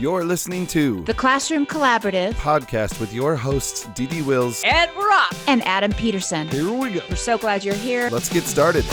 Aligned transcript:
You're 0.00 0.24
listening 0.24 0.66
to 0.68 1.02
The 1.04 1.12
Classroom 1.14 1.66
Collaborative 1.66 2.32
podcast 2.34 2.98
with 3.00 3.12
your 3.12 3.36
hosts, 3.36 3.84
Dee 3.94 4.06
Dee 4.06 4.22
Wills. 4.22 4.62
Ed 4.64 4.88
Rock. 4.96 5.34
and 5.46 5.62
Adam 5.64 5.92
Peterson. 5.92 6.48
Here 6.48 6.72
we 6.72 6.92
go. 6.94 7.02
We're 7.10 7.16
so 7.16 7.36
glad 7.36 7.62
you're 7.62 7.74
here. 7.74 8.08
Let's 8.10 8.30
get 8.30 8.44
started. 8.44 8.84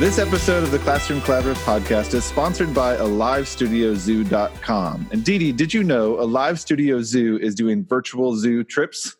This 0.00 0.18
episode 0.18 0.62
of 0.64 0.70
the 0.70 0.78
Classroom 0.78 1.20
Collaborative 1.20 1.62
podcast 1.64 2.14
is 2.14 2.24
sponsored 2.24 2.72
by 2.72 2.96
AliveStudioZoo.com. 2.96 5.08
And 5.12 5.22
Dee 5.22 5.36
Dee, 5.38 5.52
did 5.52 5.74
you 5.74 5.84
know 5.84 6.18
Alive 6.18 6.58
Studio 6.58 7.02
Zoo 7.02 7.38
is 7.38 7.54
doing 7.54 7.84
virtual 7.84 8.34
zoo 8.34 8.64
trips? 8.64 9.14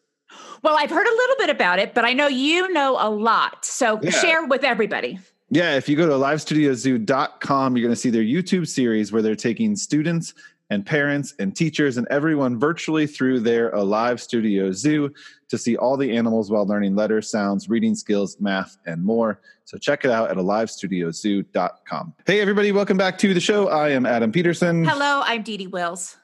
Well, 0.62 0.76
I've 0.78 0.88
heard 0.90 1.06
a 1.06 1.14
little 1.14 1.36
bit 1.38 1.50
about 1.50 1.78
it, 1.80 1.92
but 1.92 2.06
I 2.06 2.14
know 2.14 2.28
you 2.28 2.72
know 2.72 2.96
a 2.98 3.10
lot. 3.10 3.66
So 3.66 4.00
Yeah. 4.02 4.08
share 4.10 4.46
with 4.46 4.64
everybody. 4.64 5.18
Yeah, 5.50 5.76
if 5.76 5.88
you 5.88 5.96
go 5.96 6.06
to 6.06 6.12
AliveStudioZoo.com, 6.14 7.76
you're 7.76 7.82
going 7.86 7.94
to 7.94 8.00
see 8.00 8.10
their 8.10 8.22
YouTube 8.22 8.66
series 8.66 9.12
where 9.12 9.22
they're 9.22 9.34
taking 9.36 9.76
students 9.76 10.34
and 10.70 10.84
parents 10.84 11.34
and 11.38 11.54
teachers 11.54 11.98
and 11.98 12.08
everyone 12.10 12.58
virtually 12.58 13.06
through 13.06 13.40
their 13.40 13.68
Alive 13.70 14.20
Studio 14.20 14.72
Zoo 14.72 15.12
to 15.48 15.58
see 15.58 15.76
all 15.76 15.96
the 15.98 16.16
animals 16.16 16.50
while 16.50 16.66
learning 16.66 16.96
letters, 16.96 17.30
sounds, 17.30 17.68
reading 17.68 17.94
skills, 17.94 18.38
math, 18.40 18.78
and 18.86 19.04
more. 19.04 19.40
So 19.66 19.76
check 19.76 20.04
it 20.06 20.10
out 20.10 20.30
at 20.30 20.36
AliveStudioZoo.com. 20.38 22.14
Hey, 22.26 22.40
everybody, 22.40 22.72
welcome 22.72 22.96
back 22.96 23.18
to 23.18 23.34
the 23.34 23.40
show. 23.40 23.68
I 23.68 23.90
am 23.90 24.06
Adam 24.06 24.32
Peterson. 24.32 24.84
Hello, 24.84 25.22
I'm 25.24 25.42
Dee 25.42 25.58
Dee 25.58 25.66
Wills. 25.66 26.16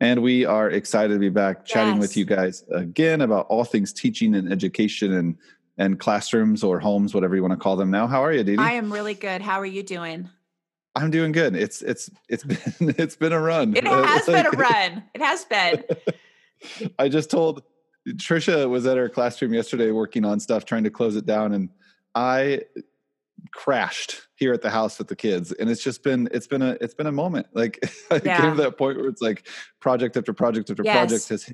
And 0.00 0.22
we 0.22 0.44
are 0.44 0.70
excited 0.70 1.14
to 1.14 1.18
be 1.20 1.28
back 1.30 1.64
chatting 1.64 1.94
Yes. 1.94 2.00
with 2.02 2.16
you 2.16 2.24
guys 2.24 2.64
again 2.74 3.20
about 3.22 3.46
all 3.48 3.64
things 3.64 3.92
teaching 3.92 4.34
and 4.34 4.50
education 4.52 5.12
and 5.14 5.36
and 5.78 5.98
classrooms 6.00 6.62
or 6.64 6.80
homes, 6.80 7.14
whatever 7.14 7.36
you 7.36 7.42
want 7.42 7.52
to 7.52 7.58
call 7.58 7.76
them 7.76 7.90
now. 7.90 8.06
How 8.06 8.24
are 8.24 8.32
you, 8.32 8.42
Dee 8.42 8.56
Dee? 8.56 8.62
I 8.62 8.72
am 8.72 8.92
really 8.92 9.14
good. 9.14 9.42
How 9.42 9.60
are 9.60 9.66
you 9.66 9.82
doing? 9.82 10.28
I'm 10.94 11.10
doing 11.10 11.32
good. 11.32 11.54
It's 11.54 11.82
it's 11.82 12.10
it's 12.28 12.44
been 12.78 12.94
it's 12.98 13.16
been 13.16 13.32
a 13.32 13.40
run. 13.40 13.76
It 13.76 13.86
has 13.86 14.26
been 14.26 14.46
a 14.46 14.50
run. 14.50 15.02
It 15.14 15.20
has 15.22 15.44
been. 15.44 15.84
I 16.98 17.08
just 17.08 17.30
told 17.30 17.62
Trisha 18.08 18.68
was 18.68 18.86
at 18.86 18.96
her 18.96 19.08
classroom 19.08 19.52
yesterday 19.52 19.90
working 19.90 20.24
on 20.24 20.40
stuff, 20.40 20.64
trying 20.64 20.84
to 20.84 20.90
close 20.90 21.16
it 21.16 21.26
down, 21.26 21.52
and 21.52 21.68
I 22.14 22.62
crashed 23.52 24.22
here 24.36 24.52
at 24.54 24.62
the 24.62 24.70
house 24.70 24.98
with 24.98 25.08
the 25.08 25.16
kids. 25.16 25.52
And 25.52 25.68
it's 25.68 25.82
just 25.82 26.02
been 26.02 26.28
it's 26.32 26.46
been 26.46 26.62
a 26.62 26.78
it's 26.80 26.94
been 26.94 27.06
a 27.06 27.12
moment. 27.12 27.48
Like 27.52 27.78
I 28.10 28.20
Yeah. 28.24 28.40
came 28.40 28.56
to 28.56 28.62
that 28.62 28.78
point 28.78 28.96
where 28.98 29.08
it's 29.08 29.20
like 29.20 29.46
project 29.80 30.16
after 30.16 30.32
project 30.32 30.70
after 30.70 30.82
Yes. 30.82 30.94
project 30.96 31.28
has 31.28 31.52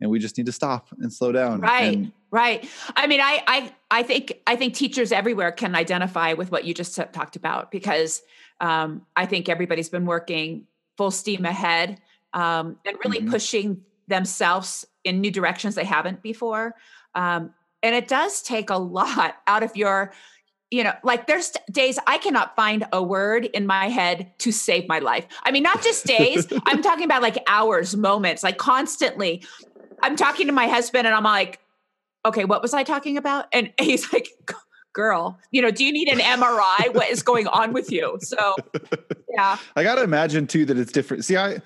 and 0.00 0.10
we 0.10 0.18
just 0.18 0.36
need 0.38 0.46
to 0.46 0.52
stop 0.52 0.88
and 1.00 1.12
slow 1.12 1.32
down. 1.32 1.60
Right. 1.60 1.96
And 1.96 2.12
Right. 2.30 2.68
I 2.94 3.06
mean, 3.06 3.20
I, 3.22 3.42
I, 3.46 3.72
I 3.90 4.02
think, 4.02 4.34
I 4.46 4.54
think 4.54 4.74
teachers 4.74 5.12
everywhere 5.12 5.50
can 5.50 5.74
identify 5.74 6.34
with 6.34 6.52
what 6.52 6.64
you 6.64 6.74
just 6.74 6.94
talked 7.12 7.36
about 7.36 7.70
because 7.70 8.20
um, 8.60 9.06
I 9.16 9.24
think 9.24 9.48
everybody's 9.48 9.88
been 9.88 10.04
working 10.04 10.66
full 10.98 11.10
steam 11.10 11.46
ahead 11.46 12.02
um, 12.34 12.76
and 12.84 12.98
really 13.02 13.20
Mhm. 13.20 13.30
pushing 13.30 13.82
themselves 14.08 14.84
in 15.04 15.22
new 15.22 15.30
directions 15.30 15.74
they 15.74 15.84
haven't 15.84 16.22
before. 16.22 16.74
Um, 17.14 17.54
and 17.82 17.94
it 17.94 18.08
does 18.08 18.42
take 18.42 18.68
a 18.68 18.76
lot 18.76 19.36
out 19.46 19.62
of 19.62 19.74
your, 19.74 20.12
you 20.70 20.84
know, 20.84 20.92
like 21.02 21.26
there's 21.26 21.52
days 21.72 21.98
I 22.06 22.18
cannot 22.18 22.54
find 22.56 22.84
a 22.92 23.02
word 23.02 23.46
in 23.46 23.66
my 23.66 23.88
head 23.88 24.32
to 24.40 24.52
save 24.52 24.86
my 24.86 24.98
life. 24.98 25.26
I 25.44 25.50
mean, 25.50 25.62
not 25.62 25.82
just 25.82 26.04
days, 26.04 26.46
I'm 26.66 26.82
talking 26.82 27.04
about 27.04 27.22
like 27.22 27.38
hours, 27.46 27.96
moments, 27.96 28.42
like 28.42 28.58
constantly. 28.58 29.42
I'm 30.02 30.16
talking 30.16 30.46
to 30.46 30.52
my 30.52 30.66
husband 30.66 31.06
and 31.06 31.14
I'm 31.14 31.24
like, 31.24 31.60
okay, 32.24 32.44
what 32.44 32.62
was 32.62 32.74
I 32.74 32.82
talking 32.82 33.16
about? 33.16 33.46
And 33.52 33.72
he's 33.80 34.12
like, 34.12 34.28
girl, 34.92 35.38
you 35.50 35.62
know, 35.62 35.70
do 35.70 35.84
you 35.84 35.92
need 35.92 36.08
an 36.08 36.18
MRI? 36.18 36.94
what 36.94 37.08
is 37.08 37.22
going 37.22 37.46
on 37.48 37.72
with 37.72 37.90
you? 37.90 38.18
So, 38.20 38.56
yeah, 39.30 39.58
I 39.76 39.82
got 39.82 39.96
to 39.96 40.02
imagine 40.02 40.46
too 40.46 40.64
that 40.66 40.78
it's 40.78 40.92
different. 40.92 41.24
See, 41.24 41.36
I 41.36 41.60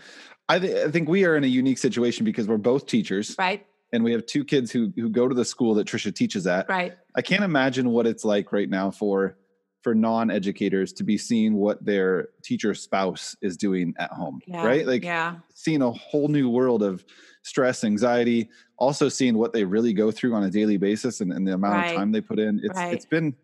I, 0.48 0.58
th- 0.58 0.86
I 0.86 0.90
think 0.90 1.08
we 1.08 1.24
are 1.24 1.36
in 1.36 1.44
a 1.44 1.48
unique 1.48 1.78
situation 1.78 2.24
because 2.24 2.46
we're 2.46 2.58
both 2.58 2.86
teachers 2.86 3.34
right, 3.38 3.64
and 3.92 4.04
we 4.04 4.12
have 4.12 4.26
two 4.26 4.44
kids 4.44 4.70
who 4.70 4.92
who 4.96 5.08
go 5.08 5.28
to 5.28 5.34
the 5.34 5.44
school 5.44 5.74
that 5.74 5.86
Trisha 5.86 6.14
teaches 6.14 6.46
at. 6.46 6.68
right, 6.68 6.94
I 7.14 7.22
can't 7.22 7.44
imagine 7.44 7.90
what 7.90 8.06
it's 8.06 8.24
like 8.24 8.52
right 8.52 8.68
now 8.68 8.90
for 8.90 9.36
for 9.82 9.94
non-educators 9.94 10.92
to 10.94 11.04
be 11.04 11.18
seeing 11.18 11.54
what 11.54 11.84
their 11.84 12.28
teacher 12.42 12.72
spouse 12.74 13.36
is 13.42 13.56
doing 13.56 13.94
at 13.98 14.10
home, 14.12 14.40
yeah, 14.46 14.64
right? 14.64 14.86
Like 14.86 15.04
yeah, 15.04 15.36
seeing 15.54 15.82
a 15.82 15.90
whole 15.90 16.28
new 16.28 16.48
world 16.48 16.82
of 16.82 17.04
stress, 17.42 17.82
anxiety, 17.84 18.48
also 18.78 19.08
seeing 19.08 19.36
what 19.36 19.52
they 19.52 19.64
really 19.64 19.92
go 19.92 20.10
through 20.12 20.34
on 20.34 20.44
a 20.44 20.50
daily 20.50 20.76
basis 20.76 21.20
and, 21.20 21.32
and 21.32 21.46
the 21.46 21.54
amount 21.54 21.74
Right. 21.74 21.90
of 21.90 21.96
time 21.96 22.12
they 22.12 22.20
put 22.20 22.38
in. 22.38 22.60
It's 22.62 22.78
Right. 22.78 22.92
it's 22.92 23.06
been 23.06 23.34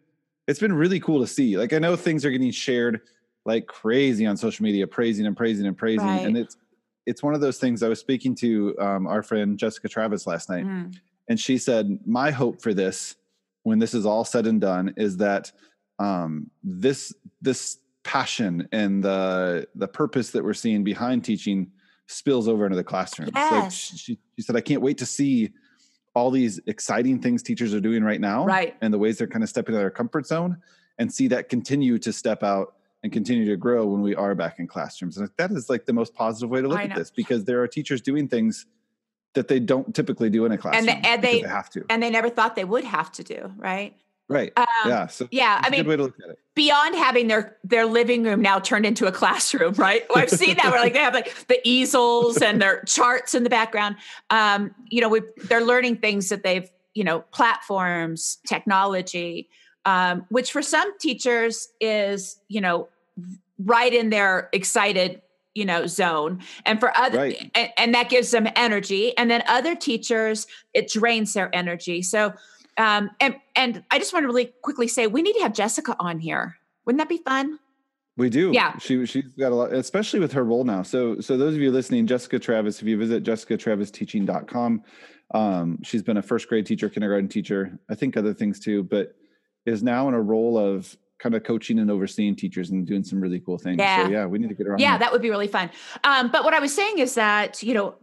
it's 0.47 0.60
been 0.60 0.72
really 0.72 1.00
cool 1.00 1.21
to 1.21 1.26
see. 1.26 1.59
Like 1.59 1.72
I 1.72 1.78
know 1.78 1.97
things 1.97 2.25
are 2.25 2.31
getting 2.31 2.50
shared 2.53 3.00
like 3.44 3.66
crazy 3.66 4.25
on 4.26 4.37
social 4.37 4.62
media, 4.62 4.87
praising 4.87 5.26
and 5.26 5.37
praising 5.37 5.66
and 5.66 5.76
praising. 5.76 6.06
Right. 6.09 6.25
And 6.25 6.37
it's 6.37 6.56
it's 7.06 7.22
one 7.22 7.34
of 7.34 7.41
those 7.41 7.59
things. 7.59 7.82
I 7.82 7.88
was 7.88 7.99
speaking 7.99 8.34
to 8.37 8.78
um, 8.78 9.06
our 9.06 9.22
friend 9.22 9.59
Jessica 9.59 9.88
Travis 9.88 10.26
last 10.26 10.49
night, 10.49 10.66
Mm, 10.66 10.94
and 11.28 11.41
she 11.41 11.59
said, 11.59 11.99
"My 12.06 12.31
hope 12.31 12.60
for 12.62 12.72
this, 12.75 13.16
when 13.65 13.78
this 13.78 13.94
is 13.94 14.05
all 14.06 14.25
said 14.25 14.47
and 14.47 14.60
done, 14.60 14.93
is 14.97 15.16
that 15.16 15.50
um, 15.98 16.50
this 16.62 17.14
this 17.41 17.78
passion 18.04 18.69
and 18.72 19.03
the 19.03 19.66
the 19.75 19.88
purpose 19.88 20.31
that 20.31 20.42
we're 20.44 20.54
seeing 20.54 20.82
behind 20.84 21.25
teaching 21.25 21.70
spills 22.06 22.48
over 22.48 22.64
into 22.66 22.76
the 22.76 22.84
classroom." 22.84 23.31
Yes. 23.34 23.75
she, 23.75 24.19
she 24.37 24.42
said, 24.42 24.56
"I 24.56 24.60
can't 24.60 24.82
wait 24.82 24.98
to 24.98 25.06
see 25.06 25.50
all 26.14 26.31
these 26.31 26.58
exciting 26.66 27.20
things 27.20 27.42
teachers 27.42 27.72
are 27.75 27.81
doing 27.81 28.03
right 28.03 28.20
now, 28.20 28.44
Right. 28.44 28.76
and 28.81 28.92
the 28.92 28.98
ways 28.98 29.19
they're 29.19 29.26
kind 29.28 29.42
of 29.44 29.48
stepping 29.48 29.75
out 29.75 29.78
of 29.78 29.82
their 29.82 29.91
comfort 29.91 30.26
zone, 30.26 30.56
and 30.98 31.12
see 31.12 31.28
that 31.28 31.48
continue 31.48 31.98
to 31.98 32.12
step 32.12 32.42
out." 32.42 32.75
And 33.04 33.12
continue 33.12 33.47
to 33.47 33.56
grow 33.56 33.87
when 33.87 34.00
we 34.03 34.16
are 34.16 34.34
back 34.34 34.58
in 34.58 34.66
classrooms. 34.66 35.19
And 35.19 35.31
that 35.37 35.53
is 35.53 35.70
like 35.70 35.87
the 35.87 35.92
most 35.92 36.14
positive 36.14 36.50
way 36.50 36.60
to 36.62 36.66
look 36.66 36.81
at 36.81 36.97
this 36.97 37.12
because 37.12 37.44
there 37.44 37.62
are 37.62 37.69
teachers 37.69 38.00
doing 38.00 38.26
things 38.26 38.66
that 39.34 39.47
they 39.47 39.60
don't 39.60 39.94
typically 39.94 40.28
do 40.31 40.44
in 40.47 40.50
a 40.50 40.58
classroom. 40.58 40.88
and 40.88 41.22
because 41.22 41.22
they- 41.22 41.42
they 41.42 41.48
have 41.48 41.70
to. 41.70 41.84
and 41.91 42.03
they 42.03 42.10
never 42.10 42.28
thought 42.28 42.56
they 42.56 42.64
would 42.64 42.82
have 42.82 43.12
to 43.12 43.22
do 43.22 43.53
right. 43.56 43.94
Right. 44.28 44.53
Um, 44.56 44.66
yeah. 44.87 45.06
So 45.06 45.27
yeah, 45.31 45.61
I 45.62 45.69
a 45.69 45.71
good 45.71 45.77
mean, 45.78 45.87
way 45.87 45.97
to 45.97 46.03
look 46.03 46.16
at 46.22 46.31
it. 46.31 46.39
beyond 46.55 46.94
having 46.94 47.28
their 47.28 47.56
their 47.65 47.87
living 47.87 48.25
room 48.25 48.43
now 48.43 48.59
turned 48.59 48.84
into 48.84 49.06
a 49.06 49.12
classroom, 49.12 49.72
right? 49.75 50.05
Well, 50.11 50.19
I've 50.19 50.31
seen 50.31 50.56
that 50.56 50.71
where 50.71 50.81
like 50.81 50.93
they 50.93 50.99
have 51.00 51.15
like 51.15 51.47
the 51.49 51.61
easels 51.66 52.43
and 52.43 52.61
their 52.61 52.83
charts 52.84 53.34
in 53.34 53.43
the 53.44 53.50
background. 53.50 53.97
Um, 54.31 54.75
you 54.91 55.00
know, 55.00 55.09
we 55.09 55.22
they're 55.44 55.65
learning 55.65 55.97
things 55.97 56.28
that 56.28 56.43
they've 56.43 56.71
you 56.94 57.05
know 57.05 57.21
platforms, 57.33 58.38
technology, 58.47 59.49
um, 59.87 60.27
which 60.28 60.53
for 60.53 60.61
some 60.62 60.97
teachers 60.99 61.69
is 61.81 62.38
you 62.49 62.61
know 62.61 62.88
right 63.65 63.94
in 63.94 64.11
their 64.11 64.49
excited 64.53 65.22
you 65.55 65.65
know 65.65 65.87
zone 65.87 66.41
and 66.67 66.78
for 66.78 66.97
other 66.97 67.19
Right. 67.19 67.50
and, 67.55 67.71
and 67.77 67.94
that 67.94 68.09
gives 68.11 68.31
them 68.31 68.47
energy 68.55 69.17
and 69.17 69.28
then 69.31 69.43
other 69.49 69.75
teachers 69.75 70.47
it 70.75 70.88
drains 70.88 71.33
their 71.33 71.53
energy 71.53 72.00
so 72.03 72.33
um 72.78 73.11
and 73.21 73.37
and 73.56 73.84
i 73.91 73.99
just 73.99 74.12
want 74.12 74.22
to 74.25 74.27
really 74.28 74.53
quickly 74.62 74.89
say 74.89 75.06
we 75.06 75.21
need 75.22 75.34
to 75.34 75.41
have 75.43 75.53
jessica 75.53 75.94
on 76.00 76.19
here 76.19 76.56
wouldn't 76.87 76.99
that 76.99 77.09
be 77.09 77.19
fun 77.19 77.59
We 78.16 78.31
do. 78.31 78.50
Yeah. 78.53 78.77
She 78.78 79.06
she's 79.06 79.33
got 79.39 79.53
a 79.53 79.55
lot, 79.55 79.72
especially 79.72 80.19
with 80.19 80.33
her 80.33 80.43
role 80.43 80.65
now. 80.65 80.83
So 80.83 81.21
so 81.21 81.37
those 81.37 81.55
of 81.55 81.61
you 81.61 81.71
listening, 81.71 82.05
Jessica 82.09 82.38
Travis, 82.41 82.83
if 82.83 82.88
you 82.88 82.99
visit 82.99 83.22
jessicatravisteaching.com, 83.22 84.83
um, 85.34 85.78
she's 85.84 86.03
been 86.03 86.17
a 86.17 86.22
first 86.22 86.49
grade 86.49 86.67
teacher, 86.67 86.88
kindergarten 86.88 87.28
teacher, 87.28 87.78
I 87.88 87.94
think 87.94 88.17
other 88.17 88.34
things 88.34 88.59
too, 88.59 88.83
but 88.83 89.15
is 89.67 89.83
now 89.83 90.09
in 90.09 90.15
a 90.15 90.21
role 90.21 90.59
of 90.59 90.97
kind 91.19 91.34
of 91.34 91.44
coaching 91.44 91.78
and 91.78 91.91
overseeing 91.91 92.34
teachers 92.34 92.71
and 92.71 92.87
doing 92.87 93.05
some 93.05 93.21
really 93.21 93.41
cool 93.41 93.59
things. 93.59 93.78
Yeah. 93.78 94.05
So 94.06 94.11
yeah, 94.11 94.27
we 94.27 94.38
need 94.38 94.49
to 94.49 94.55
get 94.55 94.67
her 94.67 94.72
on. 94.72 94.78
yeah 94.81 94.91
here. 94.91 94.99
that 95.00 95.12
would 95.12 95.22
be 95.22 95.31
really 95.31 95.49
fun 95.49 95.71
um 96.05 96.31
but 96.31 96.43
what 96.44 96.55
i 96.55 96.61
was 96.61 96.75
saying 96.75 96.99
is 96.99 97.15
that 97.15 97.62
you 97.62 97.75
know 97.75 97.94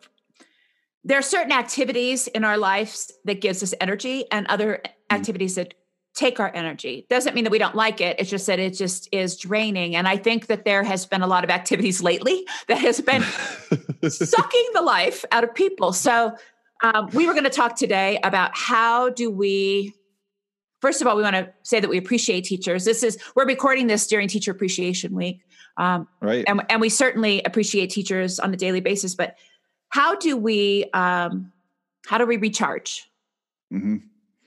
there 1.06 1.18
are 1.18 1.24
certain 1.24 1.52
activities 1.52 2.28
in 2.28 2.44
our 2.44 2.58
lives 2.58 3.12
that 3.24 3.40
gives 3.40 3.64
us 3.64 3.74
energy 3.80 4.26
and 4.32 4.46
other 4.48 4.82
activities 5.10 5.56
that 5.56 5.74
take 6.16 6.40
our 6.40 6.52
energy 6.56 7.06
doesn't 7.10 7.36
mean 7.36 7.44
that 7.44 7.52
we 7.52 7.60
don't 7.60 7.76
like 7.76 8.00
it 8.00 8.18
it's 8.20 8.30
just 8.30 8.48
that 8.48 8.58
it 8.58 8.72
just 8.72 9.10
is 9.12 9.38
draining 9.38 9.96
and 9.98 10.08
i 10.08 10.16
think 10.16 10.48
that 10.48 10.64
there 10.64 10.82
has 10.82 11.06
been 11.06 11.22
a 11.22 11.28
lot 11.28 11.44
of 11.44 11.50
activities 11.50 12.02
lately 12.02 12.46
that 12.68 12.78
has 12.78 13.02
been 13.02 13.22
sucking 14.10 14.68
the 14.74 14.82
life 14.82 15.26
out 15.32 15.44
of 15.44 15.54
people. 15.54 15.94
So, 15.94 16.36
um, 16.84 17.10
we 17.14 17.26
were 17.26 17.34
going 17.34 17.46
to 17.46 17.50
talk 17.50 17.76
today 17.76 18.20
about 18.24 18.52
how 18.54 19.10
do 19.10 19.32
we. 19.32 19.94
First 20.82 21.02
of 21.02 21.08
all, 21.08 21.16
we 21.16 21.24
want 21.24 21.36
to 21.36 21.52
say 21.64 21.80
that 21.80 21.90
we 21.90 21.98
appreciate 21.98 22.44
teachers. 22.44 22.86
This 22.86 23.02
is 23.02 23.18
we're 23.36 23.46
recording 23.46 23.88
this 23.88 24.06
during 24.08 24.28
Teacher 24.28 24.52
Appreciation 24.52 25.16
Week, 25.16 25.42
um, 25.78 26.08
right. 26.22 26.44
and 26.48 26.62
and 26.70 26.82
we 26.82 26.90
certainly 26.90 27.42
appreciate 27.44 27.90
teachers 27.90 28.40
on 28.40 28.54
a 28.54 28.58
daily 28.58 28.82
basis. 28.82 29.16
But 29.16 29.36
how 29.96 30.14
do 30.14 30.36
we 30.36 30.84
um, 30.94 31.54
how 32.06 32.18
do 32.18 32.26
we 32.26 32.36
recharge? 32.36 33.10
hmm 33.72 33.98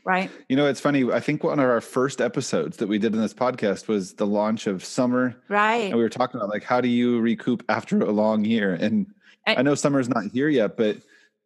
Right? 0.04 0.30
You 0.48 0.56
know, 0.56 0.66
it's 0.66 0.80
funny. 0.80 1.10
I 1.12 1.20
think 1.20 1.42
one 1.44 1.58
of 1.58 1.66
our 1.66 1.82
first 1.82 2.20
episodes 2.22 2.78
that 2.78 2.86
we 2.86 2.98
did 2.98 3.14
in 3.14 3.20
this 3.20 3.34
podcast 3.34 3.88
was 3.88 4.14
the 4.14 4.26
launch 4.26 4.66
of 4.66 4.82
summer 4.84 5.36
Right? 5.48 5.84
and 5.88 5.96
we 5.96 6.02
were 6.02 6.08
talking 6.10 6.38
about 6.38 6.50
like 6.50 6.64
how 6.64 6.80
do 6.82 6.88
you 6.88 7.20
recoup 7.20 7.62
after 7.70 7.98
a 8.00 8.10
long 8.12 8.44
year 8.44 8.74
and, 8.74 9.06
And- 9.46 9.58
i 9.58 9.62
know 9.62 9.74
summer's 9.74 10.08
not 10.10 10.24
here 10.32 10.48
yet 10.50 10.76
but 10.76 10.96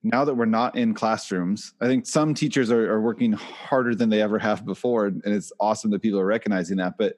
now 0.04 0.24
that 0.24 0.34
we're 0.34 0.44
not 0.46 0.76
in 0.76 0.94
classrooms 0.94 1.74
i 1.80 1.86
think 1.86 2.06
some 2.06 2.34
teachers 2.34 2.70
are, 2.70 2.90
are 2.92 3.00
working 3.00 3.32
harder 3.32 3.94
than 3.96 4.10
they 4.10 4.20
ever 4.22 4.38
have 4.38 4.64
before 4.64 5.06
and 5.06 5.22
it's 5.24 5.52
awesome 5.60 5.90
that 5.92 6.02
people 6.02 6.18
are 6.20 6.26
recognizing 6.26 6.76
that 6.78 6.94
but 6.98 7.16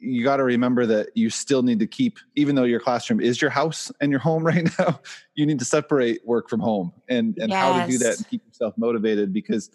you 0.00 0.24
got 0.24 0.36
to 0.36 0.44
remember 0.44 0.86
that 0.86 1.08
you 1.14 1.30
still 1.30 1.62
need 1.62 1.78
to 1.78 1.86
keep 1.86 2.18
even 2.36 2.54
though 2.54 2.64
your 2.64 2.80
classroom 2.80 3.20
is 3.20 3.40
your 3.40 3.50
house 3.50 3.90
and 4.00 4.10
your 4.10 4.20
home 4.20 4.44
right 4.46 4.68
now 4.78 5.00
you 5.34 5.46
need 5.46 5.58
to 5.58 5.64
separate 5.64 6.20
work 6.26 6.48
from 6.48 6.60
home 6.60 6.92
and 7.08 7.36
and 7.38 7.50
yes. 7.50 7.58
how 7.58 7.84
to 7.84 7.90
do 7.90 7.98
that 7.98 8.16
and 8.16 8.28
keep 8.28 8.44
yourself 8.46 8.74
motivated 8.76 9.32
because 9.32 9.70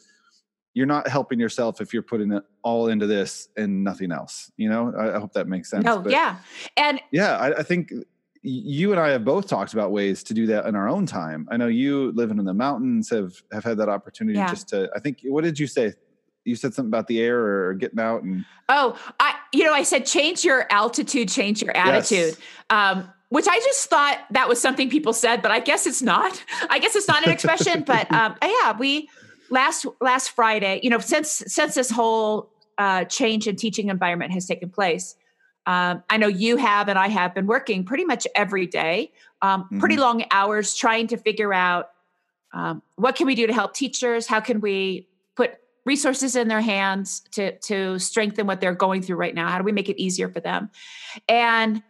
you're 0.73 0.85
not 0.85 1.07
helping 1.07 1.39
yourself 1.39 1.79
if 1.79 1.93
you're 1.93 2.03
putting 2.03 2.31
it 2.31 2.43
all 2.63 2.87
into 2.87 3.07
this 3.07 3.49
and 3.57 3.83
nothing 3.83 4.11
else 4.11 4.51
you 4.57 4.69
know 4.69 4.93
i, 4.97 5.15
I 5.15 5.19
hope 5.19 5.33
that 5.33 5.47
makes 5.47 5.69
sense 5.69 5.85
no 5.85 5.99
but 5.99 6.11
yeah 6.11 6.37
and 6.77 7.01
yeah 7.11 7.37
I, 7.37 7.59
I 7.59 7.63
think 7.63 7.91
you 8.47 8.91
and 8.91 8.99
I 8.99 9.09
have 9.09 9.25
both 9.25 9.47
talked 9.47 9.73
about 9.73 9.91
ways 9.91 10.23
to 10.23 10.33
do 10.33 10.45
that 10.47 10.67
in 10.67 10.75
our 10.75 10.87
own 10.87 11.07
time. 11.07 11.47
I 11.49 11.57
know 11.57 11.65
you 11.67 12.11
living 12.11 12.37
in 12.37 12.45
the 12.45 12.53
mountains 12.53 13.09
have 13.09 13.33
have 13.51 13.63
had 13.63 13.77
that 13.77 13.89
opportunity 13.89 14.37
yeah. 14.37 14.49
just 14.49 14.69
to 14.69 14.89
I 14.95 14.99
think 14.99 15.21
what 15.23 15.43
did 15.43 15.59
you 15.59 15.65
say? 15.65 15.93
You 16.43 16.55
said 16.55 16.75
something 16.75 16.89
about 16.89 17.07
the 17.07 17.21
air 17.21 17.39
or 17.39 17.73
getting 17.73 17.99
out 17.99 18.21
and 18.21 18.45
Oh, 18.69 18.97
I 19.19 19.34
you 19.55 19.63
know, 19.63 19.73
I 19.73 19.83
said 19.83 20.05
change 20.05 20.43
your 20.43 20.65
altitude, 20.71 21.29
change 21.29 21.61
your 21.61 21.75
attitude. 21.75 22.37
Yes. 22.37 22.37
Um 22.69 23.11
which 23.29 23.47
I 23.49 23.57
just 23.59 23.89
thought 23.89 24.19
that 24.31 24.47
was 24.47 24.61
something 24.61 24.89
people 24.89 25.11
said, 25.11 25.41
but 25.41 25.51
I 25.51 25.59
guess 25.59 25.87
it's 25.87 26.01
not. 26.01 26.41
I 26.69 26.79
guess 26.79 26.95
it's 26.95 27.07
not 27.07 27.25
an 27.25 27.31
expression, 27.31 27.83
but 27.83 28.11
um 28.19 28.35
yeah, 28.41 28.77
we 28.77 29.09
last 29.49 29.85
last 30.01 30.31
Friday, 30.31 30.79
you 30.83 30.89
know, 30.89 30.99
since 30.99 31.43
since 31.47 31.75
this 31.75 31.89
whole 31.89 32.49
uh 32.77 33.05
change 33.05 33.47
in 33.47 33.55
teaching 33.55 33.89
environment 33.89 34.31
has 34.33 34.45
taken 34.45 34.69
place, 34.69 35.15
um, 35.65 36.03
I 36.09 36.17
know 36.17 36.27
you 36.27 36.57
have, 36.57 36.89
and 36.89 36.99
I 36.99 37.07
have 37.07 37.33
been 37.33 37.47
working 37.47 37.83
pretty 37.83 38.05
much 38.05 38.27
every 38.35 38.67
day, 38.67 39.11
um, 39.41 39.63
mm-hmm. 39.63 39.79
pretty 39.79 39.97
long 39.97 40.23
hours, 40.29 40.75
trying 40.75 41.07
to 41.07 41.17
figure 41.17 41.53
out 41.53 41.89
um, 42.53 42.83
what 42.95 43.15
can 43.15 43.25
we 43.25 43.35
do 43.35 43.47
to 43.47 43.53
help 43.53 43.73
teachers. 43.73 44.27
How 44.27 44.39
can 44.39 44.61
we 44.61 45.07
resources 45.85 46.35
in 46.35 46.47
their 46.47 46.61
hands 46.61 47.21
to 47.31 47.57
to 47.59 47.99
strengthen 47.99 48.47
what 48.47 48.61
they're 48.61 48.75
going 48.75 49.01
through 49.01 49.17
right 49.17 49.35
now? 49.35 49.49
How 49.49 49.57
do 49.57 49.63
we 49.63 49.71
make 49.71 49.89
it 49.89 50.01
easier 50.01 50.29
for 50.29 50.39
them? 50.39 50.69
And 51.29 51.81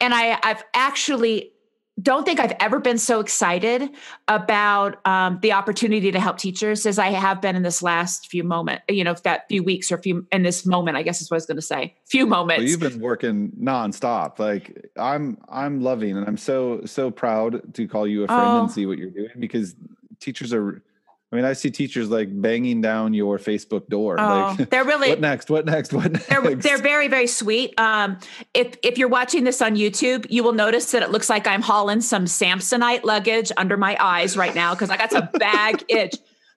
and 0.00 0.14
I 0.14 0.38
I've 0.42 0.64
actually 0.74 1.52
don't 2.00 2.24
think 2.24 2.40
I've 2.40 2.54
ever 2.58 2.80
been 2.80 2.96
so 2.96 3.20
excited 3.20 3.90
about 4.26 5.06
um, 5.06 5.38
the 5.42 5.52
opportunity 5.52 6.10
to 6.10 6.18
help 6.18 6.38
teachers 6.38 6.86
as 6.86 6.98
I 6.98 7.10
have 7.10 7.42
been 7.42 7.54
in 7.54 7.62
this 7.62 7.82
last 7.82 8.28
few 8.28 8.42
moment, 8.42 8.80
you 8.88 9.04
know, 9.04 9.14
that 9.24 9.46
few 9.48 9.62
weeks 9.62 9.92
or 9.92 9.98
few 9.98 10.26
in 10.32 10.42
this 10.42 10.64
moment, 10.64 10.96
I 10.96 11.02
guess 11.02 11.20
is 11.20 11.30
what 11.30 11.36
I 11.36 11.38
was 11.38 11.46
going 11.46 11.56
to 11.56 11.62
say. 11.62 11.94
Few 12.06 12.26
moments. 12.26 12.60
Well, 12.60 12.68
you've 12.68 12.80
been 12.80 13.00
working 13.00 13.52
nonstop. 13.60 14.38
Like 14.38 14.86
I'm, 14.96 15.36
I'm 15.48 15.82
loving, 15.82 16.16
and 16.16 16.26
I'm 16.26 16.38
so 16.38 16.84
so 16.86 17.10
proud 17.10 17.74
to 17.74 17.86
call 17.86 18.06
you 18.06 18.24
a 18.24 18.26
friend 18.26 18.42
oh. 18.42 18.60
and 18.62 18.70
see 18.70 18.86
what 18.86 18.96
you're 18.98 19.10
doing 19.10 19.30
because 19.38 19.76
teachers 20.18 20.52
are 20.54 20.82
I 21.32 21.36
mean, 21.36 21.46
I 21.46 21.54
see 21.54 21.70
teachers 21.70 22.10
like 22.10 22.28
banging 22.30 22.82
down 22.82 23.14
your 23.14 23.38
Facebook 23.38 23.88
door. 23.88 24.20
Oh, 24.20 24.54
like, 24.58 24.68
they're 24.68 24.84
really 24.92 25.08
what 25.08 25.20
next? 25.20 25.48
What 25.48 25.64
next? 25.64 25.94
What 25.94 26.12
next? 26.12 26.28
They're, 26.28 26.54
they're 26.54 26.78
very, 26.78 27.08
very 27.08 27.26
sweet. 27.26 27.72
Um, 27.80 28.18
if 28.52 28.76
if 28.82 28.98
you're 28.98 29.08
watching 29.08 29.44
this 29.44 29.62
on 29.62 29.74
YouTube, 29.74 30.26
you 30.28 30.44
will 30.44 30.52
notice 30.52 30.90
that 30.92 31.02
it 31.02 31.10
looks 31.10 31.30
like 31.30 31.46
I'm 31.46 31.62
hauling 31.62 32.02
some 32.02 32.26
Samsonite 32.26 33.04
luggage 33.04 33.50
under 33.56 33.78
my 33.78 33.96
eyes 33.98 34.36
right 34.36 34.54
now 34.54 34.74
because 34.74 34.90
I 34.90 34.98
got 34.98 35.10
some 35.10 35.28
bag 35.38 35.82
itch. 35.88 36.16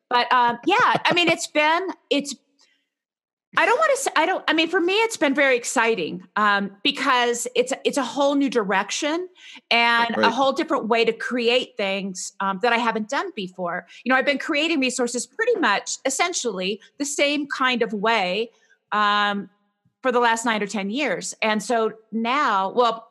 But 0.10 0.31
um, 0.33 0.60
yeah, 0.66 0.75
I 1.06 1.13
mean, 1.13 1.30
it's 1.30 1.48
been 1.48 1.88
it's 2.10 2.36
I 3.57 3.66
don't 3.66 3.78
want 3.78 3.92
to 3.96 4.02
say 4.04 4.12
I 4.16 4.25
don't 4.25 4.44
I 4.48 4.54
mean 4.54 4.68
for 4.68 4.81
me 4.81 4.94
it's 4.94 5.18
been 5.18 5.34
very 5.34 5.56
exciting 5.56 6.24
um, 6.36 6.72
because 6.84 7.48
it's 7.56 7.74
it's 7.84 7.98
a 7.98 8.04
whole 8.04 8.36
new 8.36 8.50
direction 8.50 9.28
and 9.72 10.16
right. 10.18 10.25
a 10.25 10.30
whole 10.30 10.52
different 10.52 10.88
way 10.88 11.06
to 11.06 11.13
create 11.13 11.78
things 11.78 12.34
um, 12.40 12.60
that 12.62 12.74
I 12.74 12.78
haven't 12.78 13.10
done 13.10 13.31
before. 13.36 13.88
You 14.04 14.12
know, 14.12 14.18
I've 14.18 14.25
been 14.25 14.40
creating 14.40 14.80
resources 14.80 15.25
pretty 15.25 15.60
much 15.60 15.98
essentially 16.06 16.81
the 16.98 17.06
same 17.06 17.48
kind 17.48 17.81
of 17.81 17.94
way 17.94 18.50
um, 18.92 19.50
for 20.01 20.12
the 20.12 20.19
last 20.19 20.46
9 20.46 20.62
or 20.62 20.68
10 20.68 20.90
years. 20.90 21.34
And 21.42 21.62
so 21.62 21.92
now, 22.12 22.69
well, 22.69 23.10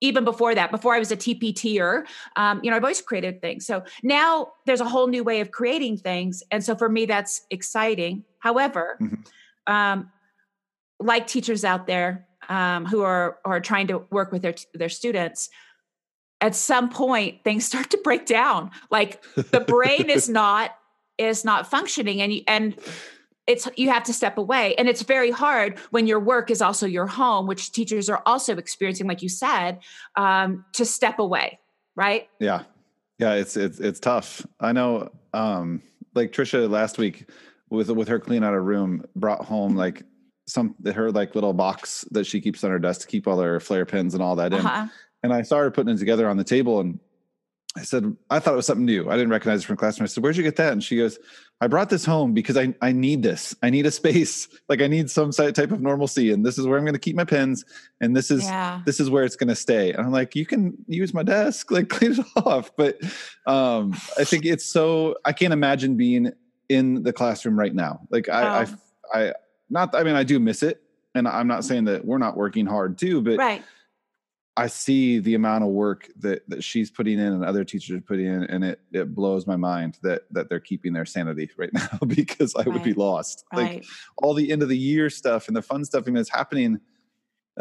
even 0.00 0.24
before 0.24 0.54
that, 0.54 0.70
before 0.70 0.94
I 0.94 0.98
was 0.98 1.10
a 1.10 1.16
TPTer, 1.16 2.04
um, 2.36 2.60
you 2.62 2.70
know, 2.70 2.76
I've 2.76 2.84
always 2.84 3.00
created 3.00 3.40
things. 3.40 3.66
So 3.66 3.82
now 4.02 4.52
there's 4.66 4.80
a 4.80 4.88
whole 4.88 5.08
new 5.08 5.24
way 5.24 5.40
of 5.40 5.50
creating 5.50 5.96
things. 5.96 6.42
And 6.50 6.62
so 6.62 6.76
for 6.76 6.88
me, 6.88 7.06
that's 7.06 7.46
exciting. 7.50 8.24
However, 8.38 8.98
mm-hmm 9.00 9.22
um, 9.66 10.10
like 10.98 11.26
teachers 11.26 11.64
out 11.64 11.86
there 11.86 12.26
um, 12.48 12.86
who 12.86 13.02
are 13.02 13.38
are 13.44 13.60
trying 13.60 13.88
to 13.88 14.04
work 14.10 14.32
with 14.32 14.42
their 14.42 14.54
their 14.74 14.88
students 14.88 15.48
at 16.40 16.54
some 16.54 16.90
point 16.90 17.42
things 17.44 17.64
start 17.66 17.90
to 17.90 17.98
break 18.02 18.26
down. 18.26 18.70
Like 18.90 19.22
the 19.34 19.60
brain 19.60 20.10
is 20.10 20.28
not 20.40 20.70
is 21.18 21.44
not 21.44 21.70
functioning 21.70 22.20
and 22.20 22.32
you, 22.32 22.42
and 22.46 22.76
it's 23.46 23.68
you 23.76 23.90
have 23.90 24.02
to 24.04 24.12
step 24.12 24.38
away. 24.38 24.74
And 24.76 24.88
it's 24.88 25.02
very 25.02 25.30
hard 25.30 25.78
when 25.90 26.06
your 26.06 26.20
work 26.20 26.50
is 26.50 26.60
also 26.60 26.86
your 26.86 27.06
home 27.06 27.46
which 27.46 27.72
teachers 27.72 28.08
are 28.08 28.22
also 28.26 28.56
experiencing 28.56 29.06
like 29.06 29.22
you 29.22 29.28
said 29.28 29.80
um, 30.16 30.64
to 30.74 30.84
step 30.84 31.18
away 31.18 31.60
right? 31.96 32.28
Yeah. 32.38 32.62
Yeah 33.18 33.34
it's 33.34 33.56
it's 33.56 33.80
it's 33.80 33.98
tough. 33.98 34.46
I 34.60 34.72
know 34.72 35.10
um 35.32 35.82
like 36.14 36.32
trisha 36.32 36.70
last 36.70 36.98
week 36.98 37.28
with 37.70 37.90
with 37.90 38.08
her 38.08 38.18
clean 38.18 38.44
out 38.44 38.54
a 38.54 38.60
room 38.60 39.04
brought 39.14 39.44
home 39.44 39.76
like 39.76 40.04
some 40.46 40.74
her 40.94 41.10
like 41.10 41.34
little 41.34 41.52
box 41.52 42.04
that 42.12 42.26
she 42.26 42.40
keeps 42.40 42.62
on 42.62 42.70
her 42.70 42.78
desk 42.78 43.02
to 43.02 43.06
keep 43.06 43.26
all 43.26 43.40
her 43.40 43.60
Flair 43.60 43.84
pens 43.84 44.14
and 44.14 44.22
all 44.22 44.36
that 44.36 44.52
in. 44.52 44.64
Uh-huh. 44.64 44.86
And 45.22 45.32
I 45.32 45.42
started 45.42 45.74
putting 45.74 45.94
it 45.94 45.98
together 45.98 46.28
on 46.28 46.36
the 46.36 46.44
table 46.44 46.80
and 46.80 47.00
I 47.76 47.82
said, 47.82 48.16
I 48.30 48.38
thought 48.38 48.54
it 48.54 48.56
was 48.56 48.66
something 48.66 48.86
new. 48.86 49.10
I 49.10 49.16
didn't 49.16 49.30
recognize 49.30 49.62
it 49.62 49.66
from 49.66 49.76
classroom. 49.76 50.04
I 50.04 50.06
said, 50.06 50.22
Where'd 50.22 50.36
you 50.36 50.42
get 50.42 50.56
that? 50.56 50.72
And 50.72 50.82
she 50.82 50.96
goes, 50.96 51.18
I 51.60 51.66
brought 51.66 51.90
this 51.90 52.04
home 52.04 52.32
because 52.32 52.56
I, 52.56 52.74
I 52.80 52.92
need 52.92 53.22
this. 53.22 53.54
I 53.62 53.70
need 53.70 53.86
a 53.86 53.90
space. 53.90 54.48
Like 54.68 54.82
I 54.82 54.88
need 54.88 55.08
some 55.08 55.30
type 55.30 55.70
of 55.70 55.80
normalcy. 55.80 56.32
And 56.32 56.44
this 56.44 56.58
is 56.58 56.66
where 56.66 56.76
I'm 56.76 56.84
going 56.84 56.94
to 56.94 56.98
keep 57.00 57.14
my 57.14 57.24
pens. 57.24 57.64
And 58.00 58.16
this 58.16 58.32
is 58.32 58.42
yeah. 58.42 58.80
this 58.84 58.98
is 58.98 59.08
where 59.08 59.22
it's 59.22 59.36
going 59.36 59.48
to 59.48 59.54
stay. 59.54 59.92
And 59.92 60.04
I'm 60.04 60.10
like, 60.10 60.34
you 60.34 60.44
can 60.44 60.76
use 60.88 61.14
my 61.14 61.22
desk, 61.22 61.70
like 61.70 61.88
clean 61.88 62.12
it 62.12 62.26
off. 62.44 62.72
But 62.76 62.98
um, 63.46 63.92
I 64.18 64.24
think 64.24 64.44
it's 64.44 64.64
so 64.64 65.14
I 65.24 65.32
can't 65.32 65.52
imagine 65.52 65.96
being 65.96 66.32
in 66.68 67.02
the 67.02 67.12
classroom 67.12 67.58
right 67.58 67.74
now. 67.74 68.00
Like 68.10 68.28
I, 68.28 68.64
oh. 68.64 68.76
I, 69.14 69.28
I, 69.28 69.32
not, 69.70 69.94
I 69.94 70.02
mean, 70.02 70.14
I 70.14 70.22
do 70.22 70.38
miss 70.38 70.62
it. 70.62 70.82
And 71.14 71.26
I'm 71.26 71.46
not 71.46 71.64
saying 71.64 71.84
that 71.84 72.04
we're 72.04 72.18
not 72.18 72.36
working 72.36 72.66
hard 72.66 72.98
too, 72.98 73.22
but 73.22 73.38
right. 73.38 73.64
I 74.58 74.66
see 74.66 75.18
the 75.18 75.34
amount 75.34 75.64
of 75.64 75.70
work 75.70 76.08
that, 76.18 76.48
that 76.48 76.62
she's 76.62 76.90
putting 76.90 77.18
in 77.18 77.32
and 77.32 77.44
other 77.44 77.64
teachers 77.64 77.96
are 77.96 78.02
putting 78.02 78.26
in, 78.26 78.44
and 78.44 78.62
it 78.62 78.80
it 78.92 79.14
blows 79.14 79.46
my 79.46 79.56
mind 79.56 79.98
that 80.02 80.22
that 80.30 80.50
they're 80.50 80.60
keeping 80.60 80.92
their 80.92 81.06
sanity 81.06 81.50
right 81.56 81.72
now 81.72 81.88
because 82.06 82.54
I 82.54 82.60
right. 82.60 82.68
would 82.68 82.82
be 82.82 82.92
lost. 82.92 83.44
Right. 83.52 83.76
Like 83.76 83.84
all 84.18 84.34
the 84.34 84.52
end 84.52 84.62
of 84.62 84.68
the 84.68 84.76
year 84.76 85.08
stuff 85.08 85.48
and 85.48 85.56
the 85.56 85.62
fun 85.62 85.86
stuff 85.86 86.04
that's 86.04 86.30
happening. 86.30 86.80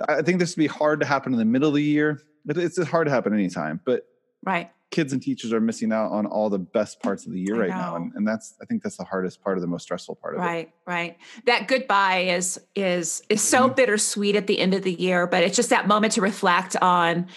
I 0.10 0.22
think 0.22 0.40
this 0.40 0.58
would 0.58 0.62
be 0.62 0.68
hard 0.68 1.00
to 1.00 1.06
happen 1.06 1.32
in 1.32 1.40
the 1.40 1.46
middle 1.46 1.70
of 1.70 1.76
the 1.76 1.84
year. 1.84 2.22
But 2.46 2.58
it's 2.58 2.82
hard 2.86 3.08
to 3.08 3.12
happen 3.12 3.34
anytime. 3.34 3.80
But 3.86 4.06
right 4.44 4.70
kids 4.92 5.12
and 5.12 5.22
teachers 5.22 5.52
are 5.52 5.60
missing 5.60 5.92
out 5.92 6.12
on 6.12 6.26
all 6.26 6.50
the 6.50 6.60
best 6.60 7.02
parts 7.02 7.26
of 7.26 7.34
the 7.34 7.40
year 7.40 7.60
right 7.60 7.70
now 7.70 7.96
and, 7.96 8.14
and 8.16 8.28
that's 8.28 8.56
i 8.62 8.66
think 8.66 8.84
that's 8.84 8.98
the 8.98 9.04
hardest 9.04 9.42
part 9.44 9.58
of 9.58 9.62
the 9.62 9.68
most 9.68 9.84
stressful 9.84 10.16
part 10.16 10.36
of 10.36 10.42
right, 10.42 10.68
it. 10.68 10.74
Right 10.86 10.96
right. 10.96 11.18
That 11.46 11.68
goodbye 11.68 12.20
is 12.20 12.60
is 12.76 13.24
is 13.30 13.42
so 13.42 13.66
mm-hmm. 13.66 13.76
bittersweet 13.76 14.36
at 14.36 14.48
the 14.48 14.60
end 14.60 14.74
of 14.74 14.84
the 14.84 14.94
year 14.94 15.28
but 15.28 15.44
it's 15.44 15.56
just 15.56 15.70
that 15.72 15.88
moment 15.88 16.14
to 16.14 16.22
reflect 16.22 16.76
on 16.82 17.28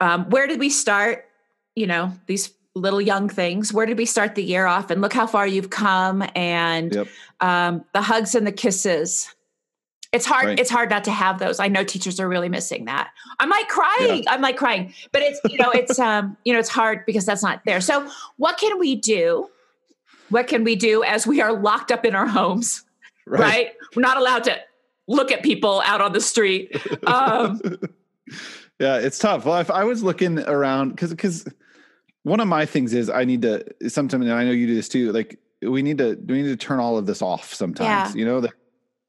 um, 0.00 0.28
where 0.30 0.46
did 0.46 0.58
we 0.58 0.70
start 0.70 1.26
you 1.76 1.86
know 1.86 2.12
these 2.26 2.52
little 2.74 3.00
young 3.00 3.28
things? 3.28 3.72
Where 3.72 3.86
did 3.86 3.98
we 3.98 4.06
start 4.06 4.34
the 4.34 4.42
year 4.42 4.66
off? 4.66 4.90
And 4.90 5.00
look 5.00 5.12
how 5.12 5.26
far 5.26 5.46
you've 5.46 5.70
come 5.70 6.24
and 6.34 6.94
yep. 6.94 7.08
um, 7.40 7.84
the 7.92 8.02
hugs 8.02 8.34
and 8.34 8.46
the 8.46 8.52
kisses 8.52 9.34
it's 10.12 10.26
hard 10.26 10.46
right. 10.46 10.60
it's 10.60 10.70
hard 10.70 10.90
not 10.90 11.04
to 11.04 11.10
have 11.10 11.38
those 11.38 11.58
i 11.58 11.66
know 11.66 11.82
teachers 11.82 12.20
are 12.20 12.28
really 12.28 12.48
missing 12.48 12.84
that 12.84 13.10
i'm 13.40 13.48
like 13.48 13.68
crying 13.68 14.22
yeah. 14.22 14.32
i'm 14.32 14.40
like 14.40 14.56
crying 14.56 14.92
but 15.10 15.22
it's 15.22 15.40
you 15.46 15.58
know 15.58 15.70
it's 15.70 15.98
um 15.98 16.36
you 16.44 16.52
know 16.52 16.58
it's 16.58 16.68
hard 16.68 17.04
because 17.06 17.24
that's 17.24 17.42
not 17.42 17.62
there 17.64 17.80
so 17.80 18.08
what 18.36 18.58
can 18.58 18.78
we 18.78 18.94
do 18.94 19.48
what 20.28 20.46
can 20.46 20.64
we 20.64 20.76
do 20.76 21.02
as 21.02 21.26
we 21.26 21.40
are 21.40 21.52
locked 21.52 21.90
up 21.90 22.04
in 22.04 22.14
our 22.14 22.26
homes 22.26 22.84
right, 23.26 23.40
right? 23.40 23.72
we're 23.96 24.02
not 24.02 24.16
allowed 24.16 24.44
to 24.44 24.56
look 25.08 25.32
at 25.32 25.42
people 25.42 25.82
out 25.84 26.00
on 26.00 26.12
the 26.12 26.20
street 26.20 26.76
um 27.06 27.60
yeah 28.78 28.98
it's 28.98 29.18
tough 29.18 29.44
well 29.44 29.58
if 29.58 29.70
i 29.70 29.82
was 29.82 30.02
looking 30.02 30.38
around 30.40 30.90
because 30.90 31.10
because 31.10 31.46
one 32.22 32.38
of 32.38 32.46
my 32.46 32.64
things 32.64 32.94
is 32.94 33.10
i 33.10 33.24
need 33.24 33.42
to 33.42 33.64
sometimes 33.88 34.24
and 34.24 34.34
i 34.34 34.44
know 34.44 34.52
you 34.52 34.66
do 34.66 34.74
this 34.74 34.88
too 34.88 35.10
like 35.12 35.38
we 35.62 35.82
need 35.82 35.98
to 35.98 36.18
we 36.26 36.42
need 36.42 36.48
to 36.48 36.56
turn 36.56 36.78
all 36.78 36.96
of 36.96 37.06
this 37.06 37.22
off 37.22 37.52
sometimes 37.54 38.14
yeah. 38.14 38.18
you 38.18 38.24
know 38.24 38.40
that 38.40 38.52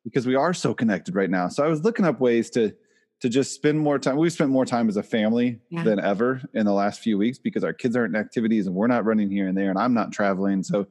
because 0.04 0.26
we 0.28 0.36
are 0.36 0.54
so 0.54 0.74
connected 0.74 1.16
right 1.16 1.30
now. 1.30 1.48
So 1.48 1.64
I 1.64 1.68
was 1.68 1.84
looking 1.84 2.06
up 2.06 2.20
ways 2.20 2.50
to 2.52 2.74
to 3.22 3.30
just 3.30 3.54
spend 3.54 3.80
more 3.80 3.98
time. 3.98 4.18
We've 4.18 4.34
spent 4.34 4.50
more 4.50 4.66
time 4.66 4.90
as 4.90 4.98
a 4.98 5.04
family 5.04 5.60
yeah. 5.70 5.84
than 5.84 5.98
ever 5.98 6.42
in 6.54 6.66
the 6.66 6.74
last 6.74 7.00
few 7.00 7.18
weeks 7.18 7.38
because 7.38 7.64
our 7.64 7.72
kids 7.72 7.96
aren't 7.96 8.14
in 8.14 8.20
activities 8.20 8.68
and 8.68 8.76
we're 8.76 8.88
not 8.88 9.06
running 9.06 9.32
here 9.32 9.48
and 9.48 9.58
there 9.58 9.70
and 9.70 9.80
I'm 9.80 9.94
not 9.94 10.12
traveling. 10.12 10.62
So 10.64 10.88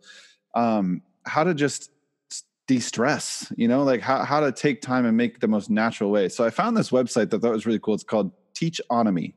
um 0.54 1.02
how 1.25 1.45
to 1.45 1.54
just 1.54 1.90
de-stress, 2.66 3.52
you 3.57 3.69
know, 3.69 3.83
like 3.83 4.00
how 4.00 4.25
how 4.25 4.40
to 4.40 4.50
take 4.52 4.81
time 4.81 5.04
and 5.04 5.16
make 5.16 5.40
the 5.40 5.49
most 5.49 5.69
natural 5.69 6.11
way. 6.11 6.28
So 6.28 6.45
I 6.45 6.50
found 6.50 6.76
this 6.76 6.90
website 6.90 7.31
that 7.31 7.37
I 7.37 7.38
thought 7.40 7.52
was 7.52 7.66
really 7.66 7.78
cool. 7.78 7.95
It's 7.95 8.04
called 8.04 8.33
Teachonomy. 8.54 9.35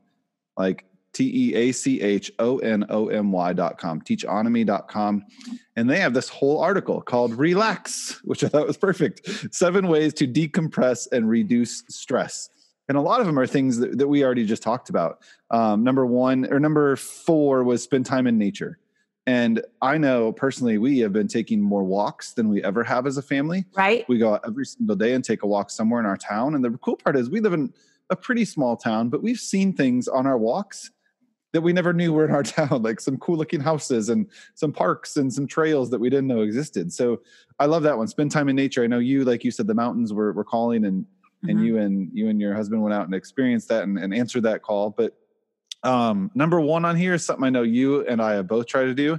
Like 0.56 0.86
T 1.16 1.48
E 1.48 1.54
A 1.54 1.72
C 1.72 2.02
H 2.02 2.30
O 2.38 2.58
N 2.58 2.84
O 2.90 3.08
M 3.08 3.32
Y.com, 3.32 4.02
teachonomy.com. 4.02 5.24
And 5.74 5.88
they 5.88 5.98
have 5.98 6.12
this 6.12 6.28
whole 6.28 6.60
article 6.60 7.00
called 7.00 7.32
Relax, 7.34 8.20
which 8.24 8.44
I 8.44 8.48
thought 8.48 8.66
was 8.66 8.76
perfect. 8.76 9.54
Seven 9.54 9.88
ways 9.88 10.12
to 10.14 10.28
decompress 10.28 11.10
and 11.10 11.26
reduce 11.28 11.84
stress. 11.88 12.50
And 12.88 12.98
a 12.98 13.00
lot 13.00 13.20
of 13.20 13.26
them 13.26 13.38
are 13.38 13.46
things 13.46 13.78
that, 13.78 13.96
that 13.96 14.08
we 14.08 14.24
already 14.24 14.44
just 14.44 14.62
talked 14.62 14.90
about. 14.90 15.22
Um, 15.50 15.82
number 15.82 16.04
one 16.04 16.52
or 16.52 16.60
number 16.60 16.96
four 16.96 17.64
was 17.64 17.82
spend 17.82 18.04
time 18.04 18.26
in 18.26 18.36
nature. 18.36 18.78
And 19.26 19.62
I 19.80 19.96
know 19.96 20.32
personally, 20.32 20.76
we 20.76 20.98
have 20.98 21.14
been 21.14 21.28
taking 21.28 21.62
more 21.62 21.82
walks 21.82 22.34
than 22.34 22.50
we 22.50 22.62
ever 22.62 22.84
have 22.84 23.06
as 23.06 23.16
a 23.16 23.22
family. 23.22 23.64
Right. 23.74 24.06
We 24.06 24.18
go 24.18 24.34
out 24.34 24.42
every 24.46 24.66
single 24.66 24.96
day 24.96 25.14
and 25.14 25.24
take 25.24 25.42
a 25.42 25.46
walk 25.46 25.70
somewhere 25.70 25.98
in 25.98 26.06
our 26.06 26.18
town. 26.18 26.54
And 26.54 26.62
the 26.62 26.70
cool 26.78 26.96
part 26.96 27.16
is 27.16 27.30
we 27.30 27.40
live 27.40 27.54
in 27.54 27.72
a 28.10 28.14
pretty 28.14 28.44
small 28.44 28.76
town, 28.76 29.08
but 29.08 29.22
we've 29.22 29.40
seen 29.40 29.72
things 29.72 30.06
on 30.06 30.26
our 30.26 30.38
walks 30.38 30.90
that 31.52 31.60
we 31.60 31.72
never 31.72 31.92
knew 31.92 32.12
were 32.12 32.24
in 32.24 32.30
our 32.30 32.42
town, 32.42 32.82
like 32.82 33.00
some 33.00 33.16
cool 33.18 33.36
looking 33.36 33.60
houses 33.60 34.08
and 34.08 34.26
some 34.54 34.72
parks 34.72 35.16
and 35.16 35.32
some 35.32 35.46
trails 35.46 35.90
that 35.90 35.98
we 35.98 36.10
didn't 36.10 36.26
know 36.26 36.40
existed. 36.40 36.92
So 36.92 37.20
I 37.58 37.66
love 37.66 37.82
that 37.84 37.96
one. 37.96 38.08
Spend 38.08 38.30
time 38.30 38.48
in 38.48 38.56
nature. 38.56 38.82
I 38.82 38.86
know 38.86 38.98
you, 38.98 39.24
like 39.24 39.44
you 39.44 39.50
said, 39.50 39.66
the 39.66 39.74
mountains 39.74 40.12
were, 40.12 40.32
were 40.32 40.44
calling 40.44 40.84
and, 40.84 41.04
mm-hmm. 41.04 41.50
and 41.50 41.64
you 41.64 41.78
and 41.78 42.10
you 42.12 42.28
and 42.28 42.40
your 42.40 42.54
husband 42.54 42.82
went 42.82 42.94
out 42.94 43.06
and 43.06 43.14
experienced 43.14 43.68
that 43.68 43.84
and, 43.84 43.98
and 43.98 44.14
answered 44.14 44.42
that 44.42 44.62
call. 44.62 44.90
But 44.90 45.16
um, 45.82 46.30
number 46.34 46.60
one 46.60 46.84
on 46.84 46.96
here 46.96 47.14
is 47.14 47.24
something 47.24 47.44
I 47.44 47.50
know 47.50 47.62
you 47.62 48.06
and 48.06 48.20
I 48.20 48.34
have 48.34 48.46
both 48.46 48.66
tried 48.66 48.84
to 48.84 48.94
do. 48.94 49.18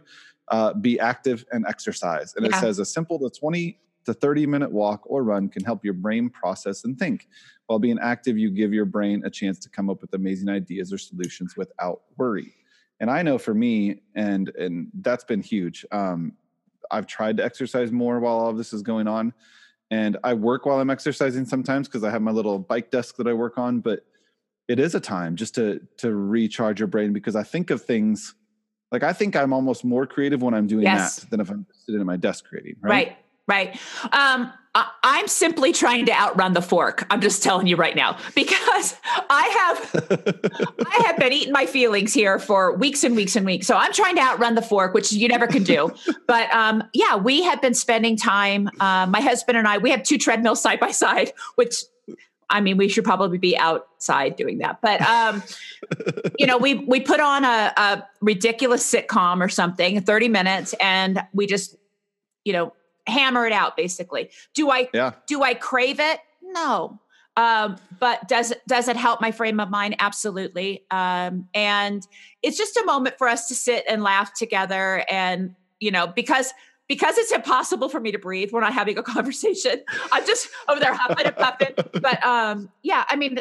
Uh, 0.50 0.74
be 0.74 0.98
active 0.98 1.44
and 1.52 1.66
exercise. 1.68 2.34
And 2.38 2.46
yeah. 2.46 2.56
it 2.56 2.62
says 2.62 2.80
a 2.80 2.86
simple 2.86 3.20
to 3.20 3.30
20 3.30 3.78
to 4.08 4.14
30 4.14 4.48
minute 4.48 4.72
walk 4.72 5.04
or 5.06 5.24
run 5.24 5.50
can 5.50 5.64
help 5.64 5.84
your 5.84 5.94
brain 5.94 6.30
process 6.30 6.84
and 6.84 6.98
think. 6.98 7.28
While 7.68 7.80
being 7.80 8.00
active, 8.00 8.38
you 8.38 8.50
give 8.50 8.74
your 8.74 8.86
brain 8.86 9.22
a 9.26 9.30
chance 9.30 9.60
to 9.60 9.70
come 9.70 9.90
up 9.90 10.02
with 10.02 10.14
amazing 10.14 10.50
ideas 10.50 10.92
or 10.92 10.98
solutions 10.98 11.56
without 11.58 12.02
worry. 12.18 12.54
And 13.00 13.12
I 13.12 13.22
know 13.22 13.38
for 13.38 13.54
me, 13.54 14.02
and 14.16 14.50
and 14.56 14.88
that's 15.02 15.24
been 15.24 15.42
huge. 15.42 15.86
Um, 15.92 16.34
I've 16.90 17.06
tried 17.06 17.38
to 17.38 17.46
exercise 17.46 17.92
more 17.92 18.20
while 18.20 18.38
all 18.38 18.50
of 18.50 18.58
this 18.58 18.74
is 18.74 18.82
going 18.82 19.08
on, 19.08 19.34
and 19.92 20.18
I 20.24 20.34
work 20.34 20.66
while 20.66 20.80
I'm 20.80 20.90
exercising 20.90 21.46
sometimes 21.46 21.88
because 21.88 22.04
I 22.04 22.10
have 22.10 22.22
my 22.22 22.32
little 22.32 22.58
bike 22.58 22.90
desk 22.90 23.18
that 23.18 23.28
I 23.28 23.34
work 23.34 23.58
on. 23.58 23.82
But 23.82 24.06
it 24.68 24.80
is 24.80 24.96
a 24.96 25.00
time 25.00 25.36
just 25.36 25.54
to 25.56 25.82
to 25.98 26.16
recharge 26.16 26.80
your 26.80 26.88
brain 26.88 27.14
because 27.14 27.36
I 27.36 27.44
think 27.44 27.70
of 27.70 27.84
things 27.84 28.34
like 28.92 29.04
I 29.04 29.14
think 29.14 29.36
I'm 29.36 29.54
almost 29.54 29.84
more 29.84 30.08
creative 30.08 30.42
when 30.42 30.54
I'm 30.54 30.68
doing 30.68 30.84
yes. 30.84 31.18
that 31.18 31.30
than 31.30 31.40
if 31.40 31.50
I'm 31.50 31.66
sitting 31.74 32.00
at 32.00 32.08
my 32.08 32.18
desk 32.18 32.46
creating. 32.46 32.78
Right. 32.82 32.92
Right. 32.92 33.18
Right. 33.48 33.80
Um, 34.12 34.52
I, 34.76 35.20
am 35.20 35.28
simply 35.28 35.74
trying 35.74 36.06
to 36.06 36.12
outrun 36.12 36.54
the 36.54 36.62
fork. 36.62 37.08
I'm 37.10 37.22
just 37.22 37.42
telling 37.42 37.66
you 37.66 37.76
right 37.76 37.96
now 37.96 38.18
because 38.36 38.96
I 39.30 39.48
have 39.48 40.86
I 40.86 41.04
have 41.08 41.18
been 41.18 41.34
eating 41.34 41.54
my 41.54 41.66
feelings 41.66 42.14
here 42.14 42.38
for 42.38 42.76
weeks 42.76 43.04
and 43.04 43.16
weeks 43.16 43.36
and 43.36 43.46
weeks. 43.46 43.66
So 43.66 43.76
I'm 43.76 43.94
trying 43.94 44.16
to 44.16 44.22
outrun 44.22 44.56
the 44.56 44.62
fork, 44.62 44.94
which 44.94 45.12
you 45.12 45.28
never 45.28 45.48
can 45.48 45.64
do. 45.64 45.92
but 46.28 46.52
um, 46.54 46.84
yeah, 46.94 47.16
we 47.16 47.42
have 47.44 47.62
been 47.62 47.74
spending 47.74 48.18
time. 48.18 48.70
Uh, 48.80 49.08
my 49.08 49.22
husband 49.22 49.58
and 49.58 49.68
I. 49.68 49.78
We 49.80 49.90
have 49.92 50.04
two 50.04 50.18
treadmills 50.18 50.62
side 50.62 50.80
by 50.80 50.92
side, 50.92 51.32
which 51.56 51.76
I 52.50 52.62
mean, 52.62 52.78
we 52.78 52.88
should 52.88 53.04
probably 53.04 53.38
be 53.38 53.58
outside 53.58 54.36
doing 54.36 54.60
that. 54.60 54.80
But 54.82 55.02
um, 55.02 55.42
you 56.38 56.46
know, 56.46 56.58
we 56.58 56.76
we 56.76 57.00
put 57.00 57.20
on 57.20 57.44
a, 57.44 57.74
a 57.76 58.08
ridiculous 58.22 58.90
sitcom 58.90 59.44
or 59.44 59.50
something, 59.50 60.02
30 60.02 60.30
minutes, 60.30 60.76
and 60.80 61.22
we 61.34 61.48
just, 61.48 61.76
you 62.46 62.54
know, 62.54 62.74
hammer 63.08 63.46
it 63.46 63.54
out 63.54 63.78
basically. 63.78 64.30
Do 64.54 64.70
I 64.70 64.90
yeah. 64.94 65.14
do 65.28 65.44
I 65.44 65.54
crave 65.54 66.00
it? 66.00 66.20
No. 66.42 67.00
Um, 67.36 67.78
but 68.00 68.28
does 68.28 68.52
it 68.52 68.62
does 68.68 68.88
it 68.88 68.98
help 68.98 69.22
my 69.22 69.32
frame 69.32 69.60
of 69.60 69.70
mind? 69.70 69.96
Absolutely. 70.00 70.84
Um, 70.90 71.48
and 71.54 72.06
it's 72.42 72.58
just 72.58 72.78
a 72.78 72.86
moment 72.86 73.18
for 73.18 73.28
us 73.28 73.48
to 73.50 73.56
sit 73.56 73.86
and 73.88 74.02
laugh 74.02 74.34
together 74.34 75.06
and 75.10 75.56
you 75.80 75.92
know, 75.92 76.08
because 76.08 76.54
because 76.88 77.18
it's 77.18 77.32
impossible 77.32 77.90
for 77.90 78.00
me 78.00 78.12
to 78.12 78.20
breathe 78.20 78.52
when 78.52 78.64
I'm 78.64 78.72
having 78.72 78.98
a 78.98 79.04
conversation. 79.04 79.84
I'm 80.12 80.26
just 80.26 80.48
over 80.68 80.80
there 80.80 80.94
huffing 80.94 81.26
and 81.26 81.36
puffing. 81.36 81.74
But 82.02 82.26
um, 82.26 82.70
yeah, 82.82 83.04
I 83.08 83.16
mean, 83.16 83.40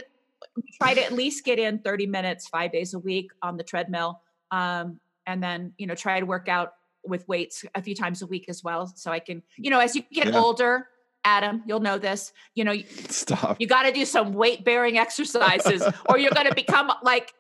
try 0.81 0.95
to 0.95 1.05
at 1.05 1.13
least 1.13 1.45
get 1.45 1.59
in 1.59 1.79
30 1.79 2.07
minutes, 2.07 2.49
five 2.49 2.73
days 2.73 2.95
a 2.95 2.99
week 2.99 3.31
on 3.43 3.57
the 3.57 3.63
treadmill. 3.63 4.21
Um, 4.51 5.01
and 5.27 5.43
then, 5.43 5.73
you 5.79 5.87
know, 5.87 5.95
try 5.95 6.21
to 6.21 6.27
work 6.27 6.49
out 6.49 6.75
with 7.09 7.27
weights 7.29 7.65
a 7.75 7.83
few 7.83 7.95
times 7.95 8.23
a 8.23 8.27
week 8.27 8.47
as 8.49 8.63
well. 8.63 8.87
So 8.95 9.11
I 9.11 9.19
can, 9.19 9.43
you 9.57 9.71
know, 9.71 9.81
as 9.81 9.95
you 9.95 10.03
get 10.13 10.29
yeah. 10.29 10.39
older, 10.39 10.89
Adam, 11.25 11.63
you'll 11.67 11.81
know 11.81 11.99
this. 11.99 12.33
You 12.55 12.65
know, 12.65 12.77
stop. 13.09 13.61
You 13.61 13.67
got 13.67 13.83
to 13.83 13.93
do 13.93 14.05
some 14.05 14.33
weight 14.33 14.65
bearing 14.65 14.99
exercises, 14.99 15.83
or 16.09 16.19
you're 16.19 16.31
going 16.31 16.47
to 16.47 16.55
become 16.55 16.91
like, 17.03 17.33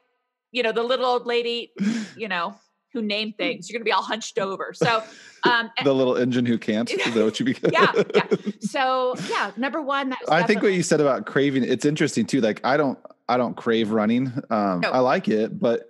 you 0.50 0.62
know, 0.62 0.73
the 0.73 0.82
little 0.82 1.06
old 1.06 1.26
lady. 1.26 1.73
You 2.16 2.28
know, 2.28 2.56
who 2.92 3.02
name 3.02 3.32
things. 3.35 3.68
You're 3.68 3.75
going 3.75 3.85
to 3.85 3.88
be 3.88 3.92
all 3.92 4.02
hunched 4.02 4.38
over. 4.38 4.73
So, 4.75 5.02
um, 5.44 5.70
the 5.85 5.92
little 5.92 6.16
engine 6.16 6.46
who 6.46 6.58
can't. 6.58 6.90
Is 6.90 7.14
that 7.14 7.25
what 7.25 7.38
you 7.38 7.46
become? 7.46 7.70
yeah, 7.73 7.92
yeah. 8.14 8.25
So, 8.61 9.14
yeah, 9.28 9.52
number 9.56 9.80
one. 9.80 10.14
I 10.28 10.42
think 10.42 10.62
what 10.62 10.73
you 10.73 10.82
said 10.82 11.00
about 11.00 11.26
craving. 11.26 11.62
It's 11.62 11.85
interesting 11.85 12.26
too. 12.26 12.40
Like, 12.40 12.61
I 12.64 12.76
don't, 12.76 12.99
I 13.28 13.37
don't 13.37 13.56
crave 13.56 13.90
running. 13.90 14.32
Um, 14.50 14.80
no. 14.80 14.90
I 14.90 14.99
like 14.99 15.28
it, 15.28 15.58
but 15.58 15.88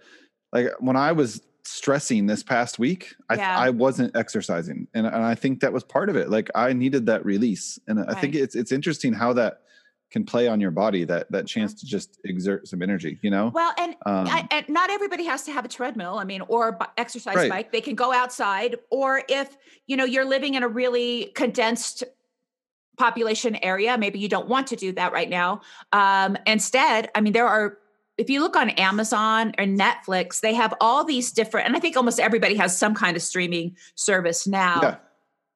like 0.53 0.69
when 0.81 0.97
I 0.97 1.13
was 1.13 1.41
stressing 1.67 2.27
this 2.27 2.43
past 2.43 2.79
week, 2.79 3.15
I, 3.29 3.35
yeah. 3.37 3.59
I 3.59 3.71
wasn't 3.71 4.17
exercising, 4.17 4.87
and, 4.95 5.07
and 5.07 5.17
I 5.17 5.35
think 5.35 5.61
that 5.61 5.73
was 5.73 5.85
part 5.85 6.09
of 6.09 6.17
it. 6.17 6.31
Like, 6.31 6.51
I 6.55 6.73
needed 6.73 7.07
that 7.07 7.25
release, 7.25 7.79
and 7.87 7.99
right. 7.99 8.09
I 8.09 8.21
think 8.21 8.35
it's 8.35 8.55
it's 8.55 8.73
interesting 8.73 9.13
how 9.13 9.33
that 9.35 9.61
can 10.11 10.25
play 10.25 10.47
on 10.47 10.61
your 10.61 10.71
body 10.71 11.05
that 11.05 11.31
that 11.33 11.47
chance 11.47 11.75
to 11.75 11.85
just 11.85 12.19
exert 12.25 12.69
some 12.69 12.81
energy 12.81 13.19
you 13.23 13.31
know 13.31 13.51
well 13.53 13.73
and, 13.79 13.97
um, 14.07 14.27
I, 14.29 14.47
and 14.51 14.69
not 14.69 14.89
everybody 14.89 15.25
has 15.25 15.43
to 15.45 15.53
have 15.53 15.65
a 15.65 15.69
treadmill 15.69 16.19
i 16.19 16.25
mean 16.25 16.43
or 16.43 16.79
exercise 16.97 17.35
right. 17.35 17.51
bike 17.51 17.73
they 17.73 17.81
can 17.81 17.95
go 17.95 18.13
outside 18.13 18.77
or 18.91 19.23
if 19.29 19.57
you 19.87 19.97
know 19.97 20.05
you're 20.05 20.25
living 20.25 20.55
in 20.55 20.63
a 20.63 20.69
really 20.69 21.33
condensed 21.35 22.05
population 22.97 23.57
area 23.57 23.99
maybe 23.99 24.19
you 24.19 24.29
don't 24.29 24.49
want 24.49 24.69
to 24.69 24.77
do 24.77 24.93
that 24.93 25.13
right 25.13 25.29
now 25.29 25.61
um, 25.93 26.39
instead 26.47 27.11
i 27.15 27.21
mean 27.21 27.33
there 27.33 27.49
are 27.49 27.79
if 28.19 28.31
you 28.31 28.41
look 28.41 28.57
on 28.57 28.71
Amazon 28.71 29.53
or 29.59 29.65
Netflix, 29.65 30.41
they 30.41 30.55
have 30.55 30.75
all 30.81 31.05
these 31.05 31.33
different, 31.33 31.67
and 31.67 31.77
I 31.77 31.81
think 31.81 31.97
almost 31.97 32.19
everybody 32.19 32.55
has 32.57 32.77
some 32.77 32.95
kind 32.95 33.17
of 33.17 33.23
streaming 33.23 33.77
service 33.95 34.47
now. 34.47 34.81
Yeah. 34.83 34.97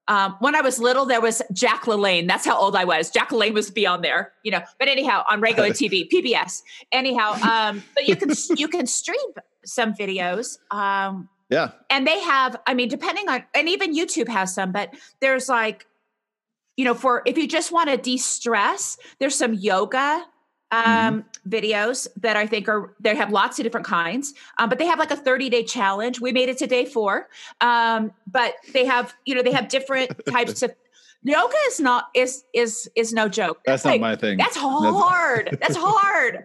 Um, 0.08 0.36
when 0.40 0.56
I 0.56 0.60
was 0.60 0.80
little, 0.80 1.06
there 1.06 1.20
was 1.20 1.40
Jack 1.52 1.84
LaLanne. 1.84 2.26
That's 2.26 2.44
how 2.44 2.58
old 2.58 2.74
I 2.74 2.84
was. 2.84 3.10
Jack 3.10 3.30
LaLanne 3.30 3.54
was 3.54 3.70
be 3.70 3.86
on 3.86 4.02
there, 4.02 4.32
you 4.42 4.50
know. 4.50 4.60
But 4.78 4.88
anyhow, 4.88 5.24
on 5.30 5.40
regular 5.40 5.68
TV, 5.70 6.10
PBS. 6.10 6.62
Anyhow, 6.90 7.34
um, 7.48 7.82
but 7.94 8.08
you 8.08 8.16
can 8.16 8.30
you 8.56 8.66
can 8.66 8.86
stream 8.86 9.16
some 9.64 9.94
videos. 9.94 10.58
Um, 10.72 11.28
yeah, 11.48 11.70
and 11.88 12.06
they 12.06 12.20
have. 12.20 12.56
I 12.66 12.74
mean, 12.74 12.88
depending 12.88 13.28
on, 13.28 13.44
and 13.54 13.68
even 13.68 13.94
YouTube 13.94 14.28
has 14.28 14.52
some. 14.52 14.72
But 14.72 14.92
there's 15.20 15.48
like, 15.48 15.86
you 16.76 16.84
know, 16.84 16.94
for 16.94 17.22
if 17.24 17.38
you 17.38 17.46
just 17.46 17.70
want 17.70 17.88
to 17.88 17.96
de-stress, 17.96 18.98
there's 19.20 19.36
some 19.36 19.54
yoga. 19.54 20.24
Um, 20.72 20.84
mm-hmm. 20.84 21.48
videos 21.48 22.06
that 22.16 22.36
I 22.36 22.46
think 22.46 22.68
are 22.68 22.94
they 23.00 23.14
have 23.14 23.30
lots 23.30 23.58
of 23.58 23.64
different 23.64 23.86
kinds, 23.86 24.34
um, 24.58 24.68
but 24.68 24.78
they 24.78 24.86
have 24.86 24.98
like 24.98 25.10
a 25.10 25.16
30 25.16 25.50
day 25.50 25.64
challenge. 25.64 26.20
We 26.20 26.32
made 26.32 26.48
it 26.48 26.58
to 26.58 26.66
day 26.66 26.84
four, 26.84 27.28
um, 27.60 28.12
but 28.30 28.54
they 28.72 28.84
have 28.86 29.14
you 29.24 29.34
know 29.34 29.42
they 29.42 29.52
have 29.52 29.68
different 29.68 30.12
types 30.28 30.62
of 30.62 30.72
yoga 31.22 31.56
is 31.66 31.80
not 31.80 32.08
is 32.14 32.44
is 32.54 32.90
is 32.96 33.12
no 33.12 33.28
joke. 33.28 33.60
That's, 33.64 33.84
not 33.84 34.00
my 34.00 34.16
thing. 34.16 34.38
That's 34.38 34.56
hard. 34.56 35.58
that's 35.60 35.76
hard. 35.78 36.44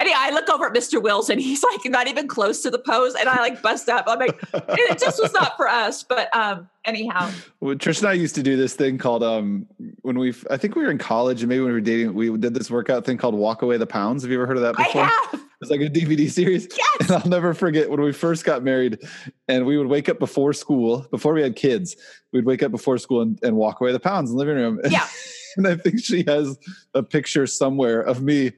Anyway, 0.00 0.16
I 0.18 0.30
look 0.30 0.48
over 0.48 0.66
at 0.66 0.72
Mr. 0.72 1.00
Wills 1.00 1.28
and 1.28 1.38
he's 1.38 1.62
like 1.62 1.80
not 1.84 2.08
even 2.08 2.26
close 2.26 2.62
to 2.62 2.70
the 2.70 2.78
pose, 2.78 3.14
and 3.14 3.28
I 3.28 3.38
like 3.40 3.60
bust 3.60 3.88
up. 3.90 4.06
I'm 4.08 4.18
like, 4.18 4.42
it 4.54 4.98
just 4.98 5.20
was 5.20 5.32
not 5.34 5.58
for 5.58 5.68
us. 5.68 6.02
But 6.02 6.34
um, 6.34 6.70
anyhow, 6.86 7.30
well, 7.60 7.74
Trish 7.74 7.98
and 7.98 8.08
I 8.08 8.14
used 8.14 8.34
to 8.36 8.42
do 8.42 8.56
this 8.56 8.74
thing 8.74 8.96
called 8.96 9.22
um, 9.22 9.66
when 10.00 10.18
we 10.18 10.34
I 10.50 10.56
think 10.56 10.74
we 10.74 10.82
were 10.82 10.90
in 10.90 10.96
college 10.96 11.42
and 11.42 11.50
maybe 11.50 11.60
when 11.60 11.68
we 11.68 11.74
were 11.74 11.80
dating, 11.82 12.14
we 12.14 12.34
did 12.38 12.54
this 12.54 12.70
workout 12.70 13.04
thing 13.04 13.18
called 13.18 13.34
Walk 13.34 13.60
Away 13.60 13.76
the 13.76 13.86
Pounds. 13.86 14.22
Have 14.22 14.30
you 14.30 14.38
ever 14.38 14.46
heard 14.46 14.56
of 14.56 14.62
that 14.62 14.76
before? 14.76 15.02
I 15.02 15.06
have. 15.06 15.44
It's 15.60 15.70
like 15.70 15.82
a 15.82 15.90
DVD 15.90 16.30
series. 16.30 16.66
Yes. 16.74 16.96
And 17.00 17.10
I'll 17.10 17.28
never 17.28 17.52
forget 17.52 17.90
when 17.90 18.00
we 18.00 18.12
first 18.12 18.46
got 18.46 18.62
married 18.62 18.98
and 19.46 19.66
we 19.66 19.76
would 19.76 19.88
wake 19.88 20.08
up 20.08 20.18
before 20.18 20.54
school, 20.54 21.06
before 21.10 21.34
we 21.34 21.42
had 21.42 21.54
kids, 21.54 21.96
we'd 22.32 22.46
wake 22.46 22.62
up 22.62 22.70
before 22.70 22.96
school 22.96 23.20
and, 23.20 23.38
and 23.42 23.56
walk 23.56 23.82
away 23.82 23.92
the 23.92 24.00
pounds 24.00 24.30
in 24.30 24.36
the 24.36 24.42
living 24.42 24.56
room. 24.56 24.80
Yeah. 24.88 25.06
and 25.58 25.68
I 25.68 25.76
think 25.76 26.02
she 26.02 26.24
has 26.26 26.58
a 26.94 27.02
picture 27.02 27.46
somewhere 27.46 28.00
of 28.00 28.22
me 28.22 28.52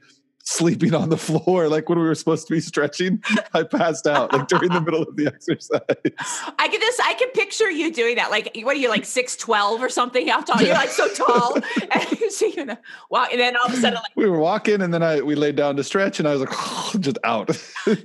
sleeping 0.45 0.93
on 0.93 1.09
the 1.09 1.17
floor 1.17 1.69
like 1.69 1.87
when 1.87 1.97
we 1.97 2.03
were 2.03 2.13
supposed 2.13 2.45
to 2.45 2.53
be 2.53 2.59
stretching 2.59 3.23
i 3.53 3.63
passed 3.63 4.05
out 4.05 4.31
like 4.33 4.45
during 4.49 4.69
the 4.69 4.81
middle 4.81 5.01
of 5.01 5.15
the 5.15 5.25
exercise. 5.25 5.79
I 6.59 6.67
can 6.67 6.81
just 6.81 7.01
i 7.01 7.13
can 7.13 7.29
picture 7.29 7.71
you 7.71 7.93
doing 7.93 8.17
that 8.17 8.29
like 8.29 8.51
what 8.63 8.75
are 8.75 8.79
you 8.79 8.89
like 8.89 9.05
612 9.05 9.81
or 9.81 9.87
something 9.87 10.27
how 10.27 10.41
tall 10.41 10.61
you're 10.61 10.73
like 10.73 10.89
so 10.89 11.07
tall. 11.13 11.57
And 11.91 12.17
see 12.31 12.53
you 12.55 12.65
know 12.65 12.77
wow 13.09 13.27
and 13.31 13.39
then 13.39 13.55
all 13.55 13.67
of 13.67 13.73
a 13.73 13.77
sudden 13.77 13.95
like 13.95 14.11
we 14.15 14.29
were 14.29 14.39
walking 14.39 14.81
and 14.81 14.93
then 14.93 15.01
i 15.01 15.21
we 15.21 15.35
laid 15.35 15.55
down 15.55 15.77
to 15.77 15.83
stretch 15.83 16.19
and 16.19 16.27
i 16.27 16.31
was 16.33 16.41
like 16.41 16.49
oh, 16.51 16.93
just 16.99 17.17
out. 17.23 17.49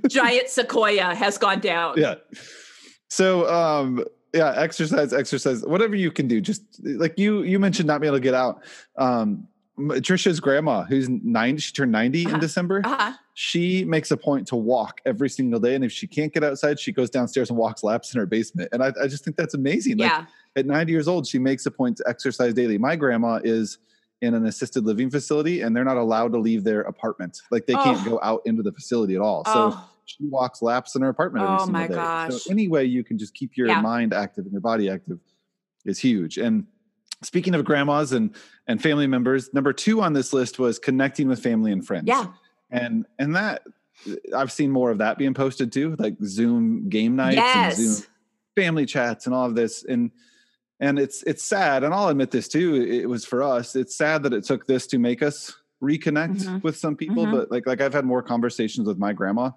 Giant 0.09 0.49
sequoia 0.49 1.14
has 1.14 1.38
gone 1.38 1.61
down. 1.61 1.95
Yeah. 1.97 2.16
So 3.09 3.52
um 3.52 4.04
yeah 4.35 4.52
exercise 4.57 5.12
exercise 5.12 5.62
whatever 5.62 5.97
you 5.97 6.11
can 6.11 6.28
do 6.28 6.40
just 6.40 6.62
like 6.85 7.18
you 7.18 7.42
you 7.42 7.59
mentioned 7.59 7.87
not 7.87 8.00
being 8.00 8.11
able 8.11 8.18
to 8.18 8.23
get 8.23 8.35
out 8.35 8.62
um 8.99 9.49
Trisha's 9.78 10.40
grandma, 10.40 10.85
who's 10.85 11.08
90, 11.08 11.61
she 11.61 11.73
turned 11.73 11.92
90 11.92 12.26
Uh-huh. 12.26 12.35
in 12.35 12.40
December. 12.40 12.82
Uh-huh. 12.85 13.12
She 13.35 13.85
makes 13.85 14.11
a 14.11 14.16
point 14.16 14.47
to 14.49 14.56
walk 14.56 15.00
every 15.06 15.30
single 15.30 15.61
day. 15.61 15.75
And 15.76 15.85
if 15.85 15.92
she 15.92 16.06
can't 16.06 16.32
get 16.32 16.42
outside, 16.42 16.80
she 16.80 16.90
goes 16.92 17.08
downstairs 17.11 17.50
and 17.50 17.58
walks 17.58 17.82
laps 17.85 18.12
in 18.12 18.18
her 18.18 18.26
basement. 18.26 18.68
And 18.73 18.82
I, 18.82 18.92
I 19.00 19.06
just 19.06 19.25
think 19.25 19.37
that's 19.37 19.54
amazing. 19.54 19.99
Like 19.99 20.11
Yeah. 20.11 20.26
at 20.56 20.66
90 20.66 20.90
years 20.92 21.06
old, 21.06 21.26
she 21.26 21.38
makes 21.38 21.64
a 21.66 21.70
point 21.70 21.97
to 21.99 22.04
exercise 22.08 22.54
daily. 22.54 22.78
My 22.78 22.97
grandma 22.97 23.40
is 23.44 23.78
in 24.20 24.35
an 24.35 24.44
assisted 24.47 24.85
living 24.85 25.08
facility 25.11 25.61
and 25.61 25.76
they're 25.76 25.85
not 25.85 25.97
allowed 25.97 26.32
to 26.32 26.38
leave 26.38 26.64
their 26.64 26.80
apartment. 26.80 27.40
Like 27.52 27.66
they 27.66 27.75
can't 27.75 28.04
Oh. 28.04 28.11
go 28.11 28.20
out 28.25 28.42
into 28.44 28.64
the 28.64 28.73
facility 28.73 29.14
at 29.14 29.20
all. 29.20 29.44
So 29.44 29.52
oh, 29.73 29.90
she 30.06 30.25
walks 30.26 30.61
laps 30.61 30.97
in 30.97 31.02
her 31.02 31.08
apartment 31.08 31.44
every 31.44 31.54
Oh 31.54 31.64
single 31.66 31.80
my 31.82 31.87
day. 31.87 31.94
gosh. 31.94 32.35
So 32.42 32.50
any 32.50 32.66
way 32.66 32.85
you 32.85 33.04
can 33.04 33.16
just 33.18 33.35
keep 33.35 33.56
your 33.56 33.68
Yeah. 33.68 33.80
mind 33.80 34.12
active 34.12 34.44
and 34.47 34.50
your 34.52 34.61
body 34.61 34.90
active 34.90 35.20
is 35.85 36.00
huge. 36.00 36.37
And 36.38 36.66
speaking 37.23 37.55
of 37.55 37.65
grandmas 37.65 38.13
and 38.13 38.35
and 38.67 38.83
family 38.83 39.07
members, 39.07 39.53
number 39.55 39.73
two 39.73 40.01
on 40.03 40.13
this 40.13 40.33
list 40.33 40.59
was 40.59 40.79
connecting 40.79 41.29
with 41.29 41.43
family 41.43 41.73
and 41.73 41.87
friends. 41.87 42.05
yeah. 42.07 42.27
And 42.71 43.07
and 43.19 43.35
that 43.37 43.63
I've 44.37 44.53
seen 44.53 44.71
more 44.71 44.91
of 44.91 44.99
that 44.99 45.19
being 45.19 45.35
posted 45.35 45.73
too, 45.73 45.97
like 45.99 46.17
Zoom 46.25 46.89
game 46.89 47.17
nights 47.17 47.37
Yes. 47.37 47.79
and 47.79 47.89
Zoom 47.89 48.07
family 48.57 48.87
chats 48.87 49.27
and 49.27 49.35
all 49.35 49.47
of 49.47 49.55
this. 49.55 49.85
And 49.85 50.11
and 50.81 50.99
it's 50.99 51.23
it's 51.25 51.43
sad, 51.43 51.83
and 51.83 51.93
I'll 51.93 52.09
admit 52.09 52.31
this 52.31 52.47
too. 52.47 52.75
It 52.77 53.09
was 53.09 53.25
for 53.25 53.43
us. 53.43 53.75
It's 53.75 53.97
sad 53.97 54.23
that 54.23 54.33
it 54.33 54.45
took 54.45 54.67
this 54.67 54.87
to 54.89 54.99
make 54.99 55.23
us 55.23 55.57
reconnect 55.83 56.43
Mhm. 56.45 56.63
with 56.63 56.77
some 56.77 56.95
people. 56.97 57.25
Mhm. 57.27 57.33
But 57.33 57.51
like 57.51 57.67
like 57.67 57.81
I've 57.81 57.93
had 57.95 58.05
more 58.05 58.23
conversations 58.23 58.87
with 58.87 58.99
my 58.99 59.13
grandma 59.13 59.51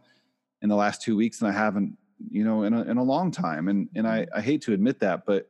in 0.64 0.70
the 0.70 0.76
last 0.76 1.02
two 1.02 1.16
weeks 1.16 1.40
than 1.40 1.50
I 1.50 1.54
haven't, 1.54 1.98
you 2.30 2.44
know, 2.44 2.64
in 2.64 2.74
a 2.74 2.82
in 2.84 2.98
a 2.98 3.04
long 3.04 3.30
time. 3.32 3.68
And 3.68 3.90
and 3.96 4.08
I 4.08 4.26
I 4.34 4.42
hate 4.42 4.62
to 4.64 4.74
admit 4.74 5.00
that, 5.02 5.26
but 5.26 5.48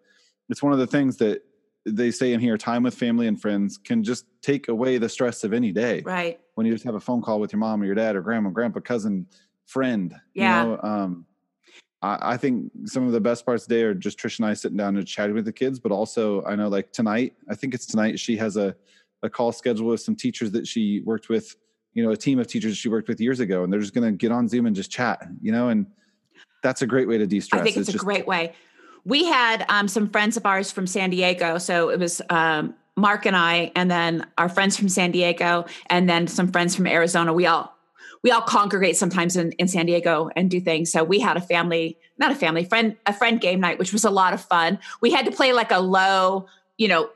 it's 0.50 0.62
one 0.63 0.74
of 0.74 0.80
the 0.80 0.88
things 0.88 1.18
that 1.18 1.44
they 1.85 2.11
say 2.11 2.33
in 2.33 2.39
here 2.39 2.57
time 2.57 2.83
with 2.83 2.93
family 2.93 3.27
and 3.27 3.41
friends 3.41 3.77
can 3.77 4.03
just 4.03 4.25
take 4.41 4.67
away 4.67 4.97
the 4.97 5.09
stress 5.09 5.43
of 5.43 5.53
any 5.53 5.71
day 5.71 6.01
Right. 6.05 6.39
when 6.55 6.65
you 6.67 6.73
just 6.73 6.85
have 6.85 6.95
a 6.95 7.00
phone 7.00 7.21
call 7.21 7.39
with 7.39 7.51
your 7.51 7.59
mom 7.59 7.81
or 7.81 7.85
your 7.85 7.95
dad 7.95 8.15
or 8.15 8.21
grandma, 8.21 8.50
grandpa, 8.50 8.79
cousin, 8.81 9.25
friend. 9.65 10.13
Yeah. 10.33 10.63
You 10.63 10.69
know, 10.69 10.79
um, 10.83 11.25
I, 12.01 12.33
I 12.33 12.38
think 12.38 12.71
some 12.85 13.05
of 13.05 13.13
the 13.13 13.21
best 13.21 13.45
parts 13.45 13.63
today 13.65 13.83
are 13.83 13.93
just 13.93 14.19
Trish 14.19 14.38
and 14.39 14.45
I 14.45 14.53
sitting 14.53 14.77
down 14.77 14.95
and 14.97 15.07
chatting 15.07 15.33
with 15.33 15.45
the 15.45 15.53
kids, 15.53 15.79
but 15.79 15.91
also 15.91 16.43
I 16.45 16.55
know 16.55 16.67
like 16.67 16.91
tonight, 16.91 17.33
I 17.50 17.55
think 17.55 17.73
it's 17.73 17.85
tonight, 17.85 18.19
she 18.19 18.38
has 18.38 18.57
a, 18.57 18.75
a 19.23 19.29
call 19.29 19.51
scheduled 19.51 19.88
with 19.89 20.01
some 20.01 20.15
teachers 20.15 20.51
that 20.51 20.67
she 20.67 21.01
worked 21.01 21.29
with, 21.29 21.55
you 21.93 22.03
know, 22.03 22.11
a 22.11 22.17
team 22.17 22.39
of 22.39 22.47
teachers 22.47 22.77
she 22.77 22.89
worked 22.89 23.07
with 23.07 23.19
years 23.19 23.39
ago, 23.39 23.63
and 23.63 23.71
they're 23.71 23.79
just 23.79 23.93
going 23.93 24.11
to 24.11 24.15
get 24.15 24.31
on 24.31 24.47
Zoom 24.47 24.65
and 24.65 24.75
just 24.75 24.91
chat, 24.91 25.27
you 25.41 25.51
know, 25.51 25.69
and 25.69 25.85
that's 26.63 26.81
a 26.81 26.88
great 26.88 27.07
way 27.07 27.17
to 27.17 27.27
de-stress. 27.27 27.61
I 27.61 27.63
think 27.63 27.77
it's, 27.77 27.89
a 27.89 27.91
just, 27.93 28.03
great 28.03 28.27
way. 28.27 28.53
We 29.05 29.25
had 29.25 29.65
um, 29.70 29.88
some 29.88 30.10
friends 30.10 30.38
of 30.38 30.46
ours 30.46 30.72
from 30.72 30.88
San 30.88 31.10
Diego. 31.10 31.58
So 31.58 31.89
it 31.89 32.00
was 32.00 32.22
um, 32.29 32.75
Mark 32.96 33.25
and 33.25 33.36
I, 33.36 33.72
and 33.75 33.89
then 33.89 34.25
our 34.38 34.50
friends 34.50 34.77
from 34.77 34.89
San 34.89 35.12
Diego, 35.12 35.65
and 35.89 36.10
then 36.10 36.27
some 36.27 36.51
friends 36.51 36.75
from 36.75 36.88
Arizona. 36.88 37.34
We 37.34 37.46
all 37.46 37.75
we 38.24 38.31
all 38.31 38.41
congregate 38.41 38.96
sometimes 38.98 39.36
in, 39.36 39.51
in 39.53 39.67
San 39.67 39.88
Diego 39.88 40.29
and 40.36 40.50
do 40.50 40.60
things. 40.60 40.91
So 40.91 41.03
we 41.03 41.20
had 41.20 41.38
a 41.38 41.41
family, 41.41 41.98
not 42.20 42.31
a 42.31 42.36
family 42.36 42.63
friend, 42.63 42.96
a 43.05 43.13
friend 43.13 43.41
game 43.41 43.60
night, 43.60 43.79
which 43.79 43.93
was 43.93 44.03
a 44.03 44.12
lot 44.12 44.34
of 44.34 44.41
fun. 44.41 44.77
We 45.01 45.12
had 45.12 45.25
to 45.25 45.31
play 45.31 45.53
like 45.53 45.72
a 45.72 45.79
low, 45.79 46.46
you 46.77 46.88
know, 46.88 47.10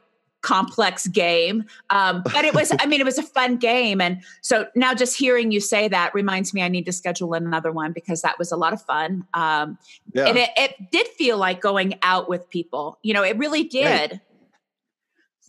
complex 0.46 1.08
game. 1.08 1.66
Um, 1.90 2.22
but 2.24 2.46
it 2.46 2.54
was, 2.54 2.72
I 2.80 2.86
mean, 2.86 3.02
it 3.02 3.06
was 3.06 3.18
a 3.18 3.24
fun 3.24 3.58
game. 3.58 4.00
And 4.00 4.22
so 4.42 4.68
now 4.75 4.94
just 4.94 5.18
hearing 5.18 5.52
you 5.52 5.60
say 5.60 5.88
that 5.88 6.14
reminds 6.14 6.54
me 6.54 6.62
I 6.62 6.68
need 6.70 6.86
to 6.86 6.92
schedule 6.92 7.34
another 7.34 7.72
one 7.72 7.92
because 7.94 8.22
that 8.22 8.38
was 8.38 8.52
a 8.52 8.58
lot 8.58 8.72
of 8.74 8.82
fun. 8.82 9.25
Um, 9.34 9.78
yeah. 10.14 10.28
and 10.28 10.38
it, 10.38 10.50
it 10.56 10.72
did 10.92 11.08
feel 11.18 11.38
like 11.38 11.60
going 11.62 11.96
out 12.04 12.30
with 12.30 12.50
people 12.50 13.00
you 13.02 13.14
know 13.14 13.24
it 13.24 13.38
really 13.38 13.64
did 13.64 14.20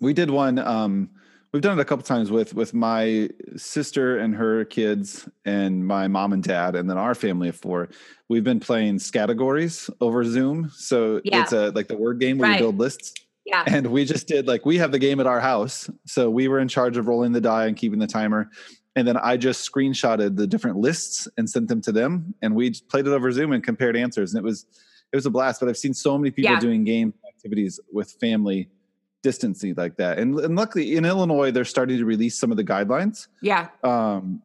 we 0.01 0.13
did 0.13 0.31
one 0.31 0.59
um 0.59 1.09
we've 1.53 1.63
done 1.63 1.79
it 1.79 1.83
a 1.83 1.85
couple 1.85 2.05
times 2.05 2.31
with 2.31 2.55
with 2.55 2.73
my 2.75 3.29
sister 3.57 4.19
and 4.19 4.35
her 4.35 4.65
kids 4.65 5.29
and 5.45 5.87
my 5.87 6.09
mom 6.09 6.33
and 6.33 6.43
dad 6.43 6.75
and 6.77 6.89
then 6.89 6.99
our 6.99 7.15
family 7.15 7.49
of 7.49 7.57
four 7.57 7.89
we've 8.29 8.45
been 8.45 8.61
playing 8.61 8.99
categories 9.13 9.89
over 10.01 10.25
zoom 10.25 10.71
so 10.75 11.21
Yeah. 11.25 11.43
it's 11.43 11.53
a 11.53 11.71
like 11.71 11.89
the 11.89 11.97
word 11.97 12.21
game 12.21 12.39
where 12.39 12.51
Right. 12.51 12.61
you 12.61 12.65
build 12.67 12.79
lists 12.79 13.15
yeah 13.47 13.65
and 13.67 13.87
we 13.87 14.05
just 14.05 14.27
did 14.27 14.47
like 14.47 14.67
we 14.67 14.77
have 14.77 14.93
the 14.93 14.99
game 14.99 15.19
at 15.21 15.27
our 15.27 15.41
house 15.41 15.89
so 16.05 16.29
we 16.29 16.49
were 16.49 16.59
in 16.59 16.69
charge 16.69 16.97
of 16.97 17.07
rolling 17.07 17.33
the 17.33 17.41
die 17.41 17.67
and 17.67 17.77
keeping 17.77 17.99
the 17.99 18.07
timer 18.07 18.51
and 18.97 19.07
then 19.09 19.17
i 19.19 19.37
just 19.37 19.71
screenshotted 19.71 20.37
the 20.37 20.47
different 20.47 20.77
lists 20.77 21.27
and 21.39 21.49
sent 21.49 21.69
them 21.69 21.81
to 21.81 21.93
them 21.93 22.35
and 22.43 22.55
we 22.55 22.69
just 22.71 22.89
played 22.89 23.07
it 23.07 23.11
over 23.13 23.31
zoom 23.33 23.53
and 23.53 23.63
compared 23.65 23.97
answers 23.97 24.35
and 24.35 24.39
it 24.39 24.45
was 24.45 24.67
it 25.13 25.17
was 25.17 25.25
a 25.27 25.31
blast 25.31 25.61
but 25.61 25.69
i've 25.69 25.79
seen 25.79 25.95
so 25.95 26.19
many 26.19 26.31
people 26.31 26.53
Yeah. 26.53 26.61
doing 26.61 26.85
game 26.85 27.15
activities 27.29 27.81
with 27.93 28.11
family 28.21 28.69
distancing 29.23 29.75
like 29.77 29.97
that 29.97 30.19
and, 30.19 30.39
and 30.41 30.57
luckily 30.57 30.97
in 30.97 31.05
illinois 31.05 31.51
they're 31.51 31.65
starting 31.65 31.99
to 31.99 32.05
release 32.05 32.39
some 32.39 32.51
of 32.51 32.57
the 32.57 32.65
guidelines 32.65 33.29
yeah 33.41 33.69
um, 33.83 34.43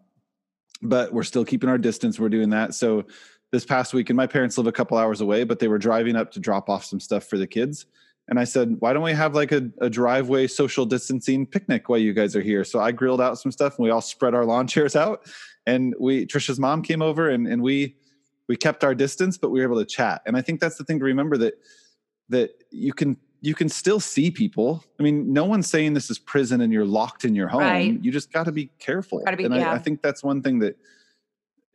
but 0.82 1.14
we're 1.14 1.24
still 1.24 1.46
keeping 1.46 1.70
our 1.70 1.78
distance. 1.78 2.20
We're 2.20 2.30
doing 2.30 2.50
that. 2.50 2.74
So 2.74 3.06
this 3.52 3.66
past 3.66 3.94
week, 3.94 4.10
and 4.10 4.18
my 4.18 4.26
parents 4.26 4.58
live 4.58 4.66
a 4.68 4.72
couple 4.72 4.98
hours 4.98 5.22
away, 5.22 5.44
but 5.44 5.60
they 5.60 5.68
were 5.68 5.78
driving 5.78 6.16
up 6.16 6.32
to 6.32 6.40
drop 6.40 6.70
off 6.70 6.84
some 6.84 7.00
stuff 7.00 7.26
for 7.26 7.38
the 7.38 7.46
kids. 7.46 7.86
And 8.32 8.40
I 8.40 8.46
said, 8.46 8.78
why 8.80 8.94
don't 8.94 9.04
we 9.04 9.12
have 9.12 9.36
like 9.36 9.52
a, 9.52 9.70
a 9.82 9.90
driveway 9.90 10.48
social 10.48 10.86
distancing 10.86 11.46
picnic 11.46 11.90
while 11.90 12.00
you 12.00 12.14
guys 12.14 12.34
are 12.34 12.42
here? 12.42 12.64
So 12.64 12.80
I 12.80 12.94
grilled 12.94 13.20
out 13.20 13.38
some 13.38 13.52
stuff 13.52 13.78
and 13.78 13.84
we 13.84 13.90
all 13.90 14.00
spread 14.00 14.34
our 14.34 14.46
lawn 14.46 14.68
chairs 14.68 14.96
out. 14.96 15.30
And 15.68 15.94
we 16.00 16.26
Trisha's 16.26 16.58
mom 16.58 16.82
came 16.82 17.02
over 17.02 17.30
and, 17.30 17.46
and 17.46 17.62
we 17.62 17.98
we 18.48 18.56
kept 18.56 18.86
our 18.86 18.96
distance, 18.96 19.38
but 19.38 19.50
we 19.50 19.60
were 19.60 19.66
able 19.66 19.80
to 19.80 19.86
chat. 19.86 20.22
And 20.26 20.38
I 20.38 20.42
think 20.42 20.62
that's 20.62 20.78
the 20.78 20.86
thing 20.86 20.98
to 21.00 21.06
remember 21.06 21.36
that 21.38 21.56
that 22.30 22.52
you 22.72 22.94
can 22.94 23.18
you 23.42 23.54
can 23.54 23.68
still 23.68 24.00
see 24.00 24.32
people. 24.32 24.82
I 24.98 25.04
mean, 25.04 25.34
no 25.34 25.44
one's 25.44 25.70
saying 25.70 25.94
this 25.94 26.10
is 26.10 26.18
prison 26.18 26.62
and 26.62 26.72
you're 26.72 26.86
locked 26.86 27.26
in 27.26 27.36
your 27.36 27.50
home. 27.50 27.62
Right. 27.62 28.02
You 28.02 28.14
just 28.14 28.32
got 28.32 28.46
to 28.46 28.54
be 28.54 28.72
careful. 28.80 29.22
Gotta 29.26 29.36
be- 29.36 29.44
and 29.44 29.54
yeah. 29.54 29.72
I, 29.72 29.76
I 29.76 29.78
think 29.78 30.02
that's 30.02 30.24
one 30.24 30.42
thing 30.42 30.60
that 30.60 30.78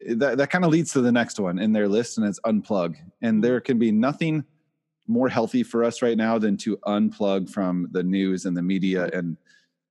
that, 0.08 0.38
that 0.38 0.48
kind 0.48 0.64
of 0.64 0.70
leads 0.70 0.92
to 0.94 1.02
the 1.02 1.12
next 1.12 1.38
one 1.38 1.58
in 1.58 1.74
their 1.74 1.86
list, 1.86 2.16
and 2.16 2.26
it's 2.26 2.40
unplug. 2.40 2.92
Mm-hmm. 2.92 3.08
And 3.20 3.44
there 3.44 3.60
can 3.60 3.78
be 3.78 3.92
nothing 3.92 4.44
more 5.08 5.28
healthy 5.28 5.62
for 5.62 5.84
us 5.84 6.02
right 6.02 6.16
now 6.16 6.38
than 6.38 6.56
to 6.58 6.76
unplug 6.78 7.48
from 7.50 7.88
the 7.92 8.02
news 8.02 8.44
and 8.46 8.56
the 8.56 8.62
media. 8.62 9.06
Mm-hmm. 9.06 9.18
And 9.18 9.36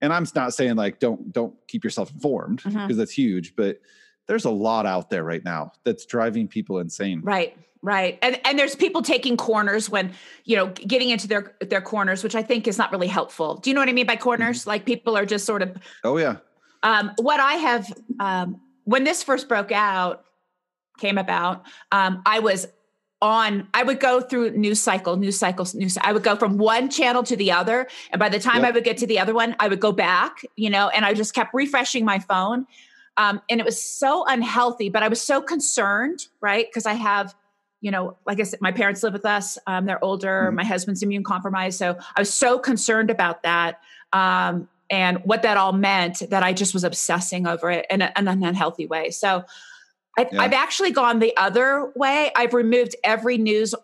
and 0.01 0.13
I'm 0.13 0.25
not 0.35 0.53
saying 0.53 0.75
like 0.75 0.99
don't 0.99 1.31
don't 1.31 1.55
keep 1.67 1.83
yourself 1.83 2.11
informed 2.13 2.57
because 2.63 2.73
Mhm. 2.75 2.97
that's 2.97 3.11
huge, 3.11 3.55
but 3.55 3.79
there's 4.27 4.45
a 4.45 4.49
lot 4.51 4.85
out 4.85 5.09
there 5.09 5.23
right 5.23 5.43
now 5.43 5.71
that's 5.83 6.05
driving 6.05 6.47
people 6.47 6.79
insane. 6.79 7.21
right 7.23 7.57
right 7.81 8.17
and 8.23 8.39
and 8.45 8.57
there's 8.57 8.75
people 8.75 9.03
taking 9.03 9.37
corners 9.37 9.89
when 9.91 10.11
you 10.45 10.55
know 10.55 10.67
getting 10.87 11.09
into 11.11 11.27
their 11.27 11.53
their 11.69 11.81
corners 11.81 12.23
which 12.23 12.33
i 12.33 12.41
think 12.41 12.67
is 12.67 12.79
not 12.79 12.91
really 12.91 13.05
helpful 13.05 13.57
do 13.57 13.69
you 13.69 13.75
know 13.75 13.79
what 13.81 13.87
i 13.89 13.93
mean 13.93 14.07
by 14.07 14.15
corners 14.15 14.65
like 14.65 14.85
people 14.85 15.15
are 15.15 15.25
just 15.25 15.45
sort 15.45 15.61
of 15.61 15.77
Oh 16.03 16.17
yeah. 16.17 16.37
um, 16.81 17.11
what 17.17 17.39
I 17.39 17.53
have, 17.53 17.93
um, 18.19 18.59
when 18.85 19.03
this 19.03 19.21
first 19.21 19.47
broke 19.47 19.71
out, 19.71 20.25
came 20.97 21.17
about, 21.19 21.63
um, 21.91 22.23
I 22.25 22.39
was 22.39 22.67
on, 23.25 23.67
I 23.73 23.83
would 23.83 23.99
go 23.99 24.21
through 24.21 24.51
news 24.51 24.79
cycle, 24.79 25.17
news 25.17 25.37
cycles, 25.37 25.73
news. 25.75 25.97
I 26.01 26.13
would 26.13 26.23
go 26.23 26.35
from 26.35 26.57
one 26.57 26.89
channel 26.89 27.23
to 27.23 27.35
the 27.35 27.51
other. 27.51 27.87
And 28.11 28.19
by 28.19 28.29
the 28.29 28.39
time 28.39 28.61
Yep. 28.61 28.65
I 28.65 28.71
would 28.71 28.83
get 28.83 28.97
to 28.99 29.07
the 29.07 29.19
other 29.19 29.33
one, 29.33 29.55
I 29.59 29.67
would 29.67 29.79
go 29.79 29.91
back, 29.91 30.45
you 30.55 30.69
know, 30.69 30.89
and 30.89 31.03
I 31.03 31.13
just 31.13 31.33
kept 31.33 31.53
refreshing 31.53 32.05
my 32.05 32.19
phone. 32.19 32.67
Um, 33.17 33.41
and 33.49 33.59
it 33.59 33.65
was 33.65 33.83
so 33.83 34.25
unhealthy, 34.27 34.89
but 34.89 35.01
I 35.03 35.07
was 35.07 35.21
so 35.21 35.41
concerned, 35.41 36.27
right? 36.41 36.67
Because 36.67 36.85
I 36.85 36.93
have, 36.93 37.33
you 37.81 37.91
know, 37.91 38.17
like 38.25 38.39
I 38.39 38.43
said, 38.43 38.61
my 38.61 38.71
parents 38.71 39.03
live 39.03 39.13
with 39.13 39.25
us. 39.25 39.57
Um, 39.67 39.85
they're 39.85 40.03
older. 40.03 40.49
Mhm. 40.51 40.55
My 40.55 40.65
husband's 40.65 41.01
immune 41.01 41.23
compromised. 41.23 41.77
So 41.79 41.97
I 42.15 42.21
was 42.21 42.33
so 42.33 42.59
concerned 42.59 43.09
about 43.09 43.43
that. 43.43 43.79
Um, 44.13 44.69
and 44.89 45.17
what 45.23 45.41
that 45.41 45.57
all 45.57 45.73
meant 45.73 46.21
that 46.29 46.43
I 46.43 46.53
just 46.53 46.73
was 46.73 46.83
obsessing 46.83 47.47
over 47.47 47.71
it 47.71 47.85
in, 47.89 48.01
a, 48.01 48.11
in 48.17 48.27
an 48.27 48.43
unhealthy 48.43 48.85
way. 48.85 49.09
So 49.09 49.43
I, 50.17 50.27
Yeah. 50.31 50.41
I've 50.41 50.53
actually 50.53 50.91
gone 50.91 51.19
the 51.19 51.35
other 51.37 51.91
way. 51.95 52.31
I've 52.35 52.53
removed 52.53 52.95
every 53.03 53.37
news, 53.37 53.75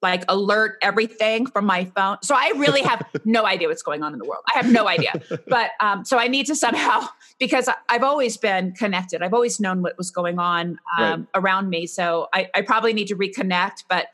like 0.00 0.24
alert, 0.28 0.78
everything 0.82 1.46
from 1.46 1.64
my 1.64 1.84
phone. 1.84 2.18
So 2.22 2.34
I 2.34 2.52
really 2.56 2.82
have 2.82 3.02
no 3.24 3.44
idea 3.46 3.68
what's 3.68 3.82
going 3.82 4.02
on 4.02 4.12
in 4.12 4.18
the 4.18 4.24
world. 4.24 4.42
I 4.52 4.58
have 4.58 4.70
no 4.70 4.88
idea. 4.88 5.12
But 5.46 5.70
um, 5.80 6.04
so 6.04 6.18
I 6.18 6.28
need 6.28 6.46
to 6.46 6.56
somehow, 6.56 7.06
because 7.38 7.68
I've 7.88 8.02
always 8.02 8.36
been 8.36 8.72
connected, 8.72 9.22
I've 9.22 9.34
always 9.34 9.60
known 9.60 9.82
what 9.82 9.96
was 9.98 10.10
going 10.10 10.38
on 10.38 10.78
um, 10.98 11.28
around 11.34 11.68
me. 11.70 11.86
So 11.86 12.28
I, 12.32 12.48
I 12.54 12.62
probably 12.62 12.92
need 12.92 13.08
to 13.08 13.16
reconnect. 13.16 13.84
But 13.88 14.06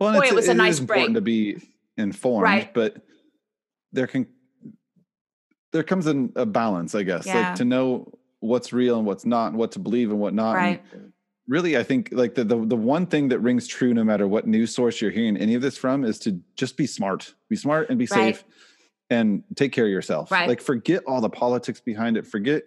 Well, 0.00 0.20
Boy, 0.20 0.26
it 0.26 0.34
was 0.34 0.48
a 0.48 0.52
is 0.52 0.56
nice 0.56 0.80
break. 0.80 1.12
to 1.14 1.20
be 1.20 1.58
informed, 1.96 2.42
Right. 2.44 2.72
but 2.74 2.96
there 3.92 4.06
can 4.06 4.26
there 5.72 5.82
comes 5.82 6.06
in 6.06 6.32
a 6.36 6.46
balance, 6.46 6.94
I 6.94 7.02
guess, 7.02 7.26
Yeah. 7.26 7.48
like 7.48 7.54
to 7.56 7.64
know 7.64 8.12
what's 8.40 8.72
real 8.72 8.98
and 8.98 9.06
what's 9.06 9.24
not, 9.24 9.48
and 9.48 9.56
what 9.56 9.72
to 9.72 9.78
believe 9.78 10.10
and 10.10 10.20
what 10.20 10.34
not. 10.34 10.56
And 10.56 10.58
right. 10.58 10.82
really, 11.48 11.76
I 11.76 11.82
think 11.82 12.10
like 12.12 12.34
the, 12.34 12.44
the 12.44 12.56
the 12.64 12.76
one 12.76 13.06
thing 13.06 13.28
that 13.28 13.38
rings 13.40 13.66
true, 13.66 13.94
no 13.94 14.04
matter 14.04 14.26
what 14.28 14.46
news 14.46 14.74
source 14.74 15.00
you're 15.00 15.10
hearing 15.10 15.36
any 15.36 15.54
of 15.54 15.62
this 15.62 15.76
from, 15.78 16.04
is 16.04 16.18
to 16.20 16.40
just 16.56 16.76
be 16.76 16.86
smart, 16.86 17.34
be 17.48 17.56
smart, 17.56 17.88
and 17.90 17.98
be 17.98 18.06
Right. 18.10 18.34
safe, 18.36 18.44
and 19.10 19.42
take 19.54 19.72
care 19.72 19.84
of 19.84 19.90
yourself. 19.90 20.30
Right. 20.30 20.48
Like 20.48 20.60
forget 20.60 21.02
all 21.06 21.20
the 21.20 21.30
politics 21.30 21.80
behind 21.80 22.16
it, 22.16 22.26
forget 22.26 22.64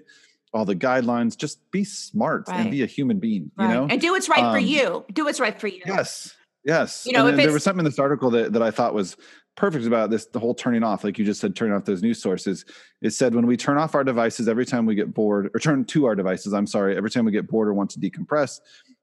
all 0.53 0.65
the 0.65 0.75
guidelines. 0.75 1.37
Just 1.37 1.69
be 1.71 1.83
smart 1.83 2.45
Right. 2.47 2.61
and 2.61 2.71
be 2.71 2.81
a 2.81 2.87
human 2.87 3.19
being. 3.19 3.51
Right. 3.57 3.67
You 3.67 3.73
know. 3.73 3.87
and 3.89 4.01
do 4.01 4.11
what's 4.11 4.27
right 4.29 4.39
for 4.51 4.57
Um, 4.57 4.65
you. 4.65 5.05
Do 5.13 5.25
what's 5.25 5.39
right 5.39 5.59
for 5.59 5.67
you. 5.67 5.81
Yes. 5.85 6.35
Yes. 6.65 7.05
You 7.05 7.13
know, 7.13 7.27
and 7.27 7.39
if 7.39 7.45
there 7.45 7.53
was 7.53 7.63
something 7.63 7.79
in 7.79 7.85
this 7.85 7.99
article 7.99 8.31
that, 8.31 8.53
that 8.53 8.61
I 8.61 8.71
thought 8.71 8.93
was 8.93 9.15
perfect 9.59 9.85
about 9.85 10.09
this, 10.09 10.25
the 10.25 10.39
whole 10.39 10.55
turning 10.55 10.83
off, 10.83 11.03
like 11.03 11.19
you 11.19 11.25
just 11.25 11.41
said, 11.41 11.53
turning 11.53 11.75
off 11.75 11.83
those 11.83 12.01
news 12.01 12.21
sources. 12.21 12.63
It 13.01 13.11
said 13.11 13.35
when 13.35 13.45
we 13.45 13.57
turn 13.57 13.77
off 13.77 13.93
our 13.93 14.05
devices 14.05 14.47
every 14.47 14.65
time 14.65 14.85
we 14.85 14.95
get 14.95 15.13
bored, 15.13 15.51
or 15.53 15.59
turn 15.59 15.83
to 15.83 16.05
our 16.05 16.15
devices, 16.15 16.53
I'm 16.53 16.65
sorry, 16.65 16.95
every 16.95 17.11
time 17.11 17.25
we 17.25 17.33
get 17.33 17.47
bored 17.47 17.67
or 17.67 17.73
want 17.73 17.89
to 17.91 17.99
decompress, 17.99 18.61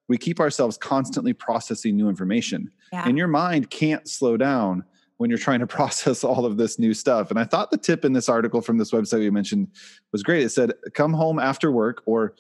we 0.09 0.17
keep 0.17 0.41
ourselves 0.41 0.79
constantly 0.79 1.35
processing 1.35 1.95
new 1.95 2.09
information. 2.09 2.71
Yeah. 2.91 3.07
And 3.07 3.19
your 3.19 3.29
mind 3.29 3.69
can't 3.69 4.09
slow 4.09 4.39
down 4.39 4.83
when 5.19 5.29
you're 5.29 5.39
trying 5.39 5.61
to 5.61 5.67
process 5.79 6.25
all 6.25 6.47
of 6.47 6.57
this 6.57 6.79
new 6.79 6.95
stuff. 6.95 7.31
And 7.31 7.39
I 7.39 7.45
thought 7.45 7.71
the 7.71 7.77
tip 7.77 8.05
in 8.05 8.15
this 8.15 8.31
article 8.31 8.63
from 8.63 8.79
this 8.79 8.93
website 8.93 9.19
we 9.19 9.31
mentioned 9.31 9.69
was 10.13 10.23
great. 10.23 10.43
It 10.43 10.51
said, 10.51 10.73
come 10.95 11.13
home 11.13 11.39
after 11.39 11.71
work 11.71 12.03
or 12.07 12.35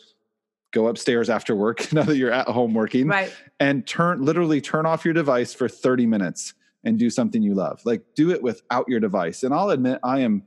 go 0.72 0.86
upstairs 0.88 1.28
after 1.28 1.54
work 1.54 1.92
now 1.92 2.02
that 2.02 2.16
you're 2.16 2.32
at 2.32 2.48
home 2.48 2.72
working 2.72 3.08
right. 3.08 3.32
and 3.60 3.86
turn 3.86 4.24
literally 4.24 4.60
turn 4.60 4.86
off 4.86 5.04
your 5.04 5.14
device 5.14 5.52
for 5.54 5.68
30 5.68 6.06
minutes 6.06 6.54
and 6.86 6.98
do 6.98 7.10
something 7.10 7.42
you 7.42 7.52
love 7.52 7.80
like 7.84 8.02
do 8.14 8.30
it 8.30 8.42
without 8.42 8.88
your 8.88 9.00
device 9.00 9.42
and 9.42 9.52
i'll 9.52 9.70
admit 9.70 9.98
i 10.04 10.20
am 10.20 10.42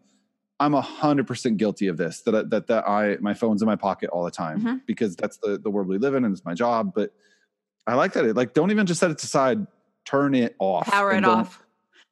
i'm 0.60 0.74
a 0.74 0.82
hundred 0.82 1.28
percent 1.28 1.58
guilty 1.58 1.88
of 1.88 1.98
this 1.98 2.22
that 2.22 2.50
that 2.50 2.66
that 2.68 2.88
i 2.88 3.18
my 3.20 3.34
phone's 3.34 3.62
in 3.62 3.66
my 3.68 3.76
pocket 3.76 4.10
all 4.12 4.24
the 4.24 4.32
time 4.32 4.62
Mhm. 4.62 4.82
because 4.88 5.16
that's 5.18 5.38
the 5.38 5.60
the 5.60 5.70
world 5.70 5.88
we 5.88 5.98
live 5.98 6.16
in 6.16 6.24
and 6.24 6.32
it's 6.34 6.46
my 6.46 6.54
job 6.54 6.94
but 6.96 7.12
i 7.86 7.94
like 7.94 8.14
that 8.14 8.26
it 8.26 8.36
like 8.38 8.54
don't 8.54 8.72
even 8.72 8.86
just 8.88 9.02
set 9.02 9.12
it 9.12 9.22
aside 9.22 9.68
turn 10.06 10.34
it 10.34 10.56
off 10.60 10.88
Power 10.88 11.12
it 11.12 11.26
off. 11.26 11.62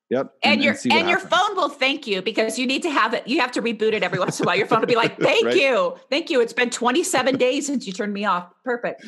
yep 0.10 0.34
And, 0.44 0.62
your 0.62 0.76
see 0.76 0.90
what 0.90 1.00
and 1.00 1.10
your 1.10 1.20
phone 1.20 1.56
will 1.56 1.70
thank 1.70 2.06
you 2.06 2.22
because 2.22 2.60
you 2.60 2.68
need 2.68 2.84
to 2.84 2.92
have 2.92 3.14
it. 3.14 3.28
You 3.28 3.40
have 3.40 3.52
to 3.54 3.62
reboot 3.62 3.94
it 3.94 4.04
every 4.04 4.20
once 4.20 4.40
in 4.40 4.46
a 4.46 4.48
while. 4.48 4.56
Your 4.58 4.68
phone 4.68 4.82
will 4.82 4.88
be 4.88 4.96
like, 4.96 5.18
"Thank 5.30 5.46
Right. 5.46 5.56
you, 5.56 5.96
thank 6.10 6.30
you. 6.30 6.40
It's 6.42 6.54
been 6.54 6.70
27 6.70 7.38
days 7.38 7.66
since 7.66 7.88
you 7.88 7.94
turned 7.94 8.14
me 8.14 8.24
off. 8.26 8.46
Perfect." 8.64 9.04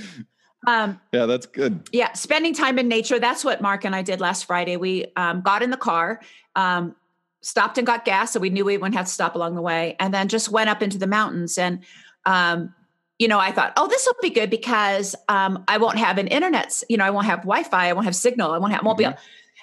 Um, 0.67 0.99
yeah 1.13 1.25
that's 1.25 1.45
good 1.45 1.87
yeah, 1.93 2.11
spending 2.13 2.53
time 2.53 2.77
in 2.79 2.87
nature. 2.89 3.17
That's 3.17 3.45
what 3.45 3.61
Mark 3.61 3.85
and 3.85 3.95
I 3.95 4.01
did 4.01 4.19
last 4.19 4.45
Friday. 4.45 4.75
We 4.75 5.05
um, 5.15 5.41
got 5.41 5.63
in 5.63 5.69
the 5.69 5.77
car, 5.77 6.19
um, 6.55 6.95
stopped 7.41 7.77
and 7.77 7.87
got 7.87 8.03
gas, 8.03 8.33
so 8.33 8.39
we 8.41 8.49
knew 8.49 8.65
we 8.65 8.77
wouldn't 8.77 8.95
have 8.95 9.05
to 9.05 9.11
stop 9.11 9.35
along 9.35 9.55
the 9.55 9.61
way, 9.61 9.95
and 9.99 10.13
then 10.13 10.27
just 10.27 10.49
went 10.49 10.69
up 10.69 10.81
into 10.83 10.97
the 10.97 11.07
mountains. 11.07 11.57
And 11.57 11.79
um, 12.25 12.73
you 13.19 13.27
know, 13.27 13.39
I 13.39 13.51
thought, 13.51 13.73
oh, 13.77 13.87
this 13.87 14.05
will 14.05 14.15
be 14.21 14.29
good 14.29 14.49
because 14.49 15.15
um, 15.29 15.63
I 15.67 15.77
won't 15.77 15.97
have 15.97 16.17
an 16.17 16.27
internet. 16.27 16.83
You 16.89 16.97
know, 16.97 17.05
I 17.05 17.09
won't 17.09 17.25
have 17.25 17.39
Wi-Fi. 17.39 17.89
I 17.89 17.93
won't 17.93 18.05
have 18.05 18.15
signal. 18.15 18.51
I 18.51 18.57
won't 18.57 18.73
have 18.73 18.83
mobile. 18.83 19.13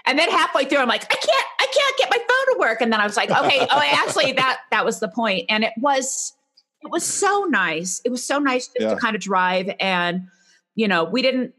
And 0.06 0.18
then 0.18 0.30
halfway 0.30 0.66
through, 0.66 0.78
I'm 0.78 0.88
like, 0.88 1.04
I 1.04 1.16
can't, 1.16 1.46
I 1.58 1.66
can't 1.66 1.96
get 1.98 2.10
my 2.10 2.18
phone 2.18 2.54
to 2.54 2.60
work. 2.60 2.80
And 2.80 2.92
then 2.92 3.00
I 3.00 3.04
was 3.04 3.16
like, 3.16 3.30
okay, 3.30 3.66
oh, 3.70 3.82
actually, 3.92 4.32
that 4.32 4.60
that 4.70 4.84
was 4.84 5.00
the 5.00 5.08
point. 5.08 5.46
And 5.48 5.64
it 5.64 5.72
was, 5.78 6.32
it 6.82 6.90
was 6.90 7.04
so 7.04 7.44
nice. 7.48 8.00
It 8.04 8.10
was 8.10 8.24
so 8.24 8.38
nice 8.38 8.68
just 8.68 8.80
Yeah. 8.80 8.94
to 8.94 8.96
kind 8.96 9.16
of 9.16 9.22
drive 9.22 9.74
and, 9.80 10.28
you 10.76 10.86
know, 10.86 11.02
we 11.04 11.22
didn't, 11.22 11.54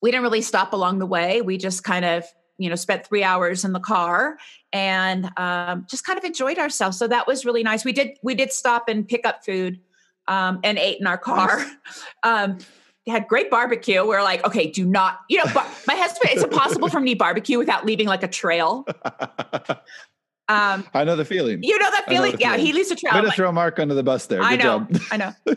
we 0.00 0.10
didn't 0.10 0.22
really 0.22 0.42
stop 0.42 0.72
along 0.72 1.00
the 1.00 1.06
way. 1.06 1.42
We 1.42 1.58
just 1.58 1.82
kind 1.82 2.04
of, 2.04 2.24
you 2.58 2.68
know, 2.68 2.76
spent 2.76 3.06
three 3.06 3.24
hours 3.24 3.64
in 3.64 3.72
the 3.72 3.80
car 3.80 4.36
and 4.72 5.30
um, 5.36 5.86
just 5.88 6.06
kind 6.06 6.18
of 6.18 6.24
enjoyed 6.24 6.58
ourselves. 6.58 6.98
So 6.98 7.08
that 7.08 7.26
was 7.26 7.44
really 7.44 7.62
nice. 7.62 7.84
We 7.84 7.92
did, 7.92 8.18
we 8.22 8.34
did 8.34 8.52
stop 8.52 8.88
and 8.88 9.08
pick 9.08 9.26
up 9.26 9.44
food 9.44 9.80
um, 10.28 10.60
and 10.62 10.78
ate 10.78 11.00
in 11.00 11.06
our 11.06 11.18
car. 11.18 11.66
Um, 12.22 12.58
had 13.08 13.28
great 13.28 13.50
barbecue. 13.50 14.04
We 14.04 14.14
are 14.14 14.22
like, 14.22 14.44
okay, 14.46 14.70
do 14.70 14.84
not, 14.86 15.20
you 15.28 15.38
know, 15.38 15.52
bar- 15.52 15.66
my 15.86 15.94
husband, 15.94 16.30
it's 16.32 16.42
impossible 16.42 16.88
for 16.88 17.00
me 17.00 17.14
to 17.14 17.18
barbecue 17.18 17.58
without 17.58 17.84
leaving 17.84 18.06
like 18.06 18.22
a 18.22 18.28
trail. 18.28 18.86
Um, 20.50 20.84
i 20.94 21.04
know 21.04 21.16
the 21.16 21.24
feeling 21.24 21.62
you 21.62 21.78
know 21.78 21.90
that 21.90 22.04
I 22.06 22.12
know 22.12 22.22
feeling? 22.22 22.40
Yeah, 22.40 22.52
feeling. 22.52 22.66
he 22.66 22.72
leaves 22.72 22.90
a 22.90 22.96
trail. 22.96 23.12
I'm 23.14 23.22
to 23.22 23.28
like, 23.28 23.36
throw 23.36 23.52
mark 23.52 23.78
under 23.78 23.94
the 23.94 24.02
bus 24.02 24.26
there 24.26 24.42
I 24.42 24.56
know, 24.56 24.80
job 24.80 25.00
I 25.10 25.16
know. 25.16 25.32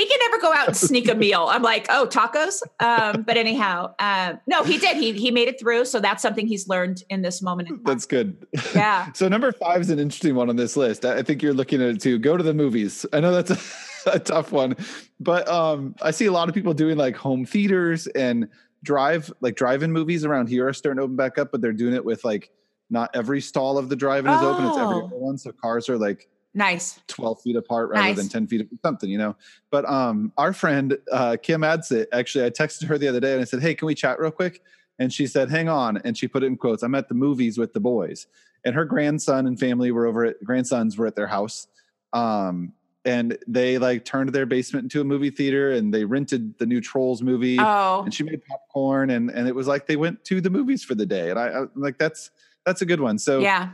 he 0.00 0.06
can 0.06 0.18
never 0.20 0.40
go 0.40 0.52
out 0.52 0.68
and 0.68 0.76
sneak 0.76 1.08
a 1.08 1.14
meal. 1.14 1.46
I'm 1.50 1.62
like, 1.62 1.86
oh, 1.90 2.06
tacos. 2.10 2.62
Um, 2.80 3.22
but 3.22 3.36
anyhow, 3.36 3.94
uh, 3.98 4.34
no, 4.46 4.64
he 4.64 4.78
did. 4.78 4.96
He 4.96 5.12
he 5.12 5.30
made 5.30 5.48
it 5.48 5.60
through. 5.60 5.84
So 5.84 6.00
that's 6.00 6.22
something 6.22 6.46
he's 6.46 6.68
learned 6.68 7.02
in 7.10 7.22
this 7.22 7.42
moment. 7.42 7.84
That's 7.84 8.06
good. 8.06 8.46
Yeah. 8.74 9.12
so 9.14 9.28
number 9.28 9.52
five 9.52 9.80
is 9.80 9.90
an 9.90 9.98
interesting 9.98 10.34
one 10.34 10.48
on 10.48 10.56
this 10.56 10.76
list. 10.76 11.04
I 11.04 11.18
I 11.18 11.22
think 11.22 11.42
you're 11.42 11.54
looking 11.54 11.82
at 11.82 11.88
it 11.88 12.00
too. 12.00 12.18
Go 12.18 12.36
to 12.36 12.42
the 12.42 12.54
movies. 12.54 13.04
I 13.12 13.20
know 13.20 13.32
that's 13.32 13.50
a, 14.06 14.10
a 14.14 14.18
tough 14.18 14.52
one, 14.52 14.76
but 15.18 15.48
um, 15.48 15.94
I 16.00 16.12
see 16.12 16.26
a 16.26 16.32
lot 16.32 16.48
of 16.48 16.54
people 16.54 16.72
doing 16.72 16.96
like 16.96 17.16
home 17.16 17.44
theaters 17.44 18.06
and 18.08 18.48
drive 18.82 19.30
like 19.40 19.56
drive-in 19.56 19.92
movies 19.92 20.24
around 20.24 20.48
here 20.48 20.66
are 20.66 20.72
starting 20.72 20.98
to 20.98 21.04
open 21.04 21.16
back 21.16 21.36
up, 21.36 21.52
but 21.52 21.60
they're 21.60 21.72
doing 21.72 21.94
it 21.94 22.04
with 22.04 22.24
like 22.24 22.50
not 22.90 23.10
every 23.14 23.40
stall 23.40 23.78
of 23.78 23.88
the 23.88 23.96
drive-in 23.96 24.32
is 24.32 24.42
open. 24.42 24.66
It's 24.66 24.76
every 24.76 24.96
Oh. 24.96 25.06
other 25.06 25.16
one. 25.16 25.38
So 25.38 25.52
cars 25.52 25.88
are 25.88 25.96
like 25.96 26.28
Nice. 26.52 26.98
12 27.06 27.40
feet 27.42 27.54
apart 27.56 27.90
rather 27.90 28.08
Nice. 28.08 28.16
than 28.16 28.28
10 28.28 28.46
feet 28.48 28.68
something 28.84 29.08
you 29.08 29.18
know 29.18 29.36
but 29.70 29.88
um 29.88 30.32
our 30.36 30.52
friend 30.52 30.98
uh 31.12 31.36
kim 31.40 31.60
adsit 31.60 32.06
actually 32.12 32.44
i 32.44 32.50
texted 32.50 32.86
her 32.86 32.98
the 32.98 33.06
other 33.06 33.20
day 33.20 33.32
and 33.34 33.40
i 33.40 33.44
said 33.44 33.60
hey 33.62 33.72
can 33.72 33.86
we 33.86 33.94
chat 33.94 34.18
real 34.18 34.32
quick 34.32 34.60
and 34.98 35.12
she 35.12 35.28
said 35.28 35.48
hang 35.48 35.68
on 35.68 35.98
and 35.98 36.18
she 36.18 36.26
put 36.26 36.42
it 36.42 36.46
in 36.46 36.56
quotes 36.56 36.82
i'm 36.82 36.96
at 36.96 37.08
the 37.08 37.14
movies 37.14 37.56
with 37.56 37.72
the 37.72 37.78
boys 37.78 38.26
and 38.64 38.74
her 38.74 38.84
grandson 38.84 39.46
and 39.46 39.60
family 39.60 39.92
were 39.92 40.06
over 40.06 40.24
at 40.24 40.42
grandsons 40.42 40.98
were 40.98 41.06
at 41.06 41.14
their 41.14 41.28
house 41.28 41.68
um 42.12 42.72
and 43.04 43.38
they 43.46 43.78
like 43.78 44.04
turned 44.04 44.30
their 44.32 44.44
basement 44.44 44.82
into 44.84 45.00
a 45.00 45.04
movie 45.04 45.30
theater 45.30 45.70
and 45.70 45.94
they 45.94 46.04
rented 46.04 46.58
the 46.58 46.66
new 46.66 46.80
trolls 46.80 47.22
movie 47.22 47.60
Oh, 47.60 48.02
and 48.04 48.12
she 48.12 48.24
made 48.24 48.42
popcorn 48.44 49.10
and 49.10 49.30
and 49.30 49.46
it 49.46 49.54
was 49.54 49.68
like 49.68 49.86
they 49.86 49.94
went 49.96 50.24
to 50.24 50.40
the 50.40 50.50
movies 50.50 50.82
for 50.82 50.96
the 50.96 51.06
day 51.06 51.30
and 51.30 51.38
i, 51.38 51.46
I 51.46 51.64
like 51.76 51.96
that's 51.96 52.32
that's 52.66 52.82
a 52.82 52.86
good 52.86 53.00
one 53.00 53.18
so 53.18 53.40
yeah. 53.40 53.70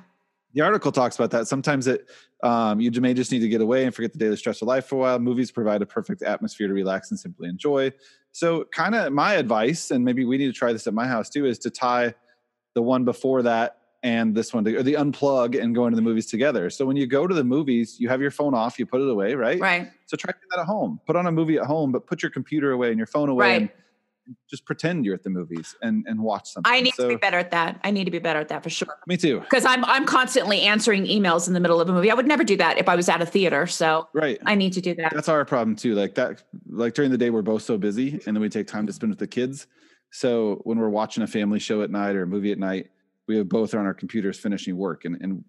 the 0.55 0.61
article 0.63 0.93
talks 0.93 1.17
about 1.17 1.31
that. 1.33 1.47
Sometimes 1.49 1.87
it 1.87 2.09
um, 2.43 2.81
you 2.81 2.91
may 3.01 3.15
just 3.15 3.33
need 3.33 3.41
to 3.41 3.49
get 3.49 3.61
away 3.61 3.85
and 3.85 3.95
forget 3.95 4.13
the 4.13 4.19
daily 4.19 4.37
stress 4.37 4.61
of 4.63 4.69
life 4.69 4.87
for 4.87 4.97
a 4.97 4.99
while. 4.99 5.19
Movies 5.19 5.51
provide 5.51 5.83
a 5.83 5.87
perfect 5.87 6.23
atmosphere 6.23 6.69
to 6.69 6.75
relax 6.75 7.11
and 7.11 7.19
simply 7.19 7.49
enjoy. 7.49 7.93
So, 8.33 8.65
kind 8.65 8.95
of 8.95 9.13
my 9.13 9.35
advice, 9.35 9.91
and 9.91 10.05
maybe 10.05 10.25
we 10.27 10.37
need 10.37 10.47
to 10.47 10.53
try 10.53 10.73
this 10.73 10.87
at 10.87 10.93
my 10.95 11.07
house 11.07 11.31
too, 11.31 11.47
is 11.47 11.59
to 11.61 11.71
tie 11.71 12.15
the 12.75 12.83
one 12.83 13.05
before 13.05 13.43
that 13.43 13.79
and 14.03 14.35
this 14.35 14.53
one, 14.53 14.65
to, 14.65 14.77
or 14.77 14.83
the 14.83 14.93
unplug 14.95 15.61
and 15.61 15.75
go 15.75 15.87
into 15.87 15.97
the 15.97 16.03
movies 16.03 16.27
together. 16.27 16.69
So 16.69 16.85
when 16.85 16.97
you 16.97 17.07
go 17.07 17.27
to 17.27 17.35
the 17.35 17.43
movies, 17.43 17.97
you 17.99 18.09
have 18.11 18.21
your 18.21 18.31
phone 18.31 18.55
off, 18.55 18.79
you 18.79 18.85
put 18.85 19.01
it 19.01 19.09
away, 19.09 19.35
right? 19.35 19.59
Right. 19.59 19.91
So 20.05 20.17
try 20.19 20.33
that 20.51 20.61
at 20.61 20.67
home. 20.67 21.01
Put 21.07 21.17
on 21.17 21.27
a 21.27 21.33
movie 21.33 21.57
at 21.57 21.65
home, 21.65 21.91
but 21.91 22.07
put 22.07 22.23
your 22.23 22.31
computer 22.31 22.73
away 22.73 22.91
and 22.91 22.99
your 22.99 23.07
phone 23.07 23.31
away, 23.31 23.47
Right. 23.47 23.63
and 23.63 23.71
just 24.49 24.65
pretend 24.65 25.05
you're 25.05 25.15
at 25.15 25.23
the 25.23 25.31
movies 25.31 25.75
and 25.83 26.05
and 26.09 26.21
watch 26.21 26.49
something. 26.51 26.73
I 26.73 26.81
need 26.81 26.95
so, 26.95 27.05
to 27.05 27.09
be 27.09 27.17
better 27.17 27.39
at 27.39 27.51
that. 27.53 27.81
I 27.85 27.91
need 27.91 28.05
to 28.05 28.11
be 28.11 28.19
better 28.19 28.41
at 28.41 28.49
that 28.49 28.63
for 28.63 28.71
sure. 28.71 28.99
Me 29.07 29.17
too. 29.17 29.41
Because 29.41 29.65
I'm 29.65 29.85
I'm 29.85 30.05
constantly 30.05 30.63
answering 30.63 31.05
emails 31.05 31.47
in 31.49 31.55
the 31.55 31.61
middle 31.61 31.81
of 31.81 31.89
a 31.89 31.93
movie. 31.93 32.11
I 32.11 32.15
would 32.15 32.27
never 32.27 32.45
do 32.45 32.57
that 32.57 32.79
if 32.79 32.89
I 32.89 32.97
was 32.97 33.09
at 33.09 33.23
a 33.23 33.27
theater. 33.27 33.67
So 33.67 34.09
Right. 34.13 34.39
I 34.47 34.55
need 34.55 34.73
to 34.75 34.81
do 34.81 34.95
that. 34.97 35.13
that's 35.15 35.29
our 35.29 35.45
problem 35.45 35.77
too 35.77 35.95
like 35.95 36.15
that 36.17 36.43
like 36.69 36.95
during 36.95 37.11
the 37.11 37.19
day 37.19 37.31
we're 37.31 37.43
both 37.43 37.63
so 37.63 37.77
busy 37.79 38.21
and 38.27 38.37
then 38.37 38.41
we 38.41 38.49
take 38.49 38.67
time 38.67 38.87
to 38.87 38.93
spend 38.93 39.11
with 39.11 39.19
the 39.19 39.27
kids 39.27 39.67
so 40.11 40.61
when 40.65 40.79
we're 40.79 40.89
watching 40.89 41.23
a 41.23 41.27
family 41.27 41.59
show 41.59 41.83
at 41.83 41.91
night 41.91 42.15
or 42.17 42.23
a 42.23 42.27
movie 42.27 42.53
at 42.53 42.59
night 42.59 42.91
we 43.27 43.37
have 43.37 43.49
both 43.49 43.75
are 43.75 43.79
on 43.79 43.87
our 43.87 43.95
computers 43.95 44.39
finishing 44.39 44.77
work 44.77 45.05
and 45.05 45.17
and 45.21 45.45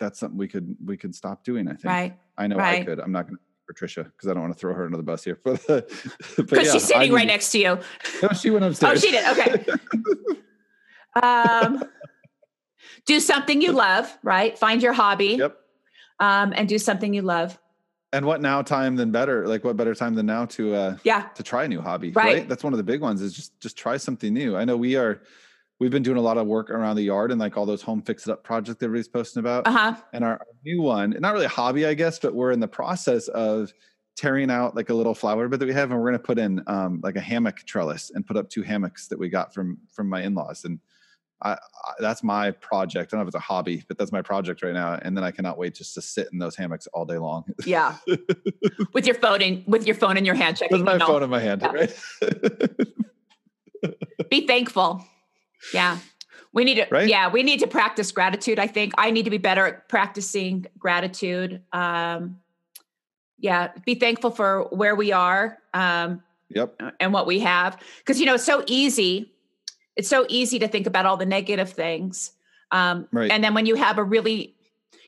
that's 0.00 0.18
something 0.20 0.36
we 0.38 0.48
could 0.48 0.76
we 0.84 0.96
could 0.96 1.14
stop 1.14 1.44
doing 1.44 1.68
i 1.68 1.72
think 1.72 1.84
Right. 1.84 2.18
i 2.36 2.46
know 2.46 2.58
i 2.58 2.82
could 2.84 2.98
i'm 2.98 3.12
not 3.12 3.26
gonna 3.26 3.38
patricia 3.72 4.04
because 4.04 4.28
i 4.28 4.32
don't 4.34 4.42
want 4.42 4.52
to 4.52 4.58
throw 4.58 4.74
her 4.74 4.84
under 4.84 4.96
the 4.98 5.02
bus 5.02 5.24
here 5.24 5.38
but 5.44 5.66
Because 6.36 6.66
yeah, 6.66 6.72
she's 6.72 6.84
sitting 6.84 7.12
right 7.12 7.26
next 7.26 7.50
to 7.52 7.58
you. 7.58 7.78
no 8.22 8.28
she 8.30 8.50
went 8.50 8.64
upstairs. 8.64 8.98
Oh, 9.02 9.06
she 9.06 9.10
did. 9.12 9.26
Okay. 9.32 9.64
Um, 11.22 11.84
do 13.04 13.20
something 13.20 13.60
you 13.60 13.72
love, 13.72 14.16
right? 14.22 14.56
Find 14.58 14.82
your 14.82 14.94
hobby 14.94 15.36
yep 15.38 15.56
um, 16.20 16.52
and 16.56 16.66
do 16.68 16.78
something 16.78 17.12
you 17.12 17.20
love. 17.22 17.58
and 18.14 18.24
what 18.24 18.40
now 18.40 18.62
time 18.62 18.96
than 18.96 19.10
better 19.10 19.46
like 19.46 19.62
what 19.64 19.76
better 19.76 19.94
time 19.94 20.14
than 20.14 20.26
now 20.26 20.44
to 20.46 20.74
uh 20.74 20.96
Yeah. 21.04 21.22
to 21.34 21.42
try 21.42 21.64
a 21.64 21.68
new 21.68 21.80
hobby 21.82 22.12
Right. 22.12 22.24
right. 22.38 22.48
that's 22.48 22.64
one 22.64 22.72
of 22.72 22.76
the 22.78 22.82
big 22.84 23.00
ones 23.02 23.20
is 23.20 23.32
just 23.34 23.58
just 23.60 23.76
try 23.76 23.96
something 23.98 24.32
new 24.32 24.56
i 24.56 24.64
know 24.64 24.76
we 24.76 24.96
are 24.96 25.20
we've 25.82 25.90
been 25.90 26.02
doing 26.04 26.16
a 26.16 26.20
lot 26.22 26.38
of 26.38 26.46
work 26.46 26.70
around 26.70 26.94
the 26.94 27.02
yard 27.02 27.32
and 27.32 27.40
like 27.40 27.56
all 27.56 27.66
those 27.66 27.82
home 27.82 28.00
fix 28.00 28.24
it 28.26 28.30
up 28.30 28.44
projects 28.44 28.78
that 28.78 28.86
everybody's 28.86 29.08
posting 29.08 29.40
about 29.40 29.66
Uh 29.66 29.72
huh. 29.72 29.96
and 30.12 30.24
our, 30.24 30.40
new 30.64 30.80
one 30.80 31.10
not 31.18 31.32
really 31.32 31.46
a 31.46 31.48
hobby 31.48 31.84
i 31.86 31.92
guess 31.92 32.20
but 32.20 32.34
we're 32.36 32.52
in 32.52 32.60
the 32.60 32.68
process 32.68 33.26
of 33.28 33.72
tearing 34.16 34.48
out 34.48 34.76
like 34.76 34.90
a 34.90 34.94
little 34.94 35.12
flower 35.14 35.48
bed 35.48 35.58
that 35.58 35.66
we 35.66 35.74
have 35.74 35.90
and 35.90 35.98
we're 36.00 36.08
going 36.08 36.20
to 36.20 36.24
put 36.24 36.38
in 36.38 36.62
um, 36.68 37.00
like 37.02 37.16
a 37.16 37.20
hammock 37.20 37.56
trellis 37.66 38.12
and 38.14 38.24
put 38.24 38.36
up 38.36 38.48
two 38.48 38.62
hammocks 38.62 39.08
that 39.08 39.18
we 39.18 39.28
got 39.28 39.52
from 39.52 39.76
from 39.92 40.08
my 40.08 40.22
in-laws 40.22 40.64
and 40.64 40.78
I, 41.42 41.54
I 41.54 41.58
that's 41.98 42.22
my 42.22 42.52
project 42.52 43.12
i 43.12 43.16
don't 43.16 43.18
know 43.18 43.22
if 43.22 43.28
it's 43.34 43.36
a 43.36 43.40
hobby 43.40 43.82
but 43.88 43.98
that's 43.98 44.12
my 44.12 44.22
project 44.22 44.62
right 44.62 44.72
now 44.74 45.00
and 45.02 45.16
then 45.16 45.24
i 45.24 45.32
cannot 45.32 45.58
wait 45.58 45.74
just 45.74 45.94
to 45.94 46.02
sit 46.02 46.28
in 46.32 46.38
those 46.38 46.54
hammocks 46.54 46.86
all 46.94 47.04
day 47.04 47.18
long 47.18 47.42
Yeah. 47.66 47.96
with 48.94 49.04
your 49.06 49.16
phone 49.16 49.42
in 49.42 49.64
with 49.66 49.84
your 49.84 49.96
phone 49.96 50.16
in 50.16 50.24
your 50.24 50.36
hand, 50.36 50.58
checking 50.58 50.78
with 50.78 50.86
my 50.86 50.98
phone 50.98 51.24
in 51.24 51.30
my 51.30 51.40
hand 51.40 51.62
Yeah. 51.62 51.72
right 51.72 51.92
Be 54.30 54.46
thankful. 54.46 55.04
Yeah. 55.74 55.98
We 56.52 56.64
need 56.64 56.74
to 56.76 56.86
Right? 56.90 57.08
yeah, 57.08 57.30
we 57.30 57.42
need 57.42 57.60
to 57.60 57.66
practice 57.66 58.12
gratitude. 58.12 58.58
I 58.58 58.66
think 58.66 58.92
I 58.98 59.10
need 59.10 59.24
to 59.24 59.30
be 59.30 59.38
better 59.38 59.66
at 59.66 59.88
practicing 59.88 60.66
gratitude. 60.78 61.62
Um 61.72 62.38
yeah, 63.38 63.72
be 63.84 63.94
thankful 63.96 64.30
for 64.30 64.64
where 64.70 64.94
we 64.94 65.12
are 65.12 65.58
um 65.74 66.22
yep 66.48 66.80
and 67.00 67.12
what 67.12 67.26
we 67.26 67.40
have 67.40 67.78
because 67.98 68.20
you 68.20 68.26
know 68.26 68.34
it's 68.34 68.44
so 68.44 68.62
easy 68.66 69.32
it's 69.96 70.08
so 70.08 70.24
easy 70.28 70.58
to 70.58 70.68
think 70.68 70.86
about 70.86 71.06
all 71.06 71.16
the 71.16 71.26
negative 71.26 71.70
things 71.70 72.32
um 72.70 73.08
Right. 73.10 73.30
and 73.32 73.42
then 73.42 73.54
when 73.54 73.64
you 73.66 73.74
have 73.74 73.96
a 73.98 74.04
really 74.04 74.54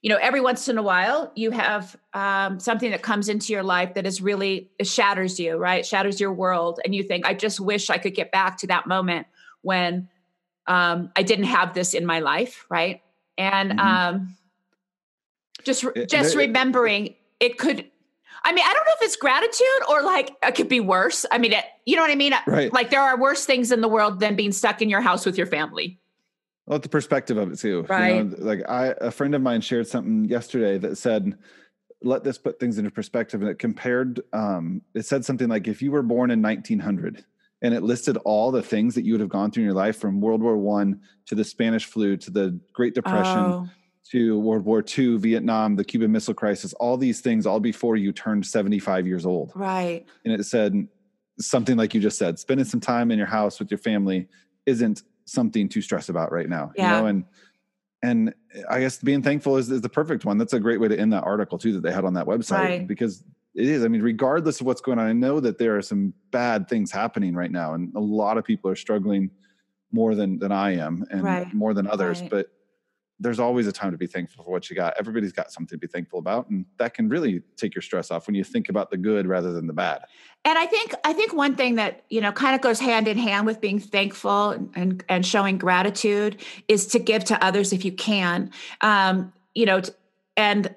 you 0.00 0.08
know 0.08 0.16
every 0.20 0.40
once 0.40 0.68
in 0.68 0.78
a 0.78 0.82
while 0.82 1.32
you 1.34 1.50
have 1.50 1.96
um, 2.14 2.58
something 2.60 2.90
that 2.92 3.02
comes 3.02 3.28
into 3.28 3.52
your 3.52 3.62
life 3.62 3.92
that 3.94 4.06
is 4.06 4.22
really 4.22 4.70
it 4.78 4.86
shatters 4.86 5.38
you 5.38 5.56
right 5.56 5.80
It 5.80 5.86
shatters 5.86 6.18
your 6.18 6.32
world 6.32 6.80
and 6.84 6.94
you 6.94 7.02
think 7.02 7.26
i 7.26 7.34
just 7.34 7.60
wish 7.60 7.90
i 7.90 7.98
could 7.98 8.14
get 8.14 8.32
back 8.32 8.56
to 8.58 8.66
that 8.68 8.86
moment 8.86 9.26
when 9.60 10.08
um, 10.66 11.10
I 11.16 11.22
didn't 11.22 11.46
have 11.46 11.74
this 11.74 11.94
in 11.94 12.06
my 12.06 12.20
life, 12.20 12.66
right? 12.68 13.02
And 13.36 13.72
Mhm. 13.72 13.78
um, 13.78 14.36
just 15.64 15.84
just 16.08 16.36
remembering 16.36 17.14
it 17.40 17.58
could. 17.58 17.90
I 18.46 18.52
mean, 18.52 18.64
I 18.66 18.74
don't 18.74 18.84
know 18.84 18.92
if 19.00 19.02
it's 19.02 19.16
gratitude 19.16 19.88
or 19.88 20.02
like 20.02 20.30
it 20.42 20.54
could 20.54 20.68
be 20.68 20.80
worse. 20.80 21.24
I 21.30 21.38
mean, 21.38 21.52
it, 21.52 21.64
you 21.86 21.96
know 21.96 22.02
what 22.02 22.10
I 22.10 22.14
mean? 22.14 22.34
Right. 22.46 22.72
Like 22.72 22.90
there 22.90 23.00
are 23.00 23.18
worse 23.18 23.46
things 23.46 23.72
in 23.72 23.80
the 23.80 23.88
world 23.88 24.20
than 24.20 24.36
being 24.36 24.52
stuck 24.52 24.82
in 24.82 24.90
your 24.90 25.00
house 25.00 25.24
with 25.24 25.38
your 25.38 25.46
family. 25.46 25.98
Well, 26.66 26.78
the 26.78 26.88
perspective 26.88 27.36
of 27.36 27.52
it 27.52 27.58
too. 27.58 27.68
You 27.68 27.84
Right. 27.88 28.26
know, 28.26 28.34
like 28.38 28.68
I, 28.68 28.94
a 29.00 29.10
friend 29.10 29.34
of 29.34 29.42
mine 29.42 29.60
shared 29.60 29.86
something 29.86 30.24
yesterday 30.26 30.78
that 30.78 30.96
said, 30.96 31.36
"Let 32.02 32.24
this 32.24 32.38
put 32.38 32.58
things 32.58 32.78
into 32.78 32.90
perspective." 32.90 33.40
And 33.40 33.50
it 33.50 33.58
compared. 33.58 34.20
Um, 34.32 34.82
it 34.94 35.04
said 35.06 35.24
something 35.24 35.48
like, 35.48 35.68
"If 35.68 35.82
you 35.82 35.90
were 35.90 36.02
born 36.02 36.30
in 36.30 36.40
1900." 36.40 37.24
And 37.64 37.72
it 37.74 37.82
listed 37.82 38.18
all 38.26 38.52
the 38.52 38.62
things 38.62 38.94
that 38.94 39.04
you 39.06 39.14
would 39.14 39.20
have 39.20 39.30
gone 39.30 39.50
through 39.50 39.62
in 39.62 39.66
your 39.66 39.74
life, 39.74 39.96
from 39.96 40.20
World 40.20 40.42
War 40.42 40.56
One 40.58 41.00
to 41.26 41.34
the 41.34 41.42
Spanish 41.44 41.86
flu 41.86 42.16
to 42.18 42.30
the 42.30 42.60
Great 42.74 42.94
Depression 42.94 43.38
Oh, 43.38 43.68
to 44.12 44.38
World 44.38 44.66
War 44.66 44.84
II, 44.98 45.16
Vietnam, 45.16 45.74
the 45.74 45.84
Cuban 45.84 46.12
Missile 46.12 46.34
Crisis, 46.34 46.74
all 46.74 46.98
these 46.98 47.22
things, 47.22 47.46
all 47.46 47.58
before 47.60 47.96
you 47.96 48.12
turned 48.12 48.44
75 48.44 49.06
years 49.06 49.24
old. 49.24 49.50
right. 49.54 50.04
and 50.26 50.34
it 50.34 50.44
said 50.44 50.86
something 51.40 51.76
like 51.78 51.94
you 51.94 52.00
just 52.02 52.18
said 52.18 52.38
spending 52.38 52.66
some 52.66 52.80
time 52.80 53.10
in 53.10 53.16
your 53.18 53.26
house 53.26 53.58
with 53.58 53.68
your 53.70 53.78
family 53.78 54.28
isn't 54.66 55.02
something 55.24 55.68
to 55.70 55.80
stress 55.80 56.08
about 56.10 56.30
right 56.30 56.48
now 56.48 56.70
Yeah. 56.76 56.84
you 56.96 57.00
know 57.02 57.06
and 57.08 57.24
and 58.04 58.34
i 58.70 58.78
guess 58.78 58.98
being 58.98 59.20
thankful 59.22 59.56
is, 59.56 59.68
is 59.68 59.80
the 59.80 59.88
perfect 59.88 60.24
one 60.24 60.38
that's 60.38 60.52
a 60.52 60.60
great 60.60 60.78
way 60.80 60.86
to 60.86 60.96
end 60.96 61.12
that 61.12 61.24
article 61.24 61.58
too 61.58 61.72
that 61.72 61.82
they 61.82 61.90
had 61.90 62.04
on 62.04 62.14
that 62.14 62.26
website 62.26 62.58
Right. 62.58 62.86
because 62.86 63.24
it 63.54 63.66
is 63.66 63.84
i 63.84 63.88
mean 63.88 64.02
regardless 64.02 64.60
of 64.60 64.66
what's 64.66 64.80
going 64.80 64.98
on 64.98 65.06
i 65.06 65.12
know 65.12 65.40
that 65.40 65.58
there 65.58 65.76
are 65.76 65.82
some 65.82 66.12
bad 66.30 66.68
things 66.68 66.90
happening 66.90 67.34
right 67.34 67.50
now 67.52 67.74
and 67.74 67.94
a 67.94 68.00
lot 68.00 68.38
of 68.38 68.44
people 68.44 68.70
are 68.70 68.76
struggling 68.76 69.30
more 69.92 70.14
than 70.14 70.38
than 70.38 70.52
i 70.52 70.72
am 70.74 71.04
and 71.10 71.22
Right. 71.22 71.52
more 71.54 71.74
than 71.74 71.86
others 71.86 72.20
Right. 72.20 72.30
but 72.30 72.46
there's 73.20 73.38
always 73.38 73.68
a 73.68 73.72
time 73.72 73.92
to 73.92 73.96
be 73.96 74.08
thankful 74.08 74.42
for 74.44 74.50
what 74.50 74.68
you 74.68 74.74
got 74.74 74.94
everybody's 74.98 75.32
got 75.32 75.52
something 75.52 75.78
to 75.78 75.80
be 75.80 75.86
thankful 75.86 76.18
about 76.18 76.48
and 76.50 76.66
that 76.78 76.94
can 76.94 77.08
really 77.08 77.42
take 77.56 77.74
your 77.74 77.82
stress 77.82 78.10
off 78.10 78.26
when 78.26 78.34
you 78.34 78.42
think 78.42 78.68
about 78.68 78.90
the 78.90 78.96
good 78.96 79.26
rather 79.26 79.52
than 79.52 79.66
the 79.68 79.72
bad 79.72 80.00
And 80.44 80.58
I 80.58 80.66
think 80.66 80.92
I 81.04 81.12
think 81.12 81.32
one 81.32 81.54
thing 81.54 81.76
that 81.76 82.02
you 82.10 82.20
know 82.20 82.32
kind 82.32 82.54
of 82.56 82.60
goes 82.60 82.80
hand 82.80 83.06
in 83.06 83.16
hand 83.16 83.46
with 83.46 83.60
being 83.60 83.78
thankful 83.78 84.50
and 84.50 84.68
and, 84.74 85.04
and 85.08 85.24
showing 85.24 85.58
gratitude 85.58 86.42
is 86.66 86.86
to 86.88 86.98
give 86.98 87.24
to 87.26 87.42
others 87.42 87.72
if 87.72 87.84
you 87.84 87.92
can. 87.92 88.50
Um, 88.80 89.32
you 89.54 89.64
know, 89.64 89.80
t- 89.80 89.92
and 90.36 90.74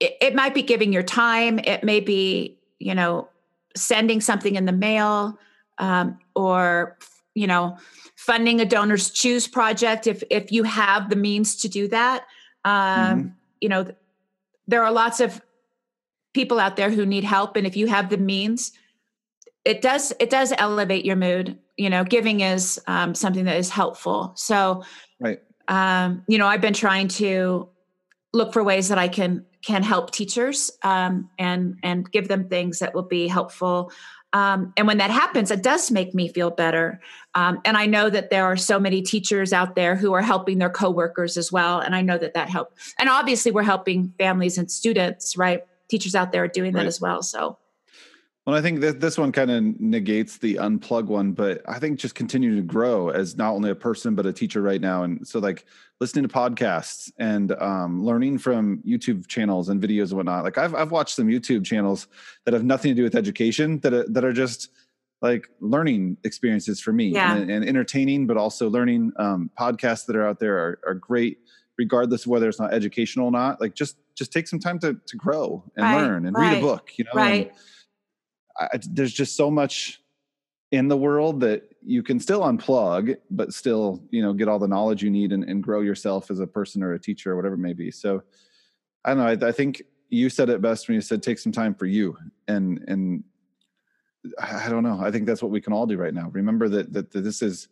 it, 0.00 0.16
it 0.20 0.34
might 0.34 0.54
be 0.54 0.62
giving 0.62 0.92
your 0.92 1.02
time. 1.02 1.58
It 1.58 1.84
may 1.84 2.00
be 2.00 2.58
you 2.78 2.94
know 2.94 3.28
sending 3.76 4.20
something 4.20 4.56
in 4.56 4.64
the 4.64 4.72
mail 4.72 5.38
um, 5.78 6.18
or 6.34 6.98
you 7.34 7.46
know 7.46 7.76
funding 8.16 8.60
a 8.60 8.64
donors 8.64 9.10
choose 9.10 9.46
project 9.46 10.06
if 10.06 10.22
if 10.30 10.52
you 10.52 10.62
have 10.64 11.10
the 11.10 11.16
means 11.16 11.56
to 11.56 11.68
do 11.68 11.88
that. 11.88 12.26
Um, 12.64 13.36
You 13.60 13.70
know, 13.70 13.90
there 14.68 14.84
are 14.84 14.92
lots 14.92 15.20
of 15.20 15.40
people 16.34 16.60
out 16.60 16.76
there 16.76 16.90
who 16.90 17.06
need 17.06 17.24
help, 17.24 17.56
and 17.56 17.66
if 17.66 17.76
you 17.76 17.86
have 17.86 18.10
the 18.10 18.18
means 18.18 18.72
it 19.66 19.82
does 19.82 20.12
it 20.20 20.30
does 20.30 20.54
elevate 20.56 21.04
your 21.04 21.16
mood 21.16 21.58
you 21.76 21.90
know 21.90 22.04
giving 22.04 22.40
is 22.40 22.80
um, 22.86 23.14
something 23.14 23.44
that 23.44 23.56
is 23.56 23.68
helpful 23.68 24.32
so 24.36 24.82
right 25.20 25.42
um, 25.68 26.22
you 26.28 26.38
know 26.38 26.46
i've 26.46 26.60
been 26.60 26.72
trying 26.72 27.08
to 27.08 27.68
look 28.36 28.52
for 28.52 28.62
ways 28.62 28.88
that 28.88 28.98
i 28.98 29.08
can 29.08 29.44
can 29.66 29.82
help 29.82 30.12
teachers 30.12 30.70
um, 30.84 31.28
and 31.38 31.76
and 31.82 32.10
give 32.12 32.28
them 32.28 32.48
things 32.48 32.78
that 32.78 32.94
will 32.94 33.02
be 33.02 33.26
helpful. 33.26 33.90
Um, 34.32 34.72
and 34.76 34.86
when 34.86 34.98
that 34.98 35.10
happens 35.10 35.50
it 35.50 35.62
does 35.62 35.90
make 35.90 36.14
me 36.14 36.28
feel 36.28 36.50
better. 36.50 37.00
Um, 37.34 37.60
and 37.64 37.76
i 37.76 37.86
know 37.86 38.08
that 38.08 38.30
there 38.30 38.44
are 38.44 38.56
so 38.56 38.78
many 38.78 39.02
teachers 39.02 39.52
out 39.52 39.74
there 39.74 39.96
who 39.96 40.12
are 40.12 40.22
helping 40.22 40.58
their 40.58 40.70
coworkers 40.70 41.36
as 41.36 41.50
well 41.50 41.80
and 41.80 41.96
i 41.96 42.00
know 42.00 42.18
that 42.18 42.34
that 42.34 42.48
helps 42.48 42.94
and 42.98 43.08
obviously 43.08 43.50
we're 43.50 43.62
helping 43.62 44.12
families 44.18 44.56
and 44.58 44.70
students 44.70 45.36
right? 45.36 45.62
Teachers 45.88 46.16
out 46.16 46.32
there 46.32 46.42
are 46.42 46.48
doing 46.48 46.72
that 46.72 46.86
as 46.86 47.00
well 47.00 47.22
so 47.22 47.58
Well, 48.46 48.54
I 48.54 48.62
think 48.62 48.80
that 48.82 49.00
this 49.00 49.18
one 49.18 49.32
kind 49.32 49.50
of 49.50 49.80
negates 49.80 50.38
the 50.38 50.54
unplug 50.54 51.06
one, 51.06 51.32
but 51.32 51.62
I 51.68 51.80
think 51.80 51.98
just 51.98 52.14
continue 52.14 52.54
to 52.54 52.62
grow 52.62 53.08
as 53.08 53.36
not 53.36 53.50
only 53.52 53.70
a 53.70 53.74
person 53.74 54.14
but 54.14 54.24
a 54.24 54.32
teacher 54.32 54.62
right 54.62 54.80
now. 54.80 55.02
And 55.02 55.26
so, 55.26 55.40
like 55.40 55.66
listening 56.00 56.28
to 56.28 56.32
podcasts 56.32 57.10
and 57.18 57.50
um, 57.60 58.04
learning 58.04 58.38
from 58.38 58.78
YouTube 58.86 59.26
channels 59.26 59.68
and 59.68 59.82
videos 59.82 60.08
and 60.10 60.18
whatnot. 60.18 60.44
Like 60.44 60.58
I've 60.58 60.76
I've 60.76 60.92
watched 60.92 61.16
some 61.16 61.26
YouTube 61.26 61.64
channels 61.64 62.06
that 62.44 62.54
have 62.54 62.62
nothing 62.62 62.90
to 62.92 62.94
do 62.94 63.02
with 63.02 63.16
education 63.16 63.80
that 63.80 63.92
are, 63.92 64.06
that 64.10 64.24
are 64.24 64.32
just 64.32 64.68
like 65.22 65.48
learning 65.60 66.16
experiences 66.22 66.78
for 66.78 66.92
me 66.92 67.08
Yeah. 67.08 67.34
and, 67.34 67.50
and 67.50 67.64
entertaining, 67.68 68.28
but 68.28 68.36
also 68.36 68.70
learning. 68.70 69.12
Um, 69.16 69.50
podcasts 69.58 70.06
that 70.06 70.14
are 70.14 70.24
out 70.24 70.38
there 70.38 70.56
are, 70.56 70.78
are 70.86 70.94
great, 70.94 71.38
regardless 71.78 72.26
of 72.26 72.28
whether 72.28 72.48
it's 72.48 72.60
not 72.60 72.72
educational 72.72 73.26
or 73.26 73.32
not. 73.32 73.60
Like 73.60 73.74
just 73.74 73.96
just 74.14 74.32
take 74.32 74.46
some 74.46 74.60
time 74.60 74.78
to 74.80 74.94
to 75.04 75.16
grow 75.16 75.64
and 75.76 75.84
Right, 75.84 75.96
learn 75.96 76.26
and 76.26 76.36
read 76.36 76.52
a 76.52 76.60
book. 76.60 76.90
You 76.96 77.06
know, 77.06 77.10
right 77.14 77.50
I, 77.52 77.56
I- 78.58 78.80
there's 78.90 79.12
just 79.12 79.36
so 79.36 79.50
much 79.50 80.02
in 80.72 80.88
the 80.88 80.96
world 80.96 81.40
that 81.40 81.62
you 81.82 82.02
can 82.02 82.18
still 82.18 82.40
unplug, 82.40 83.16
but 83.30 83.54
still, 83.54 84.02
you 84.10 84.20
know, 84.20 84.32
get 84.32 84.48
all 84.48 84.58
the 84.58 84.66
knowledge 84.66 85.02
you 85.02 85.10
need 85.10 85.32
and, 85.32 85.44
and 85.44 85.62
grow 85.62 85.80
yourself 85.80 86.30
as 86.30 86.40
a 86.40 86.46
person 86.46 86.82
or 86.82 86.94
a 86.94 86.98
teacher 86.98 87.32
or 87.32 87.36
whatever 87.36 87.54
it 87.54 87.58
may 87.58 87.72
be. 87.72 87.90
So 87.90 88.22
I 89.04 89.14
don't 89.14 89.18
know. 89.18 89.46
I, 89.46 89.48
I 89.48 89.52
think 89.52 89.82
you 90.08 90.28
said 90.28 90.50
it 90.50 90.60
best 90.60 90.88
when 90.88 90.96
you 90.96 91.00
said 91.00 91.22
take 91.22 91.38
some 91.38 91.52
time 91.52 91.74
for 91.74 91.86
you 91.86 92.16
and 92.48 92.84
and 92.88 93.24
I 94.40 94.68
don't 94.68 94.82
know. 94.82 94.98
I 95.00 95.12
think 95.12 95.26
that's 95.26 95.42
what 95.42 95.52
we 95.52 95.60
can 95.60 95.72
all 95.72 95.86
do 95.86 95.96
right 95.96 96.14
now. 96.14 96.30
Remember 96.30 96.68
that 96.68 96.92
that, 96.92 97.12
that 97.12 97.20
this 97.20 97.42
is 97.42 97.68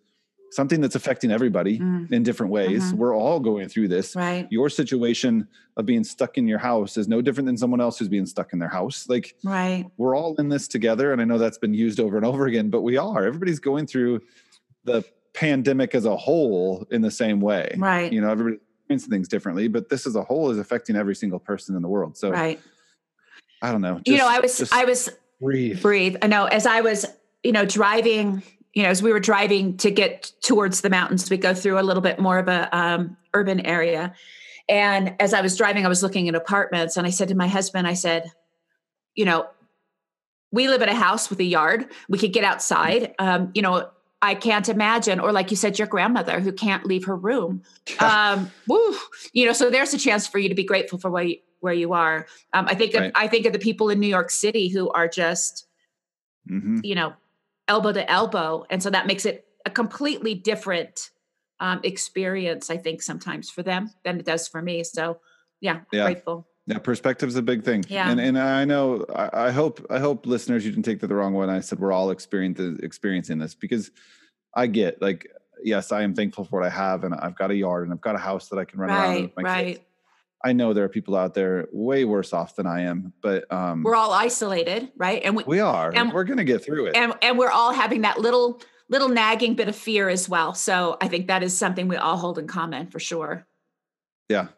something 0.55 0.81
that's 0.81 0.95
affecting 0.95 1.31
everybody 1.31 1.79
Mm, 1.79 2.13
in 2.13 2.23
different 2.23 2.53
ways. 2.53 2.93
Mhm. 2.93 2.97
We're 2.97 3.17
all 3.17 3.41
going 3.41 3.69
through 3.69 3.89
this. 3.89 4.15
right. 4.15 4.47
Your 4.51 4.69
situation 4.69 5.49
of 5.77 5.87
being 5.87 6.05
stuck 6.05 6.39
in 6.39 6.47
your 6.47 6.59
house 6.59 6.97
is 6.97 7.09
no 7.09 7.21
different 7.21 7.47
than 7.47 7.57
someone 7.57 7.81
else 7.81 7.99
who's 7.99 8.09
being 8.09 8.27
stuck 8.27 8.53
in 8.53 8.59
their 8.61 8.69
house. 8.69 9.09
Like 9.09 9.35
right. 9.43 9.87
we're 9.97 10.17
all 10.17 10.37
in 10.37 10.49
this 10.49 10.69
together 10.69 11.13
and 11.13 11.21
i 11.21 11.25
know 11.25 11.39
that's 11.39 11.59
been 11.59 11.75
used 11.75 11.99
over 11.99 12.17
and 12.17 12.25
over 12.25 12.47
again 12.47 12.71
but 12.71 12.83
we 12.83 12.97
are. 12.97 13.25
Everybody's 13.27 13.59
going 13.59 13.87
through 13.87 14.21
the 14.85 15.03
pandemic 15.33 15.95
as 15.95 16.05
a 16.05 16.15
whole 16.17 16.87
in 16.91 17.03
the 17.03 17.11
same 17.11 17.41
way. 17.41 17.75
Right. 17.77 18.13
You 18.13 18.21
know 18.21 18.31
everybody 18.31 18.59
experiencing 18.81 19.11
things 19.11 19.29
differently 19.29 19.67
but 19.69 19.89
this 19.89 20.07
as 20.07 20.15
a 20.15 20.23
whole 20.23 20.51
is 20.51 20.59
affecting 20.59 20.95
every 20.95 21.17
single 21.17 21.41
person 21.41 21.75
in 21.75 21.83
the 21.83 21.89
world. 21.89 22.17
So 22.17 22.31
right. 22.31 22.61
I 23.61 23.73
don't 23.73 23.81
know. 23.81 24.01
You 24.07 24.19
know 24.19 24.29
i 24.29 24.39
was 24.41 24.71
i 24.73 24.85
was 24.85 25.09
breathe. 25.41 25.83
Breathe. 25.83 26.17
I 26.23 26.27
know 26.29 26.45
as 26.45 26.67
i 26.67 26.81
was 26.83 27.07
you 27.43 27.51
know 27.53 27.65
driving 27.65 28.43
you 28.75 28.83
know 28.83 28.89
as 28.89 29.03
we 29.03 29.13
were 29.13 29.21
driving 29.21 29.77
to 29.79 29.91
get 29.91 30.33
towards 30.43 30.81
the 30.83 30.91
mountains 30.91 31.31
we 31.31 31.37
go 31.37 31.55
through 31.55 31.79
a 31.79 31.83
little 31.83 32.03
bit 32.03 32.19
more 32.19 32.39
of 32.39 32.49
a 32.49 32.77
um, 32.77 33.17
urban 33.33 33.61
area. 33.61 34.13
And 34.69 35.15
as 35.21 35.35
i 35.35 35.41
was 35.41 35.57
driving 35.57 35.85
i 35.85 35.89
was 35.89 36.03
looking 36.03 36.29
at 36.29 36.35
apartments 36.35 36.97
and 36.97 37.07
i 37.07 37.11
said 37.11 37.29
to 37.29 37.35
my 37.35 37.49
husband 37.49 37.87
i 37.87 37.95
said 37.95 38.31
you 39.15 39.25
know 39.25 39.47
we 40.53 40.69
live 40.69 40.83
in 40.83 40.89
a 40.89 40.95
house 40.95 41.31
with 41.31 41.41
a 41.41 41.45
yard. 41.45 41.87
We 42.09 42.17
could 42.17 42.33
get 42.33 42.45
outside. 42.45 43.15
Um, 43.19 43.51
you 43.55 43.63
know 43.63 43.91
i 44.23 44.35
can't 44.35 44.71
imagine 44.71 45.21
or 45.21 45.33
like 45.33 45.51
you 45.51 45.57
said 45.57 45.79
your 45.79 45.87
grandmother 45.89 46.41
who 46.41 46.51
can't 46.53 46.87
leave 46.87 47.05
her 47.05 47.17
room. 47.17 47.63
Um 48.01 48.51
woo, 48.67 48.97
you 49.33 49.45
know 49.47 49.53
so 49.53 49.69
there's 49.71 49.93
a 49.93 49.99
chance 49.99 50.27
for 50.27 50.39
you 50.39 50.49
to 50.49 50.55
be 50.55 50.65
grateful 50.65 50.99
for 50.99 51.11
where 51.11 51.25
you, 51.25 51.37
where 51.61 51.75
you 51.75 51.93
are. 51.93 52.27
Um, 52.55 52.67
i 52.69 52.75
think 52.75 52.95
Right. 52.95 53.07
of, 53.07 53.13
i 53.15 53.29
think 53.29 53.45
of 53.47 53.53
the 53.53 53.59
people 53.59 53.91
in 53.91 54.01
new 54.01 54.07
york 54.09 54.31
city 54.31 54.69
who 54.69 54.89
are 54.91 55.09
just 55.09 55.67
hmm 56.49 56.79
you 56.83 56.95
know 56.95 57.13
elbow 57.69 57.93
to 57.93 58.11
elbow. 58.11 58.65
And 58.71 58.83
so 58.83 58.91
that 58.91 59.07
makes 59.07 59.25
it 59.25 59.47
a 59.67 59.71
completely 59.71 60.35
different 60.35 61.11
um, 61.61 61.81
experience 61.85 62.69
i 62.69 62.77
think 62.77 63.01
sometimes 63.01 63.49
for 63.49 63.63
them 63.63 63.91
than 64.05 64.19
it 64.19 64.27
does 64.27 64.49
for 64.49 64.61
me. 64.61 64.83
So 64.85 65.21
yeah, 65.61 65.81
Yeah. 65.93 66.05
grateful. 66.05 66.47
Yeah 66.67 66.79
perspective's 66.79 67.37
a 67.37 67.43
big 67.43 67.63
thing. 67.63 67.85
Yeah. 67.89 68.11
and 68.11 68.21
and 68.21 68.39
i 68.39 68.65
know 68.65 69.07
I, 69.15 69.47
I 69.47 69.51
hope 69.51 69.87
i 69.89 69.99
hope 69.99 70.27
listeners 70.27 70.65
you 70.65 70.73
didn't 70.73 70.85
take 70.85 71.01
that 71.01 71.07
the 71.07 71.15
wrong 71.15 71.33
way 71.33 71.47
i 71.47 71.61
said 71.61 71.79
we're 71.79 71.93
all 71.93 72.11
experiencing 72.11 72.79
experiencing 72.83 73.39
this 73.39 73.55
because 73.55 73.91
i 74.55 74.67
get 74.67 75.01
like 75.01 75.29
yes 75.63 75.93
i 75.93 76.03
am 76.03 76.15
thankful 76.15 76.45
for 76.45 76.61
what 76.61 76.67
i 76.67 76.71
have 76.71 77.05
and 77.05 77.15
i've 77.15 77.37
got 77.37 77.51
a 77.51 77.55
yard 77.55 77.85
and 77.85 77.93
i've 77.93 78.01
got 78.01 78.15
a 78.17 78.19
house 78.19 78.49
that 78.49 78.59
i 78.59 78.65
can 78.65 78.81
run 78.81 78.91
around 78.91 79.11
right 79.11 79.23
with 79.23 79.37
my 79.37 79.43
kids. 79.43 79.79
right 79.79 79.87
I 80.45 80.53
know 80.53 80.73
there 80.75 80.85
are 80.85 80.89
people 80.91 81.17
out 81.17 81.33
there 81.35 81.67
way 81.73 82.05
worse 82.05 82.33
off 82.35 82.55
than 82.57 82.67
I 82.67 82.83
am, 82.83 83.13
but 83.23 83.51
um, 83.51 83.83
we're 83.83 83.97
all 83.97 84.13
isolated 84.13 84.93
right 84.97 85.23
and 85.25 85.35
we, 85.35 85.45
we 85.45 85.61
are. 85.61 85.91
and- 85.95 86.13
we're 86.13 86.25
going 86.25 86.37
to 86.39 86.45
get 86.45 86.63
through 86.65 86.87
it. 86.87 86.97
and 86.97 87.15
and 87.23 87.39
we're 87.39 87.51
all 87.51 87.73
having 87.73 88.03
that 88.03 88.19
little 88.21 88.61
little 88.91 89.09
nagging 89.09 89.55
bit 89.55 89.67
of 89.69 89.75
fear 89.75 90.11
as 90.11 90.29
well 90.29 90.53
so 90.53 90.99
i 91.01 91.09
think 91.09 91.27
that 91.29 91.43
is 91.43 91.57
something 91.57 91.89
we 91.89 91.97
all 91.97 92.19
hold 92.19 92.39
in 92.39 92.47
common 92.47 92.87
for 92.87 93.01
sure 93.01 93.47
yeah, 94.29 94.49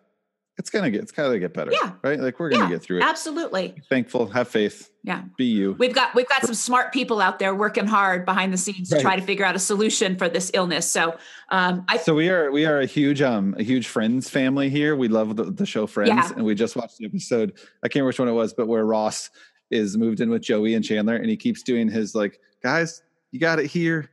it's 0.59 0.71
gonna 0.71 0.91
get. 0.91 1.03
It's 1.03 1.13
gonna 1.13 1.39
get 1.39 1.53
better. 1.55 1.71
Yeah. 1.73 1.93
right. 2.03 2.19
Like 2.19 2.41
we're 2.41 2.49
gonna 2.51 2.65
Yeah, 2.65 2.71
get 2.71 2.83
through 2.83 2.99
it. 2.99 3.03
absolutely 3.05 3.69
Be 3.69 3.83
thankful, 3.89 4.27
have 4.29 4.49
faith, 4.49 4.91
yeah 5.05 5.23
be 5.37 5.45
you. 5.45 5.77
we've 5.79 5.95
got 5.95 6.15
we've 6.15 6.29
got 6.29 6.43
some 6.45 6.55
smart 6.55 6.93
people 6.93 7.21
out 7.21 7.39
there 7.39 7.55
working 7.55 7.87
hard 7.87 8.25
behind 8.25 8.53
the 8.53 8.57
scenes 8.57 8.89
to 8.89 9.01
try 9.01 9.15
to 9.17 9.23
figure 9.23 9.45
out 9.45 9.55
a 9.55 9.59
solution 9.59 10.17
for 10.17 10.29
this 10.29 10.51
illness 10.55 10.91
so 10.91 11.17
um 11.51 11.85
i 11.89 11.97
So 11.99 12.15
we 12.15 12.29
are 12.31 12.51
we 12.51 12.65
are 12.67 12.81
a 12.81 12.87
huge 12.87 13.21
um 13.23 13.55
a 13.59 13.63
huge 13.63 13.87
Friends 13.87 14.29
family 14.31 14.69
here. 14.71 14.97
We 14.97 15.09
love 15.09 15.37
the, 15.37 15.45
the 15.45 15.67
show 15.67 15.87
Friends, 15.87 16.09
Yeah. 16.09 16.33
and 16.35 16.45
we 16.45 16.55
just 16.55 16.75
watched 16.77 16.99
the 16.99 17.05
episode. 17.07 17.53
I 17.83 17.89
can't 17.89 17.97
remember 17.97 18.07
which 18.09 18.19
one 18.19 18.29
it 18.29 18.33
was, 18.33 18.53
but 18.55 18.67
where 18.67 18.85
Ross 18.87 19.31
is 19.71 19.97
moved 19.97 20.21
in 20.21 20.31
with 20.31 20.43
Joey 20.43 20.75
and 20.75 20.85
Chandler, 20.85 21.17
and 21.17 21.29
he 21.29 21.37
keeps 21.37 21.63
doing 21.63 21.89
his 21.89 22.15
like, 22.15 22.39
guys, 22.63 23.03
you 23.33 23.41
got 23.41 23.59
it 23.59 23.67
here. 23.67 24.09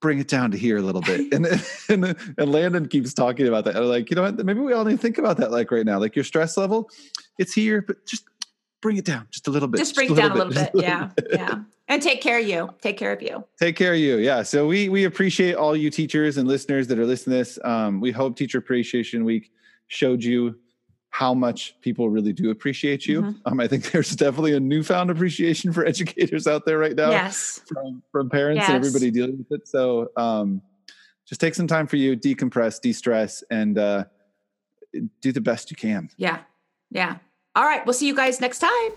Bring 0.00 0.18
it 0.18 0.28
down 0.28 0.50
to 0.52 0.58
here 0.58 0.76
a 0.76 0.82
little 0.82 1.00
bit. 1.00 1.32
And 1.32 1.46
and, 1.88 2.16
and 2.38 2.52
Landon 2.52 2.88
keeps 2.88 3.12
talking 3.14 3.46
about 3.46 3.64
that. 3.64 3.76
I'm 3.76 3.84
like, 3.84 4.10
you 4.10 4.16
know 4.16 4.22
what? 4.22 4.44
Maybe 4.44 4.60
we 4.60 4.72
all 4.72 4.84
need 4.84 4.92
to 4.92 4.98
think 4.98 5.18
about 5.18 5.36
that 5.38 5.50
like 5.50 5.70
right 5.70 5.84
now. 5.84 5.98
Like 5.98 6.16
your 6.16 6.24
stress 6.24 6.56
level, 6.56 6.90
it's 7.38 7.52
here, 7.52 7.82
but 7.82 8.04
just 8.06 8.24
bring 8.80 8.96
it 8.96 9.04
down 9.04 9.26
just 9.30 9.48
a 9.48 9.50
little 9.50 9.68
bit. 9.68 9.78
Just 9.78 9.94
bring 9.94 10.10
it 10.10 10.14
down 10.14 10.32
a 10.32 10.34
little 10.34 10.52
bit. 10.52 10.70
Yeah. 10.74 11.10
Yeah. 11.30 11.62
And 11.88 12.02
take 12.02 12.20
care 12.20 12.38
of 12.38 12.46
you. 12.46 12.68
Take 12.82 12.98
care 12.98 13.12
of 13.12 13.22
you. 13.22 13.44
Take 13.58 13.76
care 13.76 13.94
of 13.94 13.98
you. 13.98 14.18
Yeah. 14.18 14.42
So 14.42 14.66
we 14.66 14.88
we 14.88 15.04
appreciate 15.04 15.54
all 15.54 15.74
you 15.74 15.90
teachers 15.90 16.36
and 16.36 16.46
listeners 16.46 16.86
that 16.88 16.98
are 16.98 17.06
listening 17.06 17.34
to 17.34 17.38
this. 17.38 17.58
Um, 17.64 18.00
we 18.00 18.12
hope 18.12 18.36
Teacher 18.36 18.58
Appreciation 18.58 19.24
Week 19.24 19.50
showed 19.88 20.22
you 20.22 20.58
how 21.10 21.34
much 21.34 21.74
people 21.80 22.10
really 22.10 22.32
do 22.32 22.50
appreciate 22.50 23.06
you. 23.06 23.22
Mhm. 23.22 23.40
Um, 23.46 23.60
I 23.60 23.66
think 23.66 23.90
there's 23.90 24.14
definitely 24.14 24.54
a 24.54 24.60
newfound 24.60 25.10
appreciation 25.10 25.72
for 25.72 25.84
educators 25.92 26.46
out 26.46 26.64
there 26.66 26.78
right 26.78 26.94
now 26.94 27.10
Yes. 27.10 27.60
from, 27.66 28.02
from 28.12 28.28
parents 28.30 28.64
and 28.68 28.76
everybody 28.76 29.10
dealing 29.10 29.38
with 29.38 29.60
it. 29.60 29.66
So 29.68 30.10
um, 30.16 30.62
just 31.26 31.40
take 31.40 31.54
some 31.54 31.66
time 31.66 31.86
for 31.86 31.96
you, 31.96 32.16
decompress, 32.16 32.80
de-stress, 32.80 33.42
and 33.50 33.78
uh, 33.78 34.04
do 35.20 35.32
the 35.32 35.40
best 35.40 35.70
you 35.70 35.76
can. 35.76 36.08
Yeah. 36.16 36.40
Yeah. 36.90 37.18
All 37.56 37.64
right. 37.64 37.84
We'll 37.84 37.94
see 37.94 38.06
you 38.06 38.14
guys 38.14 38.40
next 38.40 38.60
time. 38.60 38.90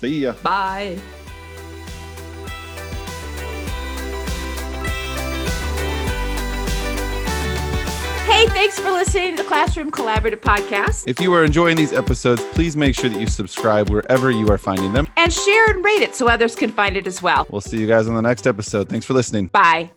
See 0.00 0.20
ya. 0.20 0.34
Bye. 0.42 0.98
Thanks 8.56 8.80
for 8.80 8.90
listening 8.90 9.36
to 9.36 9.42
the 9.42 9.46
Classroom 9.46 9.90
Collaborative 9.90 10.40
Podcast. 10.40 11.04
If 11.06 11.20
you 11.20 11.30
are 11.34 11.44
enjoying 11.44 11.76
these 11.76 11.92
episodes, 11.92 12.42
please 12.52 12.74
make 12.74 12.94
sure 12.94 13.10
that 13.10 13.20
you 13.20 13.26
subscribe 13.26 13.90
wherever 13.90 14.30
you 14.30 14.48
are 14.48 14.56
finding 14.56 14.94
them. 14.94 15.06
And 15.18 15.30
share 15.30 15.70
and 15.70 15.84
rate 15.84 16.00
it 16.00 16.14
so 16.14 16.26
others 16.26 16.54
can 16.54 16.70
find 16.70 16.96
it 16.96 17.06
as 17.06 17.20
well. 17.20 17.46
We'll 17.50 17.60
see 17.60 17.78
you 17.78 17.86
guys 17.86 18.08
on 18.08 18.14
the 18.14 18.22
next 18.22 18.46
episode. 18.46 18.88
Thanks 18.88 19.04
for 19.04 19.12
listening. 19.12 19.48
Bye. 19.48 19.90